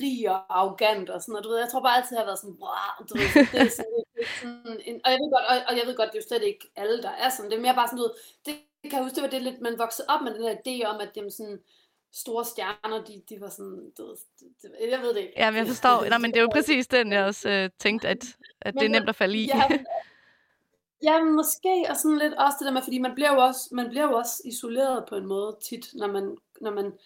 rig 0.00 0.30
og 0.30 0.58
arrogant 0.60 1.10
og 1.10 1.22
sådan, 1.22 1.36
og 1.36 1.44
du 1.44 1.48
ved, 1.48 1.58
jeg 1.58 1.68
tror 1.68 1.82
bare 1.82 1.96
altid, 1.96 2.16
jeg 2.16 2.20
har 2.20 2.30
været 2.30 2.38
sådan, 2.38 2.58
wow, 2.64 2.96
du 3.08 3.14
ved, 3.18 3.28
så 3.34 3.40
det 3.52 3.60
er 3.66 3.70
sådan, 3.80 4.02
det 4.14 4.22
er 4.26 4.32
sådan 4.40 4.80
en, 4.88 5.00
og 5.04 5.10
jeg 5.12 5.18
ved 5.22 5.30
godt, 5.34 5.46
og, 5.50 5.56
og 5.68 5.74
jeg 5.78 5.86
ved 5.86 5.96
godt, 5.96 6.08
det 6.12 6.18
er 6.18 6.22
jo 6.22 6.28
slet 6.28 6.42
ikke 6.42 6.64
alle, 6.76 7.02
der 7.02 7.10
er 7.24 7.28
sådan, 7.30 7.50
det 7.50 7.56
er 7.56 7.62
mere 7.66 7.74
bare 7.74 7.88
sådan, 7.88 7.98
du 7.98 8.06
ved, 8.08 8.14
det 8.46 8.54
kan 8.90 8.92
jeg 8.98 9.02
huske, 9.02 9.14
det 9.16 9.22
var 9.22 9.30
det 9.34 9.42
lidt, 9.42 9.60
man 9.60 9.78
voksede 9.78 10.06
op 10.12 10.22
med 10.22 10.34
den 10.34 10.42
der 10.46 10.54
idé 10.66 10.74
om, 10.90 11.00
at 11.00 11.10
jamen 11.16 11.30
sådan, 11.30 11.58
store 12.12 12.44
stjerner, 12.44 13.04
de, 13.04 13.22
de 13.28 13.40
var 13.40 13.48
sådan, 13.48 13.92
du 13.98 14.02
ved, 14.06 14.16
jeg 14.90 15.00
ved 15.02 15.14
det 15.14 15.20
ikke. 15.20 15.32
Ja, 15.36 15.50
men 15.50 15.58
jeg 15.58 15.66
forstår. 15.66 16.04
Nej, 16.08 16.18
men 16.18 16.30
det 16.30 16.38
er 16.38 16.42
jo 16.42 16.48
præcis 16.52 16.86
den, 16.86 17.12
jeg 17.12 17.24
også 17.24 17.48
øh, 17.48 17.70
tænkte, 17.78 18.08
at, 18.08 18.24
at 18.60 18.74
det 18.74 18.82
er 18.82 18.88
nemt 18.88 19.08
at 19.08 19.16
falde 19.16 19.38
i. 19.38 19.46
Ja, 19.46 19.68
men- 19.68 19.86
ja, 21.02 21.24
måske, 21.24 21.86
og 21.90 21.96
sådan 21.96 22.18
lidt 22.18 22.34
også 22.34 22.56
det 22.58 22.66
der 22.66 22.72
med, 22.72 22.82
fordi 22.82 22.98
man 22.98 23.14
bliver 23.14 23.34
jo 23.34 23.40
også, 23.40 23.68
man 23.72 23.88
bliver 23.88 24.04
jo 24.04 24.12
også 24.12 24.42
isoleret 24.44 25.04
på 25.08 25.16
en 25.16 25.26
måde 25.26 25.56
tit, 25.62 25.86
når 25.94 26.06
man, 26.06 26.36
når 26.60 26.70
man 26.70 26.98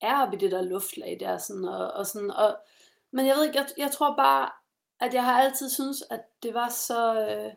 er 0.00 0.22
oppe 0.22 0.36
i 0.36 0.40
det 0.40 0.50
der 0.50 0.62
luftlag 0.62 1.16
der, 1.20 1.38
sådan, 1.38 1.64
og, 1.64 1.90
og 1.90 2.06
sådan, 2.06 2.30
og, 2.30 2.56
men 3.10 3.26
jeg 3.26 3.36
ved 3.36 3.44
ikke, 3.44 3.58
jeg, 3.58 3.66
jeg 3.76 3.90
tror 3.90 4.16
bare, 4.16 4.50
at 5.00 5.14
jeg 5.14 5.24
har 5.24 5.42
altid 5.42 5.70
synes 5.70 6.04
at 6.10 6.20
det 6.42 6.54
var 6.54 6.68
så, 6.68 7.20
øh, 7.20 7.52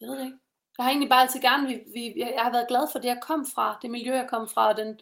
jeg 0.00 0.08
ved 0.08 0.18
det 0.18 0.24
ikke, 0.24 0.38
jeg 0.78 0.84
har 0.84 0.90
egentlig 0.90 1.10
bare 1.10 1.22
altid 1.22 1.40
gerne, 1.40 1.68
vi, 1.68 1.80
vi, 1.92 2.14
jeg 2.16 2.32
jeg 2.34 2.42
har 2.42 2.52
været 2.52 2.68
glad 2.68 2.88
for 2.92 2.98
det, 2.98 3.08
jeg 3.08 3.18
kom 3.22 3.46
fra, 3.54 3.78
det 3.82 3.90
miljø, 3.90 4.14
jeg 4.14 4.28
kom 4.30 4.48
fra, 4.48 4.68
og 4.68 4.76
den, 4.76 5.00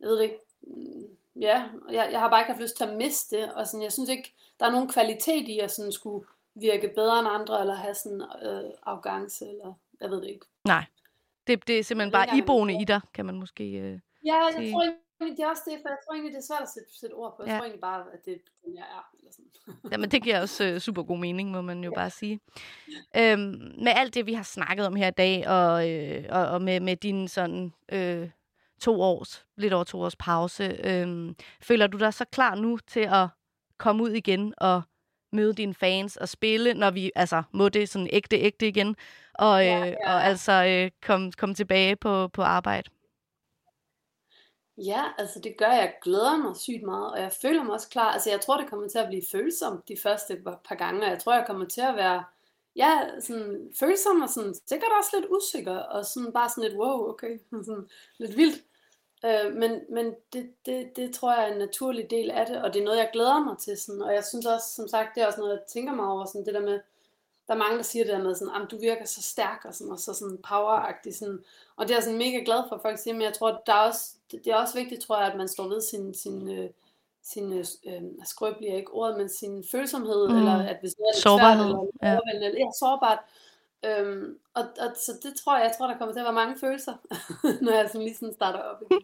jeg 0.00 0.08
ved 0.08 0.16
det 0.16 0.22
ikke, 0.22 0.40
mm, 0.60 1.16
ja, 1.36 1.68
jeg, 1.90 2.08
jeg 2.12 2.20
har 2.20 2.30
bare 2.30 2.40
ikke 2.40 2.52
haft 2.52 2.62
lyst 2.62 2.76
til 2.76 2.84
at 2.84 2.96
miste 2.96 3.36
det, 3.36 3.52
og 3.52 3.66
sådan, 3.66 3.82
jeg 3.82 3.92
synes 3.92 4.10
ikke, 4.10 4.34
der 4.60 4.66
er 4.66 4.70
nogen 4.70 4.88
kvalitet 4.88 5.48
i 5.48 5.58
at 5.58 5.70
sådan 5.70 5.92
skulle 5.92 6.26
virke 6.60 6.92
bedre 6.94 7.18
end 7.18 7.28
andre, 7.28 7.60
eller 7.60 7.74
have 7.74 7.94
sådan 7.94 8.22
øh, 8.42 8.70
arrogance, 8.82 9.48
eller 9.48 9.74
jeg 10.00 10.10
ved 10.10 10.20
det 10.20 10.28
ikke. 10.28 10.46
Nej, 10.64 10.84
det, 11.46 11.66
det 11.68 11.78
er 11.78 11.82
simpelthen 11.82 12.12
ved 12.12 12.26
bare 12.26 12.38
iboende 12.38 12.82
i 12.82 12.84
dig, 12.84 13.00
kan 13.14 13.26
man 13.26 13.34
måske... 13.34 13.64
Øh... 13.64 13.98
Ja, 14.24 14.34
jeg 14.34 14.54
sige. 14.58 14.72
tror 14.72 14.82
egentlig, 14.82 15.36
det 15.38 15.44
er 15.44 15.48
også 15.48 15.62
det, 15.66 15.78
for 15.82 15.88
jeg 15.88 15.98
tror 16.06 16.14
egentlig, 16.14 16.32
det 16.32 16.38
er 16.38 16.46
svært 16.54 16.62
at 16.62 16.68
sætte, 16.68 16.98
sætte 17.00 17.14
ord 17.14 17.36
på. 17.36 17.42
Jeg 17.42 17.48
Ja. 17.52 17.56
tror 17.58 17.64
egentlig 17.64 17.80
bare, 17.80 18.04
at 18.12 18.24
det 18.24 18.32
er 18.32 18.38
den, 18.64 18.74
jeg 18.74 18.82
er. 18.82 19.10
Eller 19.18 19.32
sådan. 19.32 19.50
Jamen, 19.92 20.10
det 20.10 20.22
giver 20.22 20.40
også 20.40 20.64
øh, 20.64 20.78
super 20.80 21.02
god 21.02 21.18
mening, 21.18 21.50
må 21.50 21.60
man 21.60 21.84
jo 21.84 21.92
bare 21.94 22.10
sige. 22.10 22.40
Øhm, 23.16 23.72
med 23.82 23.92
alt 23.96 24.14
det, 24.14 24.26
vi 24.26 24.32
har 24.32 24.42
snakket 24.42 24.86
om 24.86 24.96
her 24.96 25.08
i 25.08 25.10
dag, 25.10 25.48
og, 25.48 25.90
øh, 25.90 26.24
og, 26.30 26.46
og 26.48 26.62
med, 26.62 26.80
med 26.80 26.96
din 26.96 27.28
sådan 27.28 27.72
øh, 27.92 28.30
to 28.80 29.00
års, 29.00 29.46
lidt 29.56 29.72
over 29.72 29.84
to 29.84 30.00
års 30.00 30.16
pause, 30.16 30.80
øh, 30.84 31.34
føler 31.62 31.86
du 31.86 31.98
dig 31.98 32.14
så 32.14 32.24
klar 32.24 32.54
nu 32.54 32.78
til 32.86 33.00
at 33.00 33.28
komme 33.78 34.02
ud 34.02 34.10
igen 34.10 34.54
og 34.58 34.82
møde 35.36 35.54
dine 35.54 35.74
fans 35.74 36.16
og 36.16 36.28
spille, 36.28 36.74
når 36.74 36.90
vi 36.90 37.12
altså 37.14 37.42
må 37.52 37.68
det 37.68 37.88
sådan 37.88 38.08
ægte, 38.12 38.36
ægte 38.36 38.68
igen, 38.68 38.96
og, 39.34 39.60
øh, 39.60 39.66
Ja, 39.66 39.84
ja, 39.86 40.14
og 40.14 40.24
altså 40.24 40.52
øh, 40.52 40.90
komme 41.06 41.32
kom 41.32 41.54
tilbage 41.54 41.96
på, 41.96 42.28
på 42.28 42.42
arbejde? 42.42 42.90
Ja, 44.78 45.02
altså 45.18 45.40
det 45.44 45.54
gør 45.58 45.72
jeg. 45.72 45.94
Glæder 46.02 46.36
mig 46.36 46.56
sygt 46.56 46.82
meget, 46.82 47.12
og 47.12 47.20
jeg 47.20 47.32
føler 47.42 47.62
mig 47.62 47.72
også 47.72 47.88
klar. 47.88 48.12
Altså 48.12 48.30
jeg 48.30 48.40
tror, 48.40 48.56
det 48.60 48.70
kommer 48.70 48.88
til 48.88 48.98
at 48.98 49.08
blive 49.08 49.22
følsomt 49.32 49.88
de 49.88 49.96
første 50.02 50.36
par 50.44 50.60
par 50.68 50.74
gange, 50.74 51.02
og 51.02 51.10
jeg 51.10 51.18
tror, 51.18 51.34
jeg 51.34 51.46
kommer 51.46 51.66
til 51.66 51.80
at 51.80 51.96
være 51.96 52.24
ja, 52.76 53.20
sådan 53.20 53.72
følsom 53.78 54.22
og 54.22 54.28
sådan, 54.28 54.54
sikkert 54.66 54.90
også 54.98 55.10
lidt 55.16 55.30
usikker, 55.30 55.76
og 55.76 56.04
sådan 56.06 56.32
bare 56.32 56.48
sådan 56.48 56.64
lidt, 56.64 56.80
wow, 56.80 57.08
okay, 57.08 57.38
sådan 57.66 57.88
lidt 58.18 58.36
vildt. 58.36 58.64
Øh, 59.26 59.54
men 59.54 59.80
men 59.90 60.14
det, 60.32 60.50
det, 60.66 60.96
det 60.96 61.14
tror 61.14 61.34
jeg 61.34 61.48
er 61.48 61.52
en 61.52 61.58
naturlig 61.58 62.10
del 62.10 62.30
af 62.30 62.46
det, 62.46 62.62
og 62.62 62.74
det 62.74 62.80
er 62.80 62.84
noget, 62.84 62.98
jeg 62.98 63.10
glæder 63.12 63.44
mig 63.44 63.58
til. 63.58 63.76
Sådan, 63.78 64.02
og 64.02 64.14
jeg 64.14 64.24
synes 64.24 64.46
også, 64.46 64.66
som 64.74 64.88
sagt, 64.88 65.14
det 65.14 65.22
er 65.22 65.26
også 65.26 65.40
noget, 65.40 65.52
jeg 65.52 65.62
tænker 65.68 65.92
mig 65.94 66.06
over, 66.08 66.24
sådan 66.24 66.46
det 66.46 66.54
der 66.54 66.60
med, 66.60 66.80
der 67.48 67.54
er 67.54 67.58
mange, 67.58 67.76
der 67.76 67.82
siger 67.82 68.04
det 68.04 68.12
der 68.12 68.22
med, 68.22 68.34
sådan, 68.34 68.52
"Jamen, 68.54 68.68
du 68.68 68.78
virker 68.78 69.04
så 69.04 69.22
stærk 69.22 69.60
og, 69.64 69.74
sådan, 69.74 69.92
og 69.92 69.98
så 69.98 70.14
sådan 70.14 70.38
poweragtig. 70.48 71.16
Sådan. 71.16 71.38
Og 71.76 71.88
det 71.88 71.92
er 71.92 71.96
jeg 71.96 72.02
sådan 72.04 72.18
mega 72.18 72.38
glad 72.44 72.62
for, 72.68 72.76
at 72.76 72.82
folk 72.82 72.98
siger, 72.98 73.14
men 73.14 73.22
jeg 73.22 73.32
tror, 73.34 73.62
der 73.66 73.72
er 73.72 73.86
også, 73.88 74.14
det, 74.30 74.46
er 74.46 74.56
også 74.56 74.74
vigtigt, 74.78 75.02
tror 75.02 75.18
jeg, 75.18 75.26
at 75.32 75.36
man 75.38 75.48
står 75.48 75.68
ved 75.68 75.80
sin, 75.80 76.14
sin, 76.14 76.58
øh, 76.58 76.70
sin 77.22 77.52
øh, 77.52 77.64
øh, 77.86 78.02
skrøbelig 78.24 78.68
er 78.70 78.76
ikke 78.76 78.90
ordet, 78.92 79.16
men 79.16 79.28
sin 79.28 79.64
følsomhed, 79.70 80.28
Mm. 80.28 80.36
eller 80.38 80.52
at 80.68 80.76
hvis 80.80 80.98
noget 80.98 81.14
er 81.16 81.20
Sårbarhed, 81.20 81.64
svært, 81.64 81.66
eller 81.66 81.86
ja. 82.02 82.12
overvældende, 82.14 82.46
eller 82.46 82.60
ja, 82.60 82.70
sårbart. 82.78 83.18
Øhm, 83.84 84.38
og, 84.54 84.62
og, 84.80 84.90
så 84.96 85.12
det 85.22 85.34
tror 85.36 85.56
jeg, 85.56 85.64
jeg 85.64 85.74
tror, 85.78 85.86
der 85.86 85.98
kommer 85.98 86.12
til 86.12 86.20
at 86.20 86.24
være 86.24 86.32
mange 86.32 86.58
følelser, 86.60 86.94
når 87.64 87.72
jeg 87.72 87.88
sådan 87.88 88.00
lige 88.02 88.14
sådan 88.14 88.34
starter 88.34 88.58
op 88.58 88.82
igen. 88.82 89.00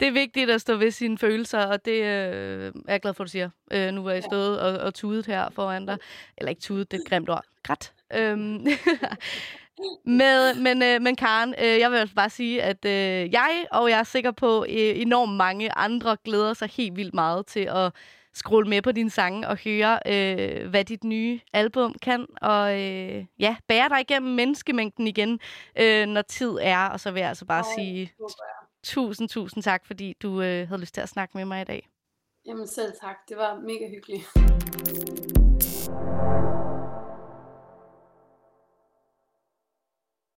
Det 0.00 0.08
er 0.08 0.12
vigtigt 0.12 0.50
at 0.50 0.60
stå 0.60 0.76
ved 0.76 0.90
sine 0.90 1.18
følelser, 1.18 1.66
og 1.66 1.84
det 1.84 2.02
øh, 2.02 2.72
er 2.88 2.92
jeg 2.92 3.00
glad 3.00 3.14
for, 3.14 3.24
at 3.24 3.26
du 3.26 3.30
siger. 3.30 3.50
Øh, 3.72 3.92
nu 3.92 4.06
er 4.06 4.12
jeg 4.12 4.22
stået 4.22 4.60
og, 4.60 4.78
og 4.78 4.94
tudet 4.94 5.26
her 5.26 5.50
foran 5.50 5.86
dig. 5.86 5.98
Eller 6.38 6.50
ikke 6.50 6.62
tudet, 6.62 6.90
det 6.90 6.96
er 6.96 7.00
et 7.00 7.08
grimt 7.08 7.30
ord. 7.30 7.44
Græt. 7.62 7.92
Øhm, 8.14 8.38
med, 10.20 10.54
men, 10.54 10.82
øh, 10.82 11.02
men 11.02 11.16
Karen, 11.16 11.54
øh, 11.58 11.78
jeg 11.78 11.90
vil 11.90 12.10
bare 12.16 12.30
sige, 12.30 12.62
at 12.62 12.84
øh, 12.84 13.32
jeg, 13.32 13.66
og 13.70 13.90
jeg 13.90 13.98
er 13.98 14.04
sikker 14.04 14.30
på, 14.30 14.64
øh, 14.68 15.00
enormt 15.00 15.36
mange 15.36 15.72
andre 15.72 16.16
glæder 16.24 16.54
sig 16.54 16.70
helt 16.76 16.96
vildt 16.96 17.14
meget 17.14 17.46
til 17.46 17.60
at 17.60 17.92
scrolle 18.34 18.68
med 18.68 18.82
på 18.82 18.92
dine 18.92 19.10
sange 19.10 19.48
og 19.48 19.58
høre, 19.64 19.98
øh, 20.06 20.68
hvad 20.68 20.84
dit 20.84 21.04
nye 21.04 21.40
album 21.52 21.94
kan. 22.02 22.26
Og 22.42 22.82
øh, 22.82 23.24
ja, 23.38 23.56
bære 23.68 23.88
dig 23.88 24.00
igennem 24.00 24.34
menneskemængden 24.34 25.06
igen, 25.06 25.40
øh, 25.78 26.06
når 26.06 26.22
tid 26.22 26.58
er. 26.60 26.88
Og 26.88 27.00
så 27.00 27.10
vil 27.10 27.20
jeg 27.20 27.28
altså 27.28 27.44
bare 27.44 27.64
Ej, 27.64 27.74
sige 27.78 28.12
tusind, 28.86 29.28
tusind 29.28 29.62
tak, 29.62 29.86
fordi 29.86 30.16
du 30.22 30.42
øh, 30.42 30.68
havde 30.68 30.80
lyst 30.80 30.94
til 30.94 31.00
at 31.00 31.08
snakke 31.08 31.32
med 31.38 31.44
mig 31.44 31.60
i 31.62 31.64
dag. 31.64 31.88
Jamen 32.46 32.66
selv 32.66 32.92
tak, 33.00 33.16
det 33.28 33.36
var 33.36 33.60
mega 33.60 33.88
hyggeligt. 33.94 34.24